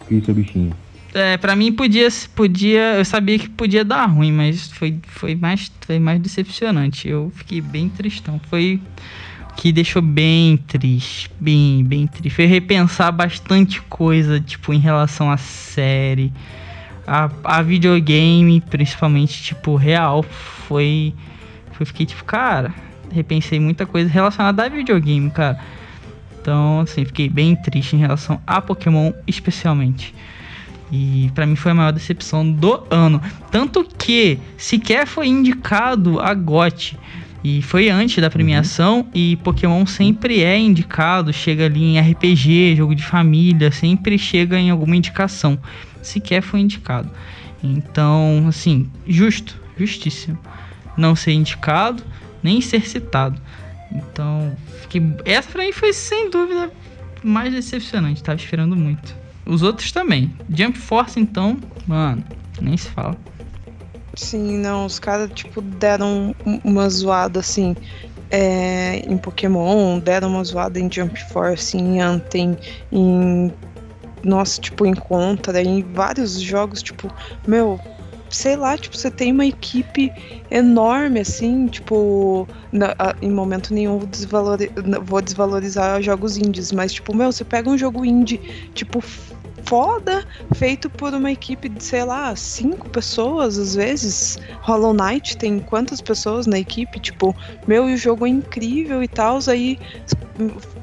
cria 0.07 0.23
seu 0.23 0.33
bichinho. 0.33 0.73
É, 1.13 1.37
pra 1.37 1.55
mim 1.55 1.71
podia, 1.71 2.07
podia. 2.35 2.95
Eu 2.97 3.05
sabia 3.05 3.39
que 3.39 3.49
podia 3.49 3.83
dar 3.83 4.05
ruim, 4.05 4.31
mas 4.31 4.71
foi, 4.71 4.99
foi, 5.07 5.35
mais, 5.35 5.71
foi 5.81 5.99
mais 5.99 6.19
decepcionante. 6.21 7.07
Eu 7.07 7.31
fiquei 7.35 7.61
bem 7.61 7.89
tristão. 7.89 8.39
Foi 8.49 8.79
que 9.55 9.71
deixou 9.71 10.01
bem 10.01 10.57
triste. 10.57 11.29
Bem, 11.39 11.83
bem 11.83 12.07
triste. 12.07 12.35
Foi 12.35 12.45
repensar 12.45 13.11
bastante 13.11 13.81
coisa, 13.83 14.39
tipo, 14.39 14.73
em 14.73 14.79
relação 14.79 15.31
à 15.31 15.37
série. 15.37 16.31
A, 17.07 17.29
a 17.43 17.61
videogame, 17.61 18.61
principalmente, 18.61 19.41
tipo, 19.41 19.75
real. 19.75 20.23
Foi. 20.23 21.13
Foi 21.71 21.85
fiquei 21.85 22.05
tipo, 22.05 22.23
cara. 22.23 22.73
Repensei 23.11 23.59
muita 23.59 23.87
coisa 23.87 24.09
relacionada 24.09 24.63
a 24.63 24.69
videogame, 24.69 25.31
cara. 25.31 25.59
Então, 26.39 26.81
assim, 26.81 27.03
fiquei 27.03 27.27
bem 27.27 27.55
triste 27.55 27.95
em 27.95 27.99
relação 27.99 28.39
a 28.45 28.61
Pokémon, 28.61 29.11
especialmente. 29.27 30.13
E 30.91 31.31
pra 31.35 31.45
mim 31.45 31.55
foi 31.55 31.71
a 31.71 31.75
maior 31.75 31.91
decepção 31.91 32.49
do 32.51 32.83
ano. 32.89 33.21
Tanto 33.51 33.83
que 33.83 34.39
sequer 34.57 35.05
foi 35.05 35.27
indicado 35.27 36.19
a 36.19 36.33
GOT. 36.33 36.97
E 37.43 37.61
foi 37.61 37.89
antes 37.89 38.21
da 38.21 38.29
premiação. 38.29 39.07
E 39.13 39.35
Pokémon 39.37 39.85
sempre 39.85 40.41
é 40.41 40.57
indicado. 40.57 41.31
Chega 41.31 41.65
ali 41.65 41.83
em 41.83 41.99
RPG, 41.99 42.75
jogo 42.75 42.95
de 42.95 43.03
família. 43.03 43.71
Sempre 43.71 44.17
chega 44.17 44.59
em 44.59 44.69
alguma 44.69 44.95
indicação. 44.95 45.59
Sequer 46.01 46.41
foi 46.41 46.61
indicado. 46.61 47.09
Então, 47.63 48.45
assim, 48.47 48.89
justo, 49.07 49.59
justíssimo. 49.77 50.39
Não 50.97 51.15
ser 51.15 51.33
indicado, 51.33 52.03
nem 52.41 52.61
ser 52.61 52.87
citado. 52.87 53.39
Então, 53.91 54.55
fiquei... 54.81 55.01
essa 55.25 55.49
pra 55.49 55.63
mim 55.63 55.71
foi 55.71 55.93
sem 55.93 56.29
dúvida 56.29 56.71
mais 57.23 57.53
decepcionante. 57.53 58.23
Tava 58.23 58.37
esperando 58.37 58.75
muito. 58.75 59.15
Os 59.49 59.63
outros 59.63 59.91
também. 59.91 60.31
Jump 60.53 60.77
Force, 60.77 61.19
então, 61.19 61.57
mano, 61.87 62.23
nem 62.61 62.77
se 62.77 62.87
fala. 62.89 63.17
Sim, 64.15 64.57
não, 64.59 64.85
os 64.85 64.99
caras, 64.99 65.31
tipo, 65.33 65.61
deram 65.61 66.35
um- 66.45 66.59
uma 66.63 66.87
zoada, 66.89 67.39
assim, 67.39 67.75
é, 68.29 68.97
em 69.07 69.17
Pokémon, 69.17 69.97
deram 69.99 70.29
uma 70.29 70.43
zoada 70.43 70.79
em 70.79 70.91
Jump 70.91 71.19
Force, 71.31 71.75
em 71.77 71.99
Anthem, 72.01 72.55
em. 72.91 73.51
Nossa, 74.23 74.59
tipo, 74.59 74.85
em 74.85 74.93
Contra, 74.93 75.61
em 75.63 75.81
vários 75.81 76.39
jogos, 76.41 76.83
tipo, 76.83 77.09
meu, 77.47 77.79
sei 78.29 78.57
lá, 78.57 78.77
tipo, 78.77 78.97
você 78.97 79.09
tem 79.09 79.31
uma 79.31 79.45
equipe 79.45 80.11
enorme, 80.51 81.21
assim, 81.21 81.67
tipo, 81.67 82.45
na- 82.71 82.93
a- 82.99 83.15
em 83.21 83.31
momento 83.31 83.73
nenhum 83.73 83.97
vou, 83.97 84.05
desvalori- 84.07 84.71
vou 85.03 85.21
desvalorizar 85.21 86.01
jogos 86.01 86.35
indies, 86.37 86.73
mas, 86.73 86.91
tipo, 86.93 87.15
meu, 87.15 87.31
você 87.31 87.45
pega 87.45 87.69
um 87.69 87.77
jogo 87.77 88.03
indie, 88.03 88.37
tipo, 88.75 89.01
foda, 89.65 90.25
feito 90.55 90.89
por 90.89 91.13
uma 91.13 91.31
equipe 91.31 91.69
de, 91.69 91.83
sei 91.83 92.03
lá, 92.03 92.35
cinco 92.35 92.89
pessoas, 92.89 93.57
às 93.57 93.75
vezes. 93.75 94.37
Hollow 94.61 94.93
Knight 94.93 95.37
tem 95.37 95.59
quantas 95.59 96.01
pessoas 96.01 96.45
na 96.47 96.59
equipe? 96.59 96.99
Tipo, 96.99 97.35
meu, 97.67 97.89
e 97.89 97.93
o 97.93 97.97
jogo 97.97 98.25
é 98.25 98.29
incrível 98.29 99.03
e 99.03 99.07
tal. 99.07 99.39
Aí 99.47 99.79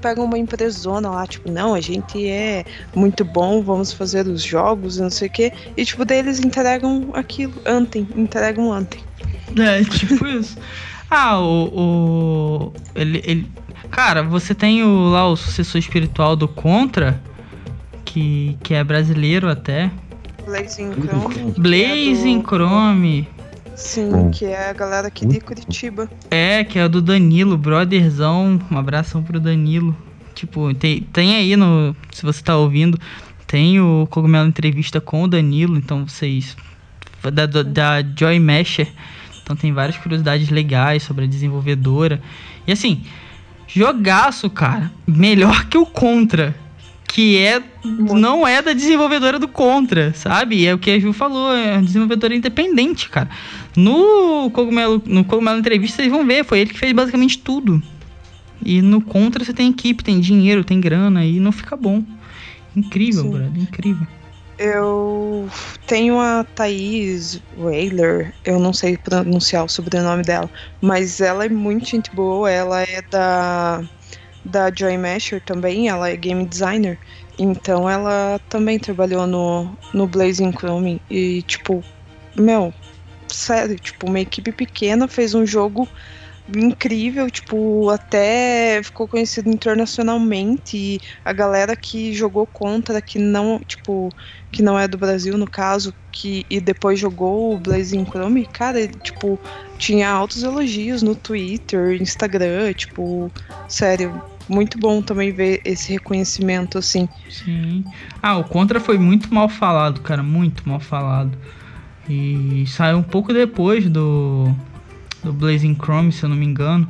pegam 0.01 0.25
uma 0.25 0.39
empresona 0.39 1.11
lá, 1.11 1.27
tipo, 1.27 1.51
não, 1.51 1.75
a 1.75 1.81
gente 1.81 2.29
é 2.29 2.65
muito 2.95 3.25
bom, 3.25 3.63
vamos 3.63 3.93
fazer 3.93 4.27
os 4.27 4.43
jogos, 4.43 4.99
não 4.99 5.11
sei 5.11 5.29
o 5.29 5.31
quê. 5.31 5.53
E, 5.77 5.85
tipo, 5.85 6.05
daí 6.05 6.19
eles 6.19 6.41
entregam 6.41 7.11
aquilo, 7.15 7.55
Anthem, 7.65 8.07
entregam 8.17 8.73
Anthem. 8.73 9.01
É, 9.59 9.83
tipo 9.89 10.27
isso. 10.27 10.57
Ah, 11.11 11.41
o. 11.41 11.71
o 11.75 12.73
ele, 12.95 13.23
ele. 13.25 13.51
Cara, 13.91 14.23
você 14.23 14.55
tem 14.55 14.83
o, 14.83 15.11
lá 15.11 15.29
o 15.29 15.37
sucessor 15.37 15.79
espiritual 15.79 16.35
do 16.35 16.49
Contra, 16.49 17.21
que, 18.07 18.57
que 18.63 18.73
é 18.73 18.83
brasileiro 18.83 19.51
até. 19.51 19.91
Blazing 20.47 20.91
Blazing 20.91 21.03
Chrome. 21.03 21.55
É 21.57 21.61
Blazing 21.61 22.39
do- 22.41 22.49
Chrome. 22.49 23.29
Sim, 23.75 24.11
Bom. 24.11 24.31
que 24.31 24.47
é 24.47 24.71
a 24.71 24.73
galera 24.73 25.09
aqui 25.09 25.27
de 25.27 25.39
Curitiba. 25.41 26.09
É, 26.31 26.65
que 26.65 26.79
é 26.79 26.85
o 26.85 26.89
do 26.89 27.03
Danilo, 27.03 27.59
brotherzão. 27.59 28.59
Um 28.71 28.79
abração 28.79 29.23
pro 29.23 29.39
Danilo. 29.39 29.95
Tipo, 30.35 30.73
tem, 30.73 31.03
tem 31.13 31.37
aí 31.37 31.55
no. 31.57 31.95
Se 32.13 32.23
você 32.23 32.43
tá 32.43 32.57
ouvindo, 32.57 32.99
tem 33.47 33.79
o 33.81 34.07
Cogumelo 34.11 34.49
Entrevista 34.49 35.01
com 35.01 35.25
o 35.25 35.29
Danilo, 35.29 35.77
então 35.77 36.07
vocês. 36.09 36.57
Da, 37.23 37.45
da, 37.45 37.63
da 37.63 38.03
Joy 38.17 38.39
Mesher. 38.39 38.89
Então 39.43 39.55
tem 39.57 39.73
várias 39.73 39.97
curiosidades 39.97 40.49
legais 40.49 41.03
sobre 41.03 41.25
a 41.25 41.29
desenvolvedora. 41.29 42.21
E 42.67 42.73
assim, 42.73 43.03
jogaço, 43.67 44.49
cara. 44.49 44.91
Melhor 45.07 45.67
que 45.67 45.77
o 45.77 45.85
Contra. 45.85 46.55
Que 47.09 47.39
é. 47.39 47.63
Não 47.85 48.47
é 48.47 48.61
da 48.61 48.73
desenvolvedora 48.73 49.39
do 49.39 49.49
Contra, 49.49 50.13
sabe? 50.15 50.67
É 50.67 50.75
o 50.75 50.79
que 50.79 50.91
a 50.91 50.99
Ju 50.99 51.13
falou, 51.13 51.55
é 51.55 51.81
desenvolvedora 51.81 52.35
independente, 52.35 53.09
cara. 53.09 53.29
No 53.77 54.51
Cogumelo, 54.51 55.03
no 55.07 55.25
Cogumelo 55.25 55.59
Entrevista, 55.59 55.97
vocês 55.97 56.11
vão 56.11 56.27
ver, 56.27 56.45
foi 56.45 56.61
ele 56.61 56.71
que 56.71 56.79
fez 56.79 56.93
basicamente 56.93 57.39
tudo. 57.39 57.83
E 58.65 58.83
no 58.83 59.01
Contra 59.01 59.45
você 59.45 59.53
tem 59.53 59.71
equipe, 59.71 60.03
tem 60.03 60.19
dinheiro, 60.21 60.65
tem 60.65 60.81
grana 60.81 61.25
e 61.25 61.39
não 61.39 61.53
fica 61.53 61.77
bom. 61.77 62.03
Incrível, 62.75 63.23
Sim. 63.23 63.31
brother, 63.31 63.63
incrível. 63.63 64.07
Eu 64.59 65.49
tenho 65.87 66.19
a 66.19 66.43
Thaís 66.43 67.43
Whaler, 67.59 68.33
eu 68.45 68.59
não 68.59 68.73
sei 68.73 68.97
pronunciar 68.97 69.65
o 69.65 69.69
sobrenome 69.69 70.23
dela, 70.23 70.51
mas 70.81 71.21
ela 71.21 71.45
é 71.45 71.49
muito 71.49 71.87
gente 71.87 72.11
boa, 72.15 72.51
ela 72.51 72.83
é 72.83 73.03
da, 73.03 73.85
da 74.47 74.71
Joy 74.75 74.97
Masher 74.97 75.41
também, 75.41 75.89
ela 75.89 76.09
é 76.09 76.17
game 76.17 76.47
designer, 76.47 76.99
então 77.39 77.89
ela 77.89 78.41
também 78.49 78.79
trabalhou 78.79 79.27
no, 79.27 79.77
no 79.93 80.07
Blazing 80.07 80.53
Chrome 80.53 81.01
e, 81.11 81.43
tipo, 81.43 81.85
meu, 82.37 82.73
sério, 83.29 83.77
tipo, 83.79 84.07
uma 84.07 84.21
equipe 84.21 84.53
pequena 84.53 85.09
fez 85.09 85.35
um 85.35 85.45
jogo 85.45 85.89
incrível, 86.55 87.29
tipo, 87.29 87.91
até 87.91 88.81
ficou 88.83 89.09
conhecido 89.09 89.51
internacionalmente 89.51 90.77
e 90.77 91.01
a 91.25 91.33
galera 91.33 91.75
que 91.75 92.15
jogou 92.15 92.47
contra, 92.47 93.03
que 93.03 93.19
não, 93.19 93.59
tipo, 93.67 94.11
que 94.53 94.63
não 94.63 94.79
é 94.79 94.87
do 94.87 94.97
Brasil 94.97 95.37
no 95.37 95.51
caso, 95.51 95.93
que 96.13 96.47
e 96.49 96.61
depois 96.61 97.01
jogou 97.01 97.55
o 97.55 97.59
Blazing 97.59 98.05
Chrome, 98.05 98.47
cara, 98.47 98.81
ele, 98.81 98.95
tipo, 99.03 99.41
tinha 99.77 100.09
altos 100.09 100.43
elogios 100.45 101.03
no 101.03 101.15
Twitter, 101.15 102.01
Instagram, 102.01 102.73
tipo, 102.75 103.31
sério, 103.69 104.23
muito 104.49 104.79
bom 104.79 105.03
também 105.03 105.33
ver 105.33 105.61
esse 105.65 105.93
reconhecimento 105.93 106.79
assim. 106.79 107.09
Sim. 107.29 107.85
Ah, 108.23 108.39
o 108.39 108.45
Contra 108.45 108.81
foi 108.81 108.99
muito 108.99 109.33
mal 109.35 109.49
falado, 109.49 110.01
cara, 110.01 110.23
muito 110.23 110.69
mal 110.69 110.81
falado. 110.81 111.37
E 112.09 112.65
saiu 112.69 112.99
um 112.99 113.03
pouco 113.03 113.33
depois 113.33 113.89
do 113.89 114.55
do 115.23 115.33
Blazing 115.33 115.75
Chrome, 115.75 116.13
se 116.13 116.23
eu 116.23 116.29
não 116.29 116.37
me 116.37 116.47
engano. 116.47 116.89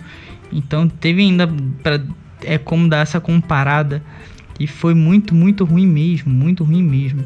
Então 0.53 0.89
teve 0.89 1.23
ainda 1.23 1.49
para 1.83 2.03
é 2.43 2.59
como 2.59 2.89
dar 2.89 2.99
essa 2.99 3.19
comparada 3.19 4.03
e 4.61 4.67
foi 4.67 4.95
muito 4.95 5.35
muito 5.35 5.65
ruim 5.65 5.87
mesmo, 5.87 6.33
muito 6.33 6.65
ruim 6.65 6.83
mesmo. 6.83 7.25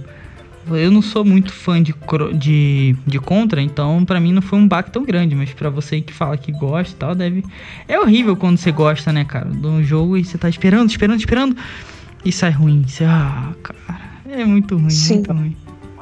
Eu 0.69 0.91
não 0.91 1.03
sou 1.03 1.25
muito 1.25 1.53
fã 1.53 1.83
de, 1.83 1.95
de, 2.35 2.97
de 3.07 3.19
Contra, 3.19 3.63
então 3.63 4.05
para 4.05 4.21
mim 4.21 4.33
não 4.33 4.43
foi 4.43 4.59
um 4.59 4.69
baque 4.69 4.91
tão 4.91 5.05
grande, 5.05 5.35
mas 5.35 5.53
para 5.53 5.71
você 5.71 6.01
que 6.01 6.13
fala 6.13 6.37
que 6.37 6.53
gosta 6.53 6.95
e 6.95 6.97
tal, 6.97 7.15
deve. 7.15 7.45
É 7.89 7.99
horrível 7.99 8.37
quando 8.37 8.59
você 8.59 8.71
gosta, 8.71 9.13
né, 9.13 9.25
cara, 9.25 9.49
de 9.49 9.67
um 9.67 9.83
jogo 9.83 10.17
e 10.17 10.25
você 10.25 10.37
tá 10.37 10.49
esperando, 10.49 10.91
esperando, 10.91 11.19
esperando 11.19 11.57
e 12.25 12.31
sai 12.31 12.51
ruim. 12.51 12.85
Você, 12.87 13.05
ah, 13.05 13.53
cara, 13.63 14.01
é 14.29 14.45
muito 14.45 14.77
ruim, 14.77 14.91
Sim. 14.91 15.15
muito 15.15 15.33
ruim 15.33 15.57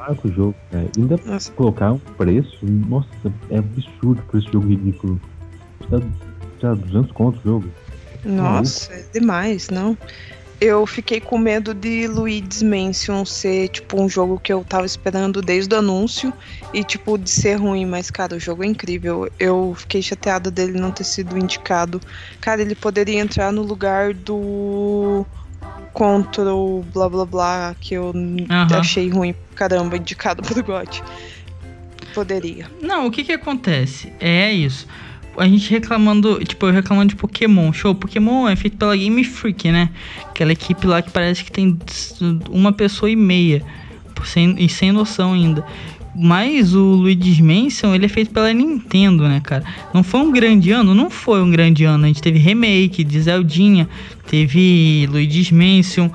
marca 0.09 0.27
o 0.27 0.31
jogo, 0.31 0.55
cara. 0.71 0.87
Ainda 0.97 1.19
nossa. 1.25 1.51
colocar 1.51 1.91
um 1.93 1.99
preço, 2.17 2.65
nossa, 2.65 3.07
é 3.49 3.57
absurdo 3.57 4.21
por 4.23 4.39
esse 4.39 4.51
jogo 4.51 4.67
ridículo. 4.67 5.21
Já, 5.91 5.99
já 6.59 6.73
200 6.73 7.11
conto 7.11 7.39
o 7.39 7.43
jogo. 7.43 7.69
Nossa, 8.25 8.93
é 8.93 9.05
demais, 9.13 9.69
não? 9.69 9.97
Eu 10.61 10.85
fiquei 10.85 11.21
com 11.21 11.37
medo 11.37 11.73
de 11.73 12.05
Luigi's 12.05 12.61
Mansion 12.61 13.23
ser, 13.23 13.69
tipo, 13.69 14.01
um 14.01 14.09
jogo 14.09 14.37
que 14.39 14.51
eu 14.51 14.63
tava 14.67 14.85
esperando 14.85 15.41
desde 15.41 15.73
o 15.73 15.77
anúncio 15.77 16.33
e, 16.73 16.83
tipo, 16.83 17.17
de 17.17 17.29
ser 17.29 17.55
ruim, 17.55 17.85
mas, 17.85 18.11
cara, 18.11 18.35
o 18.35 18.39
jogo 18.39 18.63
é 18.63 18.67
incrível. 18.67 19.31
Eu 19.39 19.73
fiquei 19.77 20.01
chateada 20.01 20.51
dele 20.51 20.77
não 20.77 20.91
ter 20.91 21.05
sido 21.05 21.37
indicado. 21.37 22.01
Cara, 22.41 22.61
ele 22.61 22.75
poderia 22.75 23.21
entrar 23.21 23.53
no 23.53 23.61
lugar 23.61 24.13
do 24.13 25.25
contra 25.93 26.53
o 26.53 26.85
blá 26.93 27.09
blá 27.09 27.25
blá 27.25 27.75
que 27.79 27.95
eu 27.95 28.11
uhum. 28.13 28.47
achei 28.71 29.09
ruim 29.09 29.35
caramba, 29.55 29.97
indicado 29.97 30.41
pro 30.47 30.63
GOT. 30.63 31.03
Poderia. 32.13 32.69
Não, 32.81 33.07
o 33.07 33.11
que 33.11 33.23
que 33.23 33.33
acontece? 33.33 34.11
É 34.19 34.51
isso. 34.51 34.87
A 35.39 35.47
gente 35.47 35.69
reclamando, 35.71 36.43
tipo, 36.43 36.65
eu 36.65 36.71
reclamando 36.71 37.09
de 37.09 37.15
Pokémon. 37.15 37.71
Show, 37.73 37.95
Pokémon 37.95 38.47
é 38.47 38.55
feito 38.55 38.77
pela 38.77 38.95
Game 38.95 39.23
Freak, 39.23 39.71
né? 39.71 39.89
Aquela 40.25 40.51
equipe 40.51 40.85
lá 40.85 41.01
que 41.01 41.09
parece 41.09 41.43
que 41.43 41.51
tem 41.51 41.77
uma 42.49 42.71
pessoa 42.71 43.09
e 43.09 43.15
meia. 43.15 43.63
Sem, 44.25 44.55
e 44.59 44.67
sem 44.67 44.91
noção 44.91 45.33
ainda. 45.33 45.65
Mas 46.13 46.75
o 46.75 46.95
Luigi's 46.95 47.39
Mansion, 47.39 47.95
ele 47.95 48.05
é 48.05 48.09
feito 48.09 48.31
pela 48.31 48.51
Nintendo, 48.51 49.23
né, 49.23 49.39
cara? 49.41 49.63
Não 49.93 50.03
foi 50.03 50.19
um 50.19 50.31
grande 50.31 50.71
ano? 50.71 50.93
Não 50.93 51.09
foi 51.09 51.41
um 51.41 51.49
grande 51.49 51.85
ano. 51.85 52.03
A 52.03 52.07
gente 52.07 52.21
teve 52.21 52.37
remake 52.37 53.03
de 53.03 53.21
Zeldinha, 53.21 53.87
teve 54.27 55.07
Luigi's 55.09 55.51
Mansion, 55.51 56.09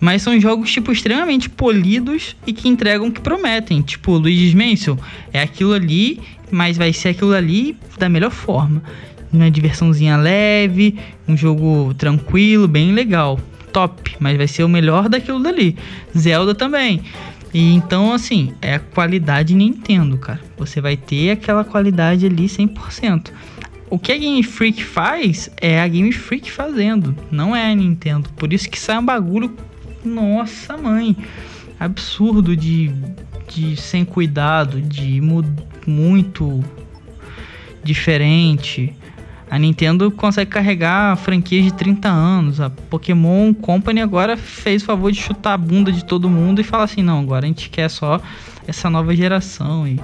mas 0.00 0.22
são 0.22 0.38
jogos 0.40 0.70
tipo 0.70 0.92
extremamente 0.92 1.48
polidos 1.48 2.36
e 2.46 2.52
que 2.52 2.68
entregam 2.68 3.08
o 3.08 3.12
que 3.12 3.20
prometem. 3.20 3.80
Tipo, 3.82 4.18
Luigi's 4.18 4.52
Mansion 4.52 4.96
é 5.32 5.40
aquilo 5.40 5.72
ali, 5.72 6.20
mas 6.50 6.76
vai 6.76 6.92
ser 6.92 7.10
aquilo 7.10 7.34
ali 7.34 7.76
da 7.98 8.08
melhor 8.08 8.30
forma. 8.30 8.82
Uma 9.32 9.50
diversãozinha 9.50 10.16
leve, 10.16 10.98
um 11.28 11.36
jogo 11.36 11.92
tranquilo, 11.94 12.68
bem 12.68 12.92
legal, 12.92 13.38
top, 13.72 14.16
mas 14.20 14.36
vai 14.36 14.48
ser 14.48 14.64
o 14.64 14.68
melhor 14.68 15.08
daquilo 15.08 15.40
dali. 15.40 15.76
Zelda 16.16 16.54
também. 16.54 17.02
E 17.52 17.74
então, 17.74 18.12
assim, 18.12 18.52
é 18.60 18.74
a 18.74 18.78
qualidade 18.78 19.54
Nintendo, 19.54 20.18
cara. 20.18 20.40
Você 20.56 20.80
vai 20.80 20.96
ter 20.96 21.30
aquela 21.30 21.64
qualidade 21.64 22.26
ali 22.26 22.46
100%. 22.46 23.30
O 23.88 23.98
que 23.98 24.12
a 24.12 24.16
Game 24.16 24.42
Freak 24.42 24.82
faz 24.82 25.50
é 25.60 25.80
a 25.80 25.86
Game 25.86 26.10
Freak 26.10 26.50
fazendo, 26.50 27.14
não 27.30 27.54
é 27.54 27.70
a 27.70 27.74
Nintendo. 27.74 28.28
Por 28.30 28.52
isso 28.52 28.68
que 28.68 28.78
sai 28.78 28.98
um 28.98 29.04
bagulho, 29.04 29.54
nossa 30.04 30.76
mãe, 30.76 31.16
absurdo 31.78 32.56
de, 32.56 32.92
de 33.48 33.76
sem 33.76 34.04
cuidado, 34.04 34.80
de 34.80 35.20
muito 35.86 36.62
diferente. 37.82 38.94
A 39.48 39.58
Nintendo 39.58 40.10
consegue 40.10 40.50
carregar 40.50 41.16
franquias 41.16 41.64
de 41.64 41.72
30 41.72 42.08
anos. 42.08 42.60
A 42.60 42.68
Pokémon 42.68 43.54
Company 43.54 44.00
agora 44.00 44.36
fez 44.36 44.82
o 44.82 44.86
favor 44.86 45.12
de 45.12 45.20
chutar 45.20 45.54
a 45.54 45.56
bunda 45.56 45.92
de 45.92 46.04
todo 46.04 46.28
mundo 46.28 46.60
e 46.60 46.64
falar 46.64 46.84
assim: 46.84 47.02
não, 47.02 47.20
agora 47.20 47.44
a 47.44 47.48
gente 47.48 47.70
quer 47.70 47.88
só 47.88 48.20
essa 48.66 48.90
nova 48.90 49.14
geração. 49.14 49.86
E 49.86 50.00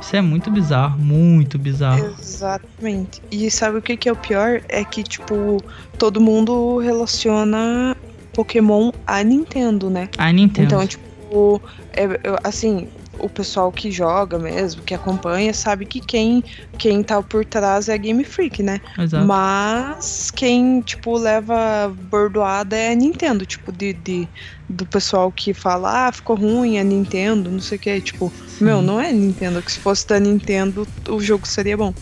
isso 0.00 0.16
é 0.16 0.20
muito 0.20 0.50
bizarro, 0.50 0.98
muito 0.98 1.58
bizarro. 1.58 2.12
Exatamente. 2.18 3.22
E 3.30 3.48
sabe 3.50 3.78
o 3.78 3.82
que, 3.82 3.96
que 3.96 4.08
é 4.08 4.12
o 4.12 4.16
pior? 4.16 4.60
É 4.68 4.84
que, 4.84 5.04
tipo, 5.04 5.62
todo 5.96 6.20
mundo 6.20 6.78
relaciona 6.78 7.96
Pokémon 8.34 8.90
à 9.06 9.22
Nintendo, 9.22 9.88
né? 9.88 10.08
A 10.18 10.32
Nintendo. 10.32 10.66
Então, 10.66 10.86
tipo, 10.86 11.62
é, 11.92 12.04
assim, 12.42 12.88
o 13.18 13.28
pessoal 13.28 13.70
que 13.70 13.90
joga 13.90 14.38
mesmo, 14.38 14.82
que 14.82 14.94
acompanha, 14.94 15.52
sabe 15.52 15.84
que 15.84 16.00
quem, 16.00 16.42
quem 16.78 17.02
tá 17.02 17.22
por 17.22 17.44
trás 17.44 17.88
é 17.88 17.94
a 17.94 17.96
Game 17.96 18.24
Freak, 18.24 18.62
né? 18.62 18.80
Exato. 18.98 19.26
Mas 19.26 20.30
quem, 20.30 20.80
tipo, 20.80 21.16
leva 21.16 21.94
bordoada 22.10 22.76
é 22.76 22.92
a 22.92 22.94
Nintendo, 22.94 23.44
tipo, 23.44 23.70
de, 23.70 23.92
de 23.92 24.28
do 24.68 24.86
pessoal 24.86 25.30
que 25.30 25.52
fala, 25.52 26.08
ah, 26.08 26.12
ficou 26.12 26.36
ruim 26.36 26.78
a 26.78 26.84
Nintendo, 26.84 27.50
não 27.50 27.60
sei 27.60 27.76
o 27.76 27.80
que, 27.80 28.00
tipo, 28.00 28.32
Sim. 28.48 28.64
meu, 28.64 28.80
não 28.80 29.00
é 29.00 29.12
Nintendo, 29.12 29.60
que 29.60 29.70
se 29.70 29.78
fosse 29.78 30.06
da 30.06 30.18
Nintendo, 30.18 30.86
o 31.08 31.20
jogo 31.20 31.46
seria 31.46 31.76
bom. 31.76 31.92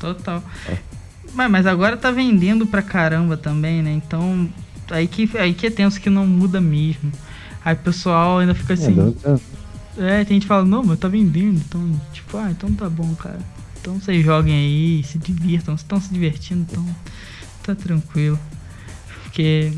Total. 0.00 0.42
Mas, 1.34 1.50
mas 1.50 1.66
agora 1.66 1.96
tá 1.96 2.10
vendendo 2.10 2.66
pra 2.66 2.80
caramba 2.80 3.36
também, 3.36 3.82
né? 3.82 3.92
Então, 3.92 4.48
aí 4.90 5.06
que, 5.06 5.30
aí 5.36 5.52
que 5.52 5.66
é 5.66 5.70
tenso 5.70 6.00
que 6.00 6.08
não 6.08 6.26
muda 6.26 6.60
mesmo. 6.60 7.12
Aí 7.64 7.74
o 7.74 7.78
pessoal 7.78 8.38
ainda 8.38 8.54
fica 8.54 8.72
é, 8.72 8.74
assim. 8.74 9.16
É, 9.24 9.38
é, 9.98 10.24
tem 10.24 10.36
gente 10.36 10.42
que 10.42 10.48
fala, 10.48 10.64
não, 10.64 10.82
mas 10.82 10.98
tá 10.98 11.08
vendendo. 11.08 11.56
Então, 11.56 12.00
tipo, 12.12 12.36
ah, 12.36 12.50
então 12.50 12.72
tá 12.72 12.88
bom, 12.88 13.14
cara. 13.14 13.40
Então 13.80 14.00
vocês 14.00 14.24
joguem 14.24 14.54
aí, 14.54 15.04
se 15.04 15.18
divirtam. 15.18 15.74
Estão 15.74 16.00
se 16.00 16.12
divertindo, 16.12 16.66
então 16.68 16.84
tá 17.62 17.74
tranquilo. 17.74 18.38
Porque 19.22 19.72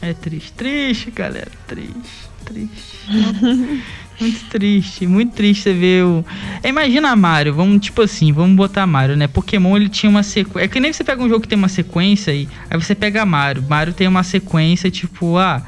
é 0.00 0.12
triste. 0.14 0.52
Triste, 0.52 1.10
galera. 1.10 1.50
Triste, 1.66 2.28
triste. 2.44 3.08
muito 4.20 4.44
triste, 4.46 5.06
muito 5.06 5.34
triste 5.34 5.64
você 5.64 5.72
ver 5.72 6.04
o. 6.04 6.24
É, 6.62 6.68
imagina 6.68 7.14
Mario, 7.16 7.54
vamos, 7.54 7.84
tipo 7.84 8.02
assim, 8.02 8.32
vamos 8.32 8.56
botar 8.56 8.86
Mario, 8.86 9.16
né? 9.16 9.26
Pokémon 9.26 9.76
ele 9.76 9.88
tinha 9.88 10.08
uma 10.08 10.22
sequência. 10.22 10.64
É 10.64 10.68
que 10.68 10.80
nem 10.80 10.92
você 10.92 11.02
pega 11.02 11.22
um 11.22 11.28
jogo 11.28 11.40
que 11.40 11.48
tem 11.48 11.58
uma 11.58 11.68
sequência 11.68 12.32
aí, 12.32 12.48
aí 12.70 12.80
você 12.80 12.94
pega 12.94 13.24
Mario. 13.26 13.62
Mario 13.62 13.92
tem 13.92 14.06
uma 14.06 14.22
sequência, 14.22 14.90
tipo, 14.90 15.36
ah, 15.36 15.62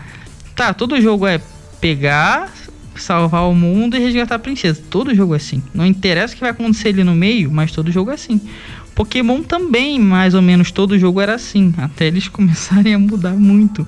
tá, 0.55 0.72
todo 0.72 1.01
jogo 1.01 1.27
é 1.27 1.41
pegar, 1.81 2.53
salvar 3.03 3.49
o 3.49 3.55
mundo 3.55 3.97
e 3.97 4.01
resgatar 4.01 4.36
a 4.36 4.38
princesa. 4.38 4.82
Todo 4.90 5.14
jogo 5.14 5.34
é 5.34 5.36
assim. 5.36 5.62
Não 5.74 5.86
interessa 5.86 6.32
o 6.32 6.36
que 6.36 6.42
vai 6.42 6.51
acontecer 6.51 6.88
ali 6.88 7.05
no 7.05 7.14
meio, 7.14 7.51
mas 7.51 7.72
todo 7.72 7.90
jogo 7.90 8.11
é 8.11 8.14
assim. 8.14 8.40
Pokémon 8.94 9.42
também, 9.42 9.99
mais 9.99 10.34
ou 10.34 10.42
menos, 10.42 10.70
todo 10.70 10.99
jogo 10.99 11.20
era 11.20 11.34
assim. 11.34 11.74
Até 11.78 12.07
eles 12.07 12.28
começarem 12.28 12.94
a 12.94 12.99
mudar 12.99 13.34
muito, 13.34 13.86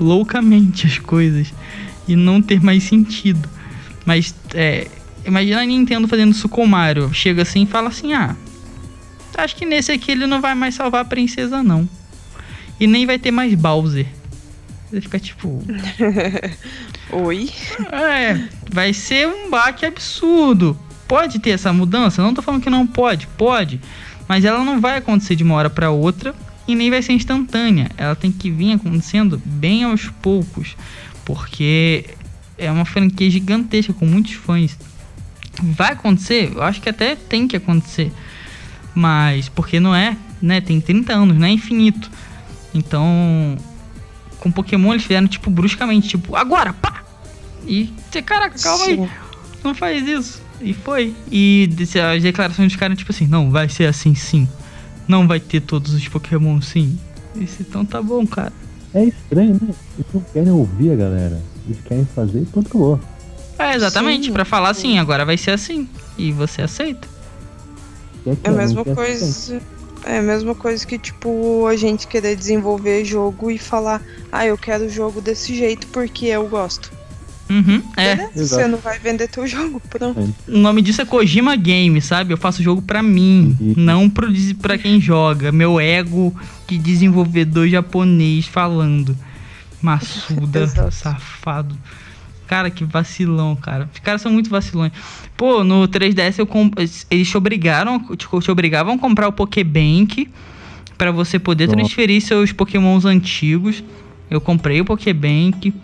loucamente 0.00 0.86
as 0.86 0.98
coisas. 0.98 1.52
E 2.06 2.16
não 2.16 2.40
ter 2.40 2.62
mais 2.62 2.84
sentido. 2.84 3.48
Mas 4.06 4.34
é, 4.54 4.88
imagina 5.26 5.60
a 5.60 5.66
Nintendo 5.66 6.08
fazendo 6.08 6.32
isso 6.32 6.48
com 6.48 6.64
o 6.64 6.68
Mario. 6.68 7.12
Chega 7.12 7.42
assim 7.42 7.64
e 7.64 7.66
fala 7.66 7.88
assim: 7.88 8.14
ah, 8.14 8.34
acho 9.36 9.54
que 9.54 9.66
nesse 9.66 9.92
aqui 9.92 10.12
ele 10.12 10.26
não 10.26 10.40
vai 10.40 10.54
mais 10.54 10.74
salvar 10.74 11.02
a 11.02 11.04
princesa, 11.04 11.62
não. 11.62 11.88
E 12.80 12.86
nem 12.86 13.04
vai 13.06 13.18
ter 13.18 13.30
mais 13.30 13.54
Bowser. 13.54 14.06
Você 14.90 15.00
fica 15.00 15.18
tipo. 15.18 15.62
Oi? 17.10 17.50
É, 17.90 18.48
vai 18.70 18.92
ser 18.92 19.26
um 19.26 19.50
baque 19.50 19.86
absurdo. 19.86 20.78
Pode 21.06 21.38
ter 21.38 21.50
essa 21.50 21.72
mudança? 21.72 22.22
Não 22.22 22.34
tô 22.34 22.42
falando 22.42 22.62
que 22.62 22.68
não 22.68 22.86
pode, 22.86 23.26
pode. 23.28 23.80
Mas 24.28 24.44
ela 24.44 24.62
não 24.62 24.80
vai 24.80 24.98
acontecer 24.98 25.34
de 25.34 25.42
uma 25.42 25.54
hora 25.54 25.70
para 25.70 25.90
outra 25.90 26.34
e 26.66 26.74
nem 26.74 26.90
vai 26.90 27.00
ser 27.00 27.14
instantânea. 27.14 27.90
Ela 27.96 28.14
tem 28.14 28.30
que 28.30 28.50
vir 28.50 28.74
acontecendo 28.74 29.40
bem 29.42 29.84
aos 29.84 30.10
poucos, 30.20 30.76
porque 31.24 32.04
é 32.58 32.70
uma 32.70 32.84
franquia 32.84 33.30
gigantesca 33.30 33.94
com 33.94 34.04
muitos 34.04 34.34
fãs. 34.34 34.76
Vai 35.62 35.92
acontecer? 35.92 36.52
Eu 36.54 36.62
acho 36.62 36.80
que 36.82 36.90
até 36.90 37.16
tem 37.16 37.48
que 37.48 37.56
acontecer. 37.56 38.12
Mas 38.94 39.48
porque 39.48 39.80
não 39.80 39.94
é, 39.94 40.14
né? 40.42 40.60
Tem 40.60 40.78
30 40.78 41.14
anos, 41.14 41.38
não 41.38 41.46
é 41.46 41.50
infinito. 41.50 42.10
Então, 42.74 43.56
com 44.40 44.50
Pokémon 44.50 44.92
eles 44.92 45.02
fizeram 45.02 45.26
tipo 45.26 45.50
bruscamente, 45.50 46.08
tipo, 46.08 46.36
agora, 46.36 46.72
pá! 46.72 47.02
E 47.66 47.92
você, 48.10 48.22
caraca, 48.22 48.58
calma 48.58 48.84
Sim. 48.84 49.02
aí. 49.02 49.10
Não 49.62 49.74
faz 49.74 50.06
isso. 50.06 50.40
E 50.60 50.72
foi. 50.72 51.14
E 51.30 51.68
as 52.14 52.22
declarações 52.22 52.72
dos 52.72 52.76
caras, 52.76 52.98
tipo 52.98 53.12
assim, 53.12 53.26
não, 53.26 53.50
vai 53.50 53.68
ser 53.68 53.86
assim 53.86 54.14
sim. 54.14 54.48
Não 55.06 55.26
vai 55.26 55.40
ter 55.40 55.60
todos 55.60 55.92
os 55.92 56.08
Pokémon 56.08 56.60
sim. 56.60 56.98
Isso, 57.36 57.56
então 57.60 57.84
tá 57.84 58.02
bom, 58.02 58.26
cara. 58.26 58.52
É 58.94 59.04
estranho, 59.04 59.54
né? 59.54 59.74
Eles 59.98 60.06
não 60.12 60.20
querem 60.32 60.50
ouvir 60.50 60.92
a 60.92 60.96
galera. 60.96 61.42
Eles 61.66 61.78
querem 61.84 62.04
fazer 62.14 62.42
e 62.42 62.46
pronto, 62.46 62.68
acabou. 62.68 63.00
É, 63.58 63.74
exatamente, 63.74 64.30
pra 64.30 64.44
falar 64.44 64.70
assim, 64.70 64.98
agora 64.98 65.24
vai 65.24 65.36
ser 65.36 65.50
assim. 65.50 65.88
E 66.16 66.32
você 66.32 66.62
aceita. 66.62 67.06
Que 68.24 68.30
É 68.30 68.48
a 68.48 68.52
mesma 68.52 68.84
coisa. 68.84 69.60
É 70.08 70.18
a 70.18 70.22
mesma 70.22 70.54
coisa 70.54 70.86
que, 70.86 70.98
tipo, 70.98 71.66
a 71.66 71.76
gente 71.76 72.06
querer 72.06 72.34
desenvolver 72.34 73.04
jogo 73.04 73.50
e 73.50 73.58
falar, 73.58 74.00
ah, 74.32 74.46
eu 74.46 74.56
quero 74.56 74.86
o 74.86 74.88
jogo 74.88 75.20
desse 75.20 75.54
jeito 75.54 75.86
porque 75.88 76.24
eu 76.26 76.48
gosto. 76.48 76.90
Uhum, 77.50 77.82
é. 77.96 78.28
Você 78.34 78.66
não 78.66 78.78
vai 78.78 78.98
vender 78.98 79.28
teu 79.28 79.44
jogo, 79.48 79.80
pronto. 79.90 80.34
O 80.48 80.58
nome 80.58 80.80
disso 80.80 81.02
é 81.02 81.04
Kojima 81.04 81.56
Game, 81.56 82.00
sabe? 82.00 82.32
Eu 82.32 82.38
faço 82.38 82.62
jogo 82.62 82.80
pra 82.80 83.02
mim, 83.02 83.54
Uhum. 83.60 83.74
não 83.76 84.08
pro, 84.08 84.28
pra 84.60 84.78
quem 84.78 84.98
joga. 84.98 85.52
Meu 85.52 85.78
ego 85.78 86.34
de 86.66 86.78
desenvolvedor 86.78 87.68
japonês 87.68 88.46
falando. 88.46 89.14
Maçuda, 89.82 90.66
safado. 90.90 91.76
Cara, 92.48 92.70
que 92.70 92.82
vacilão, 92.82 93.54
cara. 93.54 93.88
Os 93.92 94.00
caras 94.00 94.22
são 94.22 94.32
muito 94.32 94.48
vacilões. 94.48 94.90
Pô, 95.36 95.62
no 95.62 95.86
3DS 95.86 96.38
eu 96.38 96.46
comp... 96.46 96.72
eles 97.10 97.28
te 97.28 97.36
obrigaram, 97.36 98.00
te, 98.16 98.26
obrigavam 98.50 98.94
a 98.94 98.98
comprar 98.98 99.28
o 99.28 99.32
Pokébank 99.32 100.30
pra 100.96 101.12
você 101.12 101.38
poder 101.38 101.68
transferir 101.68 102.22
seus 102.22 102.50
Pokémons 102.50 103.04
antigos. 103.04 103.84
Eu 104.30 104.40
comprei 104.40 104.80
o 104.80 104.84
Pokébank. 104.84 105.74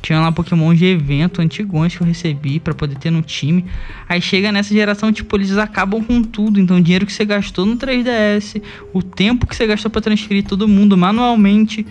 Tinha 0.00 0.20
lá 0.20 0.32
Pokémon 0.32 0.72
de 0.72 0.86
evento 0.86 1.42
antigões 1.42 1.94
que 1.94 2.00
eu 2.00 2.06
recebi 2.06 2.60
pra 2.60 2.72
poder 2.72 2.96
ter 2.96 3.10
no 3.10 3.20
time. 3.20 3.66
Aí 4.08 4.20
chega 4.22 4.50
nessa 4.50 4.72
geração, 4.72 5.12
tipo, 5.12 5.36
eles 5.36 5.58
acabam 5.58 6.02
com 6.02 6.22
tudo. 6.22 6.58
Então, 6.58 6.78
o 6.78 6.80
dinheiro 6.80 7.04
que 7.04 7.12
você 7.12 7.26
gastou 7.26 7.66
no 7.66 7.76
3DS, 7.76 8.62
o 8.94 9.02
tempo 9.02 9.46
que 9.46 9.54
você 9.54 9.66
gastou 9.66 9.90
pra 9.90 10.00
transferir 10.00 10.44
todo 10.44 10.66
mundo 10.66 10.96
manualmente, 10.96 11.86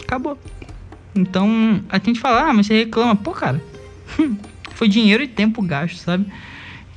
acabou. 0.00 0.38
Então, 1.14 1.80
a 1.88 1.98
gente 1.98 2.20
fala, 2.20 2.48
ah, 2.50 2.52
mas 2.52 2.66
você 2.66 2.84
reclama. 2.84 3.16
Pô, 3.16 3.32
cara, 3.32 3.60
foi 4.74 4.88
dinheiro 4.88 5.22
e 5.22 5.28
tempo 5.28 5.62
gasto, 5.62 5.96
sabe? 5.96 6.26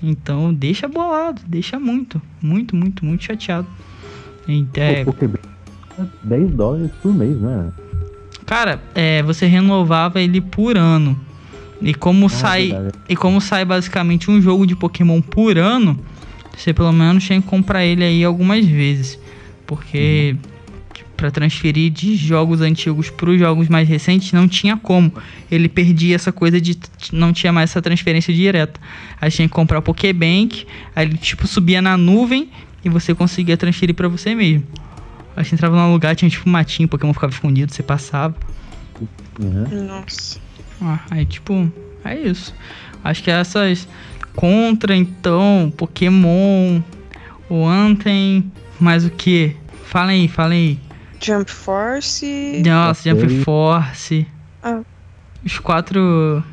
Então, 0.03 0.53
deixa 0.53 0.87
bolado, 0.87 1.41
deixa 1.45 1.79
muito, 1.79 2.21
muito, 2.41 2.75
muito, 2.75 3.05
muito 3.05 3.23
chateado. 3.23 3.67
Então, 4.47 4.83
é, 4.83 5.03
Pô, 5.03 5.11
Pokébank 5.11 5.45
é 5.99 6.03
10 6.23 6.51
dólares 6.51 6.91
por 7.01 7.13
mês, 7.13 7.39
né? 7.39 7.71
Cara, 8.45 8.81
é, 8.95 9.21
você 9.23 9.45
renovava 9.45 10.19
ele 10.21 10.41
por 10.41 10.77
ano. 10.77 11.17
E 11.81 11.93
como 11.93 12.25
Ah, 12.27 12.29
sai. 12.29 12.67
verdade. 12.69 12.97
E 13.07 13.15
como 13.15 13.39
sai 13.41 13.65
basicamente 13.65 14.29
um 14.29 14.41
jogo 14.41 14.65
de 14.67 14.75
Pokémon 14.75 15.21
por 15.21 15.57
ano, 15.57 15.97
você 16.55 16.73
pelo 16.73 16.91
menos 16.91 17.27
tem 17.27 17.41
que 17.41 17.47
comprar 17.47 17.85
ele 17.85 18.03
aí 18.03 18.23
algumas 18.23 18.65
vezes. 18.65 19.17
Porque 19.65 20.35
pra 21.15 21.29
transferir 21.29 21.91
de 21.91 22.15
jogos 22.15 22.61
antigos 22.61 23.09
para 23.09 23.29
os 23.29 23.39
jogos 23.39 23.67
mais 23.67 23.87
recentes 23.87 24.31
não 24.31 24.47
tinha 24.47 24.75
como. 24.75 25.13
Ele 25.49 25.69
perdia 25.69 26.15
essa 26.15 26.31
coisa 26.31 26.59
de 26.59 26.77
não 27.11 27.31
tinha 27.31 27.53
mais 27.53 27.69
essa 27.69 27.81
transferência 27.81 28.33
direta. 28.33 28.79
Aí 29.19 29.29
tinha 29.29 29.47
que 29.47 29.53
comprar 29.53 29.79
o 29.79 29.81
Pokébank, 29.81 30.65
aí 30.95 31.05
ele 31.05 31.17
tipo 31.17 31.47
subia 31.47 31.81
na 31.81 31.95
nuvem 31.97 32.49
e 32.83 32.89
você 32.89 33.13
conseguia 33.13 33.55
transferir 33.55 33.95
pra 33.95 34.07
você 34.07 34.33
mesmo. 34.33 34.65
Aí 35.35 35.45
você 35.45 35.55
entrava 35.55 35.75
num 35.75 35.91
lugar, 35.93 36.15
tinha 36.15 36.29
tipo 36.29 36.49
um 36.49 36.51
matinho, 36.51 36.87
o 36.87 36.89
Pokémon 36.89 37.13
ficava 37.13 37.31
escondido, 37.31 37.71
você 37.71 37.83
passava. 37.83 38.35
Uhum. 39.39 39.85
Nossa. 39.85 40.39
Ah, 40.81 40.99
aí 41.11 41.25
tipo, 41.25 41.71
é 42.03 42.17
isso. 42.17 42.53
Acho 43.03 43.23
que 43.23 43.31
essas 43.31 43.87
contra 44.35 44.95
então, 44.95 45.71
Pokémon, 45.75 46.81
o 47.49 47.65
Anthem, 47.65 48.51
mais 48.79 49.05
o 49.05 49.09
que? 49.09 49.55
Fala 49.85 50.11
aí, 50.11 50.27
fala 50.27 50.53
aí. 50.53 50.79
Jump 51.21 51.51
Force. 51.51 52.61
Nossa. 52.65 53.09
Jump 53.09 53.43
Force. 53.43 54.25
Ah. 54.63 54.81
Os 55.45 55.59
quatro. 55.59 56.43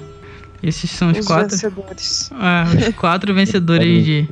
Esses 0.62 0.90
são 0.90 1.10
os, 1.10 1.18
Os 1.18 1.26
quatro. 1.26 1.48
vencedores. 1.50 2.30
Ah, 2.34 2.64
os 2.88 2.94
quatro 2.96 3.34
vencedores 3.34 4.04
de. 4.04 4.28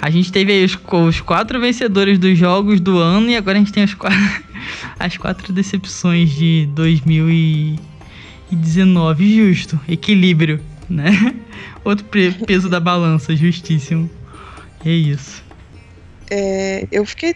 A 0.00 0.10
gente 0.10 0.32
teve 0.32 0.52
aí 0.52 0.64
os, 0.64 0.76
os 0.90 1.20
quatro 1.20 1.60
vencedores 1.60 2.18
dos 2.18 2.36
jogos 2.36 2.80
do 2.80 2.98
ano 2.98 3.30
e 3.30 3.36
agora 3.36 3.56
a 3.58 3.60
gente 3.60 3.72
tem 3.72 3.84
os 3.84 3.94
quatro, 3.94 4.18
as 4.98 5.16
quatro 5.16 5.52
decepções 5.52 6.30
de 6.30 6.68
2019. 6.74 9.36
Justo. 9.36 9.78
Equilíbrio, 9.88 10.60
né? 10.88 11.34
Outro 11.84 12.04
peso 12.46 12.68
da 12.68 12.80
balança, 12.80 13.34
justíssimo. 13.36 14.10
É 14.84 14.90
isso. 14.90 15.41
É, 16.34 16.88
eu 16.90 17.04
fiquei 17.04 17.34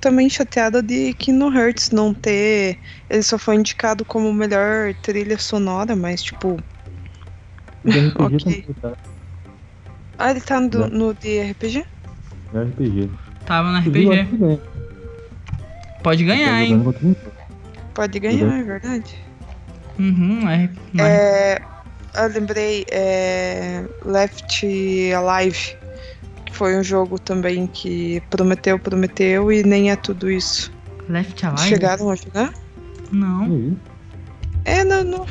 também 0.00 0.28
chateada 0.28 0.82
de 0.82 1.14
Kingdom 1.14 1.50
Hearts 1.50 1.88
não 1.90 2.12
ter. 2.12 2.78
Ele 3.08 3.22
só 3.22 3.38
foi 3.38 3.54
indicado 3.54 4.04
como 4.04 4.30
melhor 4.34 4.92
trilha 5.02 5.38
sonora, 5.38 5.96
mas 5.96 6.22
tipo. 6.22 6.58
O 7.82 7.90
de 7.90 7.98
RPG 8.00 8.22
Ok. 8.36 8.38
também, 8.44 8.74
tá? 8.82 8.92
Ah, 10.18 10.30
ele 10.30 10.42
tá 10.42 10.60
no, 10.60 10.88
no 10.88 11.14
de 11.14 11.38
RPG? 11.38 11.86
É 12.52 12.58
RPG. 12.58 13.10
Tava 13.46 13.70
no 13.72 13.78
RPG. 13.78 14.26
que. 14.26 14.60
Pode 16.02 16.24
ganhar, 16.24 16.58
Tá 16.58 16.64
hein? 16.64 16.84
contra 16.84 17.02
mim. 17.02 17.16
Pode 17.94 18.18
ganhar, 18.20 18.60
é 18.60 18.62
verdade. 18.62 19.18
Uhum, 19.98 20.46
é. 20.50 20.68
mas- 20.92 21.12
É, 21.12 21.62
eu 22.16 22.28
lembrei, 22.28 22.84
é, 22.90 23.86
Left 24.04 24.66
Alive, 25.14 25.76
que 25.76 25.83
foi 26.54 26.78
um 26.78 26.82
jogo 26.82 27.18
também 27.18 27.66
que 27.66 28.22
prometeu, 28.30 28.78
prometeu 28.78 29.50
e 29.50 29.62
nem 29.64 29.90
é 29.90 29.96
tudo 29.96 30.30
isso. 30.30 30.72
Left 31.08 31.44
Alive? 31.44 31.68
Chegaram 31.68 32.10
a 32.10 32.14
jogar? 32.14 32.54
Não. 33.10 33.76
É, 34.64 34.84
não, 34.84 35.04
não 35.04 35.26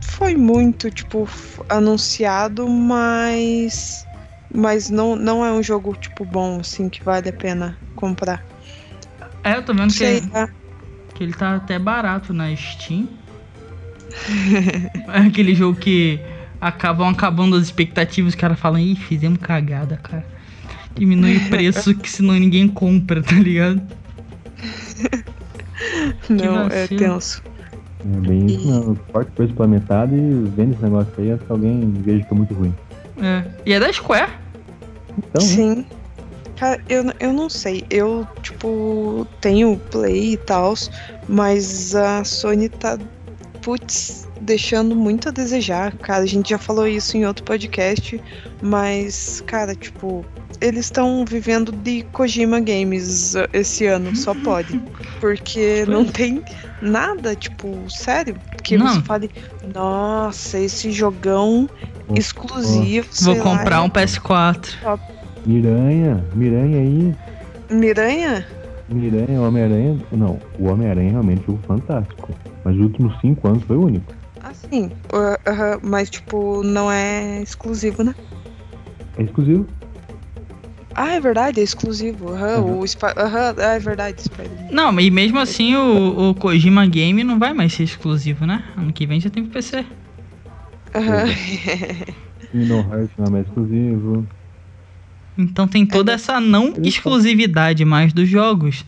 foi 0.00 0.36
muito, 0.36 0.90
tipo, 0.90 1.28
anunciado, 1.68 2.68
mas. 2.68 4.06
Mas 4.54 4.88
não, 4.88 5.16
não 5.16 5.44
é 5.44 5.52
um 5.52 5.62
jogo, 5.62 5.94
tipo, 5.94 6.24
bom, 6.24 6.60
assim, 6.60 6.88
que 6.88 7.02
vale 7.02 7.28
a 7.28 7.32
pena 7.32 7.78
comprar. 7.96 8.44
É, 9.44 9.56
eu 9.56 9.62
tô 9.62 9.74
vendo 9.74 9.92
que, 9.92 10.22
lá. 10.32 10.48
que 11.14 11.22
ele 11.22 11.32
tá 11.32 11.56
até 11.56 11.78
barato 11.78 12.32
na 12.32 12.54
Steam. 12.54 13.08
é 15.08 15.18
aquele 15.26 15.54
jogo 15.54 15.78
que 15.78 16.18
acabam 16.60 17.08
acabando 17.08 17.56
as 17.56 17.64
expectativas, 17.64 18.34
os 18.34 18.40
caras 18.40 18.58
falam, 18.58 18.78
ih, 18.78 18.96
fizemos 18.96 19.38
cagada, 19.38 19.96
cara. 19.96 20.37
Diminui 20.98 21.36
o 21.36 21.48
preço 21.48 21.94
que 21.94 22.10
senão 22.10 22.34
ninguém 22.34 22.68
compra, 22.68 23.22
tá 23.22 23.34
ligado? 23.34 23.80
Não, 26.28 26.66
é 26.66 26.86
tenso. 26.86 27.42
É 28.00 28.20
bem 28.28 28.46
isso 28.46 28.66
mesmo. 28.66 28.98
Corta 29.12 29.30
o 29.30 29.34
preço 29.34 29.54
pela 29.54 29.68
metade 29.68 30.14
e 30.14 30.50
vende 30.56 30.74
esse 30.74 30.82
negócio 30.82 31.12
aí 31.18 31.32
até 31.32 31.44
alguém 31.48 31.92
veja 32.04 32.24
que 32.24 32.32
é 32.32 32.36
muito 32.36 32.54
ruim. 32.54 32.74
É. 33.20 33.44
E 33.66 33.72
é 33.72 33.80
da 33.80 33.92
Square. 33.92 34.30
Então, 35.16 35.42
né? 35.42 35.48
Sim. 35.48 35.86
Cara, 36.56 36.80
eu, 36.88 37.04
eu 37.20 37.32
não 37.32 37.48
sei. 37.48 37.84
Eu, 37.90 38.26
tipo, 38.42 39.26
tenho 39.40 39.76
Play 39.90 40.34
e 40.34 40.36
tal, 40.36 40.74
mas 41.28 41.94
a 41.94 42.24
Sony 42.24 42.68
tá, 42.68 42.98
putz, 43.62 44.27
deixando 44.40 44.94
muito 44.94 45.28
a 45.28 45.32
desejar. 45.32 45.96
Cara, 45.98 46.22
a 46.22 46.26
gente 46.26 46.50
já 46.50 46.58
falou 46.58 46.86
isso 46.86 47.16
em 47.16 47.26
outro 47.26 47.44
podcast, 47.44 48.20
mas, 48.62 49.42
cara, 49.46 49.74
tipo, 49.74 50.24
eles 50.60 50.86
estão 50.86 51.24
vivendo 51.24 51.72
de 51.72 52.02
Kojima 52.12 52.60
Games 52.60 53.34
uh, 53.34 53.48
esse 53.52 53.86
ano, 53.86 54.14
só 54.16 54.34
pode. 54.34 54.80
Porque 55.20 55.84
não 55.86 56.04
tem 56.04 56.42
nada, 56.82 57.34
tipo, 57.34 57.90
sério, 57.90 58.36
que 58.62 58.76
Não. 58.76 58.86
você 58.88 59.00
fale, 59.02 59.30
nossa, 59.74 60.58
esse 60.58 60.90
jogão 60.92 61.68
exclusivo. 62.14 63.08
Vou 63.22 63.34
sei 63.34 63.42
comprar 63.42 63.80
lá, 63.80 63.84
um 63.84 63.90
PS4. 63.90 64.98
Miranha, 65.46 66.24
Miranha 66.34 66.78
aí. 66.78 67.14
Miranha? 67.70 68.46
Miranha, 68.88 69.40
Homem-Aranha. 69.40 69.98
Não, 70.12 70.38
o 70.58 70.68
Homem-Aranha 70.68 71.08
é 71.08 71.12
realmente 71.12 71.42
um 71.42 71.46
jogo 71.46 71.60
fantástico. 71.66 72.34
Mas 72.64 72.74
os 72.76 72.82
últimos 72.82 73.18
cinco 73.20 73.48
anos 73.48 73.62
foi 73.64 73.76
o 73.76 73.84
único. 73.84 74.17
Assim, 74.68 74.86
uh, 75.12 75.50
aham, 75.50 75.80
mas 75.82 76.10
tipo, 76.10 76.62
não 76.62 76.90
é 76.92 77.42
exclusivo, 77.42 78.02
né? 78.04 78.14
É 79.16 79.22
exclusivo. 79.22 79.66
Ah, 80.94 81.12
é 81.12 81.20
verdade, 81.20 81.60
é 81.60 81.62
exclusivo. 81.62 82.32
Aham, 82.34 82.60
Uhum. 82.60 82.78
o 82.80 82.84
Spi- 82.86 83.14
aham, 83.16 83.54
ah, 83.56 83.74
é 83.74 83.78
verdade, 83.78 84.22
Spider-Man. 84.22 84.68
Não, 84.70 85.00
e 85.00 85.10
mesmo 85.10 85.38
assim 85.38 85.74
o, 85.74 86.30
o 86.30 86.34
Kojima 86.34 86.86
Game 86.86 87.22
não 87.24 87.38
vai 87.38 87.54
mais 87.54 87.72
ser 87.72 87.84
exclusivo, 87.84 88.44
né? 88.44 88.62
Ano 88.76 88.92
que 88.92 89.06
vem 89.06 89.20
já 89.20 89.30
tem 89.30 89.44
pro 89.44 89.52
PC. 89.52 89.86
Aham. 90.94 91.26
Kingdom 92.50 92.92
Hearts 92.92 93.12
não 93.16 93.26
é 93.26 93.30
mais 93.30 93.46
exclusivo. 93.46 94.28
Então 95.36 95.68
tem 95.68 95.86
toda 95.86 96.12
essa 96.12 96.40
não 96.40 96.74
exclusividade 96.82 97.84
mais 97.84 98.12
dos 98.12 98.28
jogos 98.28 98.84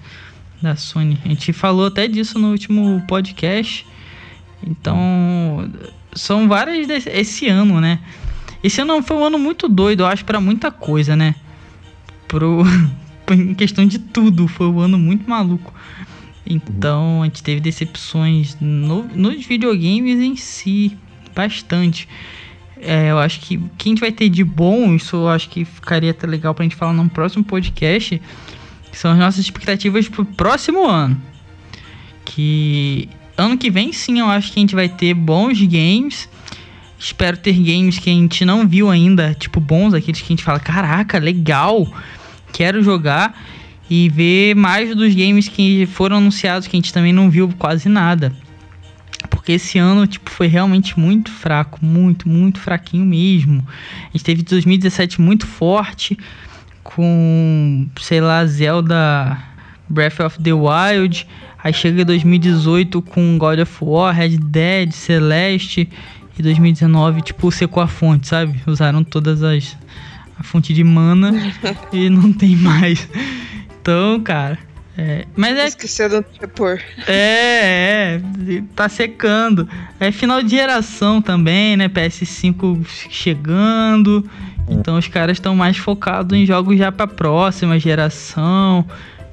da 0.61 0.75
Sony. 0.77 1.17
A 1.25 1.29
gente 1.29 1.53
falou 1.53 1.87
até 1.87 2.09
disso 2.09 2.39
no 2.39 2.51
último 2.51 3.01
podcast. 3.07 3.87
Então, 4.67 5.71
são 6.13 6.49
várias 6.49 6.87
desse, 6.87 7.09
esse 7.09 7.49
ano, 7.49 7.81
né? 7.81 8.01
Esse 8.63 8.81
ano 8.81 9.03
foi 9.03 9.17
um 9.17 9.25
ano 9.25 9.39
muito 9.39 9.69
doido, 9.69 10.01
eu 10.03 10.07
acho, 10.07 10.25
pra 10.25 10.41
muita 10.41 10.71
coisa, 10.71 11.17
né? 11.17 11.35
Pro, 12.29 12.63
em 13.31 13.55
questão 13.55 13.87
de 13.87 13.99
tudo, 13.99 14.47
foi 14.47 14.67
um 14.69 14.81
ano 14.81 14.99
muito 14.99 15.29
maluco. 15.29 15.73
Então, 16.45 17.23
a 17.23 17.25
gente 17.27 17.43
teve 17.43 17.61
decepções 17.61 18.57
no- 18.61 19.05
nos 19.15 19.45
videogames 19.47 20.19
em 20.21 20.37
si, 20.37 20.97
bastante. 21.35 22.09
É, 22.83 23.11
eu 23.11 23.19
acho 23.19 23.41
que 23.41 23.57
o 23.57 23.71
que 23.77 23.89
a 23.89 23.91
gente 23.91 24.01
vai 24.01 24.11
ter 24.11 24.29
de 24.29 24.43
bom, 24.43 24.95
isso 24.95 25.17
eu 25.17 25.29
acho 25.29 25.49
que 25.49 25.65
ficaria 25.65 26.11
até 26.11 26.27
legal 26.27 26.55
pra 26.55 26.63
gente 26.65 26.77
falar 26.77 26.93
num 26.93 27.09
próximo 27.09 27.45
podcast, 27.45 28.21
que 28.91 28.99
são 28.99 29.13
as 29.13 29.19
nossas 29.19 29.41
expectativas 29.41 30.09
pro 30.09 30.25
próximo 30.25 30.87
ano. 30.87 31.21
Que 32.25 33.09
ano 33.41 33.59
que 33.59 33.71
vem 33.71 33.93
sim, 33.93 34.21
eu 34.21 34.27
acho 34.27 34.53
que 34.53 34.59
a 34.59 34.63
gente 34.63 34.75
vai 34.75 34.89
ter 34.89 35.15
bons 35.15 35.61
games. 35.61 36.29
Espero 36.99 37.37
ter 37.37 37.55
games 37.55 37.99
que 37.99 38.11
a 38.11 38.13
gente 38.13 38.45
não 38.45 38.69
viu 38.69 38.91
ainda, 38.91 39.35
tipo 39.35 39.59
bons, 39.59 39.95
aqueles 39.95 40.21
que 40.21 40.27
a 40.27 40.37
gente 40.37 40.45
fala, 40.45 40.61
caraca, 40.61 41.19
legal, 41.19 41.87
quero 42.53 42.83
jogar. 42.83 43.39
E 43.89 44.09
ver 44.09 44.55
mais 44.55 44.95
dos 44.95 45.13
games 45.15 45.49
que 45.49 45.85
foram 45.87 46.19
anunciados 46.19 46.69
que 46.69 46.77
a 46.77 46.79
gente 46.79 46.93
também 46.93 47.13
não 47.13 47.29
viu 47.29 47.49
quase 47.59 47.89
nada. 47.89 48.33
Porque 49.29 49.53
esse 49.53 49.79
ano, 49.79 50.07
tipo, 50.07 50.31
foi 50.31 50.47
realmente 50.47 50.99
muito 50.99 51.31
fraco, 51.31 51.85
muito, 51.85 52.29
muito 52.29 52.61
fraquinho 52.61 53.05
mesmo. 53.05 53.67
A 54.05 54.13
gente 54.13 54.25
teve 54.25 54.43
2017 54.43 55.21
muito 55.21 55.47
forte, 55.47 56.17
com, 56.85 57.89
sei 58.01 58.21
lá, 58.21 58.47
Zelda 58.47 59.50
Breath 59.91 60.21
of 60.21 60.43
the 60.43 60.53
Wild. 60.53 61.27
Aí 61.63 61.73
chega 61.73 62.05
2018 62.05 63.03
com 63.03 63.37
God 63.37 63.59
of 63.59 63.77
War, 63.83 64.15
Red 64.15 64.39
Dead, 64.39 64.93
Celeste. 64.93 65.89
E 66.39 66.43
2019, 66.43 67.21
tipo, 67.21 67.51
secou 67.53 67.83
a 67.83 67.87
fonte, 67.87 68.29
sabe? 68.29 68.63
Usaram 68.67 69.05
todas 69.05 69.43
as. 69.43 69.77
a 70.39 70.43
fonte 70.43 70.73
de 70.73 70.83
mana 70.83 71.33
e 71.93 72.09
não 72.09 72.33
tem 72.33 72.57
mais. 72.57 73.07
Então, 73.81 74.21
cara. 74.21 74.59
É, 74.97 75.25
mas 75.37 75.57
é 75.57 75.67
Esqueceram 75.67 76.21
de 76.21 76.41
repor. 76.41 76.79
é, 77.07 78.21
é, 78.21 78.63
tá 78.75 78.89
secando. 78.89 79.69
É 79.99 80.11
final 80.11 80.43
de 80.43 80.51
geração 80.51 81.23
também, 81.23 81.77
né? 81.77 81.89
PS5 81.89 82.87
chegando. 83.09 84.29
Então 84.69 84.97
os 84.99 85.09
caras 85.09 85.37
estão 85.37 85.55
mais 85.57 85.77
focados 85.77 86.37
em 86.37 86.45
jogos 86.47 86.79
já 86.79 86.93
pra 86.93 87.07
próxima 87.07 87.79
geração. 87.79 88.85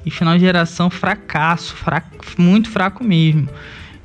E 0.08 0.10
final 0.10 0.32
de 0.38 0.40
geração, 0.40 0.88
fracasso. 0.88 1.76
Fraco, 1.76 2.24
muito 2.38 2.70
fraco 2.70 3.04
mesmo. 3.04 3.46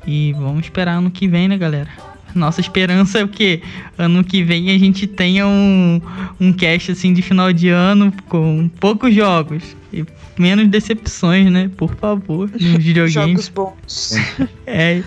E 0.05 0.33
vamos 0.33 0.65
esperar 0.65 0.97
ano 0.97 1.09
que 1.09 1.29
vem, 1.29 1.47
né, 1.47 1.57
galera? 1.57 1.87
Nossa 2.35 2.59
esperança 2.59 3.19
é 3.19 3.23
o 3.23 3.27
que 3.29 3.61
ano 3.97 4.21
que 4.21 4.43
vem 4.43 4.69
a 4.69 4.77
gente 4.77 5.07
tenha 5.07 5.47
um, 5.47 6.01
um 6.41 6.51
cast 6.51 6.91
assim 6.91 7.13
de 7.13 7.21
final 7.21 7.53
de 7.53 7.69
ano 7.69 8.11
com 8.27 8.69
poucos 8.81 9.15
jogos 9.15 9.63
e 9.93 10.03
menos 10.37 10.67
decepções, 10.67 11.49
né? 11.49 11.71
Por 11.77 11.95
favor, 11.95 12.51
nos 12.51 12.61
videogames. 12.83 13.13
Jogos 13.13 13.49
bons. 13.49 14.15
É, 14.67 15.01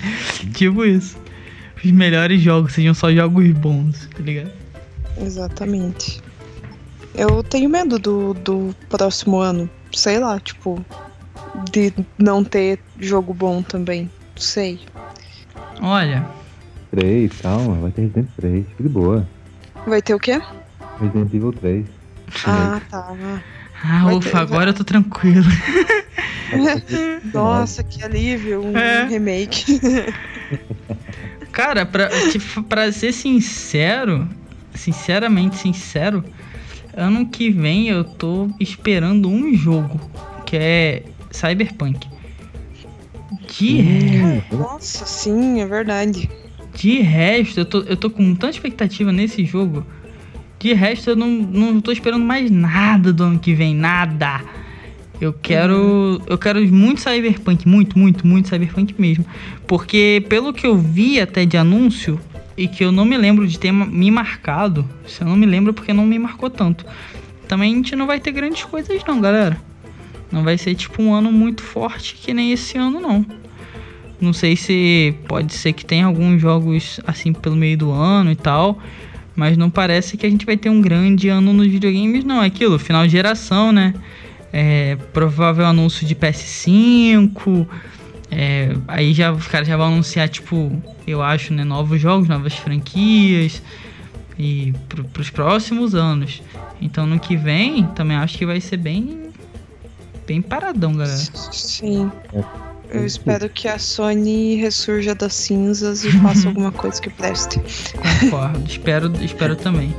tipo 0.55 0.83
isso. 0.83 1.19
Os 1.85 1.91
melhores 1.91 2.41
jogos 2.41 2.73
sejam 2.73 2.95
só 2.95 3.13
jogos 3.13 3.51
bons, 3.51 4.09
tá 4.17 4.23
ligado? 4.23 4.51
Exatamente. 5.21 6.23
Eu 7.15 7.43
tenho 7.43 7.69
medo 7.69 7.99
do, 7.99 8.33
do 8.33 8.75
próximo 8.89 9.39
ano. 9.39 9.69
Sei 9.93 10.19
lá, 10.19 10.39
tipo, 10.41 10.85
de 11.71 11.93
não 12.19 12.43
ter 12.45 12.79
jogo 12.99 13.33
bom 13.33 13.63
também. 13.63 14.11
Sei. 14.37 14.81
Olha, 15.81 16.27
3, 16.91 17.33
calma, 17.41 17.75
vai 17.77 17.91
ter 17.91 18.03
Resident 18.03 18.29
3, 18.37 18.67
fica 18.69 18.83
de 18.83 18.89
boa. 18.89 19.27
Vai 19.87 20.03
ter 20.03 20.15
o 20.15 20.19
quê? 20.19 20.41
Resident 21.01 21.33
Evil 21.35 21.53
3. 21.53 21.87
Ah, 22.47 22.81
tá. 22.91 23.15
ah, 23.85 24.05
Vai 24.05 24.15
ufa, 24.15 24.31
ter- 24.31 24.37
agora 24.39 24.71
eu 24.71 24.75
tô 24.75 24.85
tranquilo. 24.85 25.45
Nossa, 27.33 27.83
que 27.83 28.03
alívio. 28.05 28.63
Um 28.65 28.77
É. 28.77 29.07
remake. 29.07 29.79
Cara, 31.53 31.87
pra, 31.87 32.09
pra 32.69 32.93
ser 32.93 33.13
sincero, 33.13 34.29
sinceramente 34.75 35.57
sincero, 35.57 36.23
ano 36.97 37.27
que 37.27 37.51
vem 37.51 37.89
eu 37.89 38.03
tô 38.05 38.49
esperando 38.59 39.29
um 39.29 39.55
jogo, 39.55 40.01
que 40.45 40.57
é 40.57 41.03
Cyberpunk. 41.31 42.09
De, 43.59 43.81
Hum, 43.81 44.43
Nossa, 44.59 45.05
sim, 45.07 45.61
é 45.61 45.67
verdade. 45.67 46.29
de 46.75 47.01
resto, 47.01 47.61
eu 47.61 47.65
tô, 47.65 47.81
eu 47.83 47.97
tô 47.97 48.11
com 48.11 48.35
tanta 48.35 48.51
expectativa 48.51 49.13
nesse 49.13 49.45
jogo. 49.45 49.87
De 50.59 50.73
resto, 50.73 51.11
eu 51.11 51.17
não, 51.17 51.29
não 51.29 51.81
tô 51.81 51.93
esperando 51.93 52.25
mais 52.25 52.51
nada 52.51 53.13
do 53.13 53.23
ano 53.23 53.39
que 53.39 53.55
vem, 53.55 53.75
nada. 53.75 54.41
Eu 55.21 55.33
quero. 55.33 56.21
Eu 56.27 56.37
quero 56.37 56.61
muito 56.67 57.01
Cyberpunk, 57.01 57.67
muito, 57.69 57.99
muito, 57.99 58.27
muito 58.27 58.49
Cyberpunk 58.49 58.95
mesmo. 58.99 59.25
Porque 59.67 60.25
pelo 60.29 60.53
que 60.53 60.67
eu 60.67 60.77
vi 60.77 61.21
até 61.21 61.45
de 61.47 61.57
anúncio, 61.57 62.21
e 62.57 62.67
que 62.67 62.85
eu 62.85 62.91
não 62.91 63.05
me 63.05 63.17
lembro 63.17 63.47
de 63.47 63.59
ter 63.59 63.73
me 63.73 64.11
marcado, 64.11 64.89
se 65.07 65.21
eu 65.21 65.27
não 65.27 65.37
me 65.37 65.47
lembro 65.47 65.75
porque 65.75 65.93
não 65.93 66.07
me 66.07 66.19
marcou 66.19 66.49
tanto. 66.49 66.87
Também 67.47 67.73
a 67.73 67.77
gente 67.77 67.95
não 67.95 68.07
vai 68.07 68.19
ter 68.19 68.33
grandes 68.33 68.65
coisas 68.65 69.03
não, 69.07 69.21
galera. 69.21 69.61
Não 70.33 70.43
vai 70.43 70.59
ser 70.59 70.75
tipo 70.75 71.03
um 71.03 71.15
ano 71.15 71.31
muito 71.31 71.63
forte 71.63 72.15
que 72.15 72.35
nem 72.35 72.53
esse 72.53 72.77
ano 72.77 73.01
não. 73.01 73.25
Não 74.21 74.33
sei 74.33 74.57
se 74.57 75.15
pode 75.29 75.53
ser 75.53 75.73
que 75.73 75.85
tenha 75.85 76.07
alguns 76.07 76.41
jogos 76.41 77.01
assim 77.07 77.33
pelo 77.33 77.55
meio 77.55 77.77
do 77.77 77.93
ano 77.93 78.33
e 78.33 78.37
tal. 78.37 78.79
Mas 79.35 79.57
não 79.59 79.69
parece 79.69 80.17
que 80.17 80.25
a 80.25 80.31
gente 80.31 80.47
vai 80.47 80.57
ter 80.57 80.71
um 80.71 80.81
grande 80.81 81.29
ano 81.29 81.53
nos 81.53 81.67
videogames, 81.67 82.25
não. 82.25 82.43
É 82.43 82.47
aquilo, 82.47 82.79
final 82.79 83.05
de 83.05 83.13
geração, 83.13 83.71
né? 83.71 83.95
É, 84.51 84.97
provável 85.13 85.67
anúncio 85.67 86.07
de 86.07 86.15
PS5. 86.15 87.67
É, 88.31 88.77
aí 88.89 89.13
já 89.13 89.33
os 89.33 89.47
caras 89.47 89.69
já 89.69 89.77
vão 89.77 89.87
anunciar, 89.87 90.29
tipo, 90.29 90.73
eu 91.07 91.23
acho, 91.23 91.53
né? 91.53 91.65
Novos 91.65 92.01
jogos, 92.01 92.29
novas 92.29 92.55
franquias. 92.55 93.63
E 94.39 94.75
pro, 94.89 95.05
pros 95.05 95.31
próximos 95.31 95.95
anos. 95.95 96.43
Então 96.81 97.07
no 97.07 97.19
que 97.19 97.37
vem, 97.37 97.87
também 97.95 98.17
acho 98.17 98.37
que 98.37 98.45
vai 98.45 98.61
ser 98.61 98.77
bem. 98.77 99.31
Bem 100.27 100.43
paradão, 100.43 100.93
galera. 100.93 101.17
Sim. 101.17 102.11
Eu 102.91 103.07
espero 103.07 103.49
que 103.49 103.67
a 103.67 103.79
Sony 103.79 104.57
ressurja 104.57 105.15
das 105.15 105.35
cinzas 105.35 106.05
e 106.05 106.13
faça 106.21 106.49
alguma 106.49 106.73
coisa 106.73 107.01
que 107.01 107.11
preste. 107.11 107.61
Concordo. 108.21 108.63
espero, 108.69 109.13
espero 109.25 109.57
também. 109.57 109.95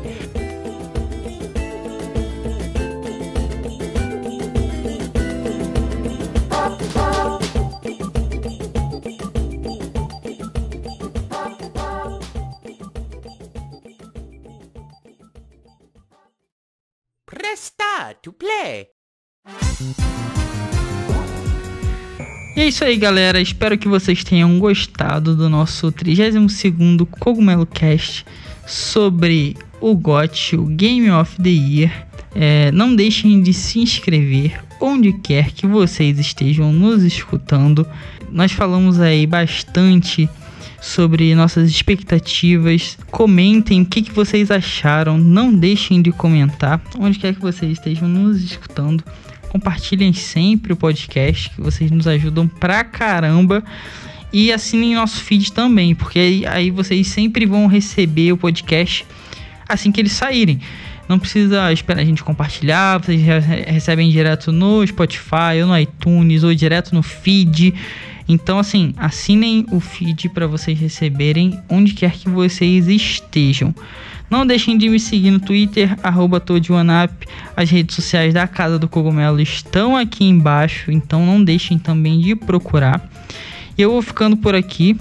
E 22.55 22.61
é 22.61 22.67
isso 22.67 22.83
aí, 22.83 22.97
galera. 22.97 23.39
Espero 23.39 23.77
que 23.77 23.87
vocês 23.87 24.23
tenham 24.23 24.57
gostado 24.57 25.35
do 25.35 25.47
nosso 25.47 25.91
32º 25.91 27.05
Cogumelo 27.19 27.67
Cast 27.67 28.25
sobre 28.65 29.55
o 29.79 29.95
GOT, 29.95 30.55
o 30.55 30.65
Game 30.65 31.09
of 31.11 31.39
the 31.41 31.49
Year. 31.49 32.07
É, 32.33 32.71
não 32.71 32.95
deixem 32.95 33.41
de 33.41 33.53
se 33.53 33.79
inscrever 33.79 34.59
onde 34.81 35.13
quer 35.13 35.51
que 35.51 35.67
vocês 35.67 36.17
estejam 36.17 36.73
nos 36.73 37.03
escutando. 37.03 37.87
Nós 38.31 38.51
falamos 38.51 38.99
aí 38.99 39.27
bastante 39.27 40.27
sobre 40.81 41.35
nossas 41.35 41.69
expectativas. 41.69 42.97
Comentem 43.11 43.81
o 43.81 43.85
que, 43.85 44.01
que 44.01 44.11
vocês 44.11 44.49
acharam. 44.49 45.17
Não 45.17 45.53
deixem 45.53 46.01
de 46.01 46.11
comentar 46.11 46.81
onde 46.97 47.19
quer 47.19 47.35
que 47.35 47.41
vocês 47.41 47.73
estejam 47.73 48.07
nos 48.07 48.43
escutando. 48.43 49.03
Compartilhem 49.49 50.13
sempre 50.13 50.73
o 50.73 50.75
podcast, 50.75 51.49
que 51.49 51.61
vocês 51.61 51.89
nos 51.91 52.07
ajudam 52.07 52.47
pra 52.47 52.83
caramba. 52.83 53.63
E 54.31 54.51
assinem 54.51 54.95
nosso 54.95 55.23
feed 55.23 55.53
também, 55.53 55.95
porque 55.95 56.19
aí, 56.19 56.45
aí 56.45 56.71
vocês 56.71 57.07
sempre 57.07 57.45
vão 57.45 57.65
receber 57.65 58.33
o 58.33 58.37
podcast 58.37 59.05
assim 59.67 59.91
que 59.91 60.01
eles 60.01 60.11
saírem. 60.11 60.59
Não 61.07 61.17
precisa 61.17 61.71
esperar 61.71 62.01
a 62.01 62.05
gente 62.05 62.23
compartilhar, 62.23 62.97
vocês 62.97 63.21
recebem 63.65 64.09
direto 64.09 64.51
no 64.51 64.85
Spotify 64.85 65.61
ou 65.61 65.67
no 65.67 65.79
iTunes 65.79 66.43
ou 66.43 66.53
direto 66.53 66.93
no 66.93 67.01
feed. 67.01 67.73
Então, 68.27 68.59
assim, 68.59 68.93
assinem 68.97 69.65
o 69.71 69.79
feed 69.79 70.27
para 70.29 70.47
vocês 70.47 70.77
receberem 70.77 71.57
onde 71.69 71.93
quer 71.93 72.11
que 72.11 72.29
vocês 72.29 72.87
estejam. 72.89 73.73
Não 74.29 74.45
deixem 74.45 74.77
de 74.77 74.89
me 74.89 74.99
seguir 74.99 75.31
no 75.31 75.39
Twitter, 75.39 75.97
arroba 76.03 76.43
As 77.55 77.69
redes 77.69 77.95
sociais 77.95 78.33
da 78.33 78.45
Casa 78.45 78.77
do 78.77 78.87
Cogumelo 78.87 79.39
estão 79.39 79.95
aqui 79.95 80.25
embaixo, 80.25 80.91
então 80.91 81.25
não 81.25 81.41
deixem 81.41 81.79
também 81.79 82.19
de 82.19 82.35
procurar. 82.35 83.09
E 83.77 83.81
eu 83.81 83.91
vou 83.91 84.01
ficando 84.01 84.35
por 84.35 84.53
aqui. 84.53 84.97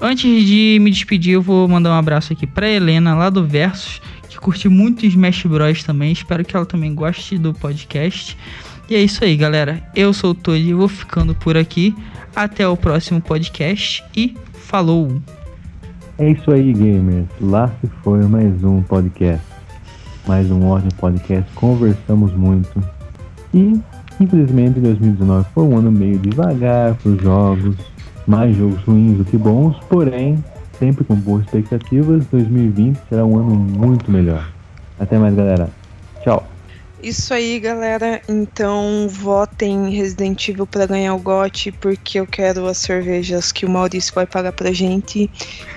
Antes 0.00 0.44
de 0.44 0.78
me 0.80 0.90
despedir, 0.90 1.34
eu 1.34 1.42
vou 1.42 1.66
mandar 1.66 1.90
um 1.90 1.98
abraço 1.98 2.32
aqui 2.32 2.46
para 2.46 2.68
Helena, 2.68 3.14
lá 3.14 3.28
do 3.28 3.44
Versus, 3.44 4.00
que 4.28 4.38
curte 4.38 4.68
muito 4.68 5.04
Smash 5.06 5.44
Bros 5.44 5.82
também. 5.82 6.12
Espero 6.12 6.44
que 6.44 6.54
ela 6.54 6.66
também 6.66 6.94
goste 6.94 7.36
do 7.38 7.52
podcast. 7.54 8.36
E 8.88 8.94
é 8.94 9.02
isso 9.02 9.24
aí, 9.24 9.36
galera. 9.36 9.82
Eu 9.96 10.12
sou 10.12 10.30
o 10.30 10.34
Todd 10.34 10.60
e 10.60 10.74
vou 10.74 10.88
ficando 10.88 11.34
por 11.34 11.56
aqui. 11.56 11.94
Até 12.36 12.68
o 12.68 12.76
próximo 12.76 13.20
podcast 13.20 14.04
e 14.14 14.36
falou! 14.52 15.22
É 16.16 16.30
isso 16.30 16.52
aí, 16.52 16.72
gamers. 16.72 17.26
Lá 17.40 17.68
se 17.80 17.88
foi 18.04 18.22
mais 18.22 18.62
um 18.62 18.80
podcast. 18.82 19.44
Mais 20.28 20.48
um 20.48 20.68
ótimo 20.68 20.94
podcast. 20.94 21.52
Conversamos 21.54 22.32
muito. 22.34 22.80
E, 23.52 23.80
infelizmente, 24.20 24.78
2019 24.78 25.48
foi 25.52 25.64
um 25.64 25.76
ano 25.76 25.90
meio 25.90 26.16
devagar 26.20 26.94
para 26.94 27.10
os 27.10 27.20
jogos. 27.20 27.76
Mais 28.28 28.56
jogos 28.56 28.80
ruins 28.84 29.18
do 29.18 29.24
que 29.24 29.36
bons. 29.36 29.76
Porém, 29.88 30.42
sempre 30.78 31.02
com 31.04 31.16
boas 31.16 31.44
expectativas, 31.46 32.24
2020 32.26 32.96
será 33.08 33.24
um 33.24 33.36
ano 33.36 33.50
muito 33.56 34.08
melhor. 34.08 34.48
Até 35.00 35.18
mais, 35.18 35.34
galera. 35.34 35.68
Tchau. 36.22 36.53
Isso 37.04 37.34
aí, 37.34 37.60
galera. 37.60 38.22
Então, 38.26 39.06
votem 39.10 39.90
Resident 39.90 40.48
Evil 40.48 40.66
para 40.66 40.86
ganhar 40.86 41.14
o 41.14 41.18
GOT, 41.18 41.70
porque 41.72 42.18
eu 42.18 42.26
quero 42.26 42.66
as 42.66 42.78
cervejas 42.78 43.52
que 43.52 43.66
o 43.66 43.68
Maurício 43.68 44.14
vai 44.14 44.24
pagar 44.24 44.52
pra 44.52 44.72
gente. 44.72 45.30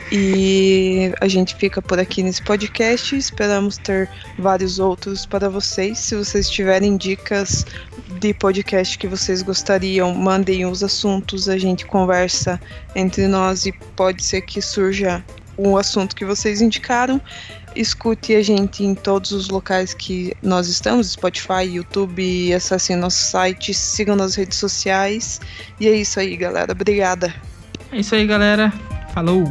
E 0.10 1.12
a 1.20 1.28
gente 1.28 1.54
fica 1.56 1.82
por 1.82 2.00
aqui 2.00 2.24
nesse 2.24 2.42
podcast. 2.42 3.14
Esperamos 3.14 3.78
ter 3.78 4.10
vários 4.40 4.80
outros 4.80 5.26
para 5.26 5.50
vocês. 5.50 6.00
Se 6.00 6.16
vocês 6.16 6.50
tiverem 6.50 6.96
dicas 6.96 7.66
de 8.22 8.34
podcast 8.34 8.98
que 8.98 9.06
vocês 9.06 9.42
gostariam, 9.42 10.16
mandem 10.16 10.66
os 10.66 10.82
assuntos, 10.82 11.50
a 11.50 11.58
gente 11.58 11.86
conversa 11.86 12.58
entre 12.96 13.28
nós 13.28 13.66
e 13.66 13.74
pode 13.98 14.24
ser 14.24 14.44
que 14.44 14.62
surja 14.62 15.22
um 15.58 15.76
assunto 15.76 16.16
que 16.16 16.24
vocês 16.24 16.62
indicaram 16.62 17.20
escute 17.80 18.36
a 18.36 18.42
gente 18.42 18.84
em 18.84 18.96
todos 18.96 19.32
os 19.32 19.50
locais 19.50 19.94
que 19.94 20.34
nós 20.42 20.68
estamos, 20.68 21.12
Spotify, 21.12 21.64
YouTube, 21.64 22.54
acessem 22.54 22.96
nosso 22.96 23.20
site, 23.20 23.74
sigam 23.74 24.16
nas 24.16 24.36
redes 24.36 24.58
sociais. 24.58 25.40
E 25.80 25.88
é 25.88 25.92
isso 25.92 26.20
aí, 26.20 26.36
galera. 26.36 26.72
Obrigada. 26.72 27.34
É 27.92 28.00
isso 28.00 28.16
aí, 28.16 28.26
galera. 28.26 28.74
Falou! 29.14 29.46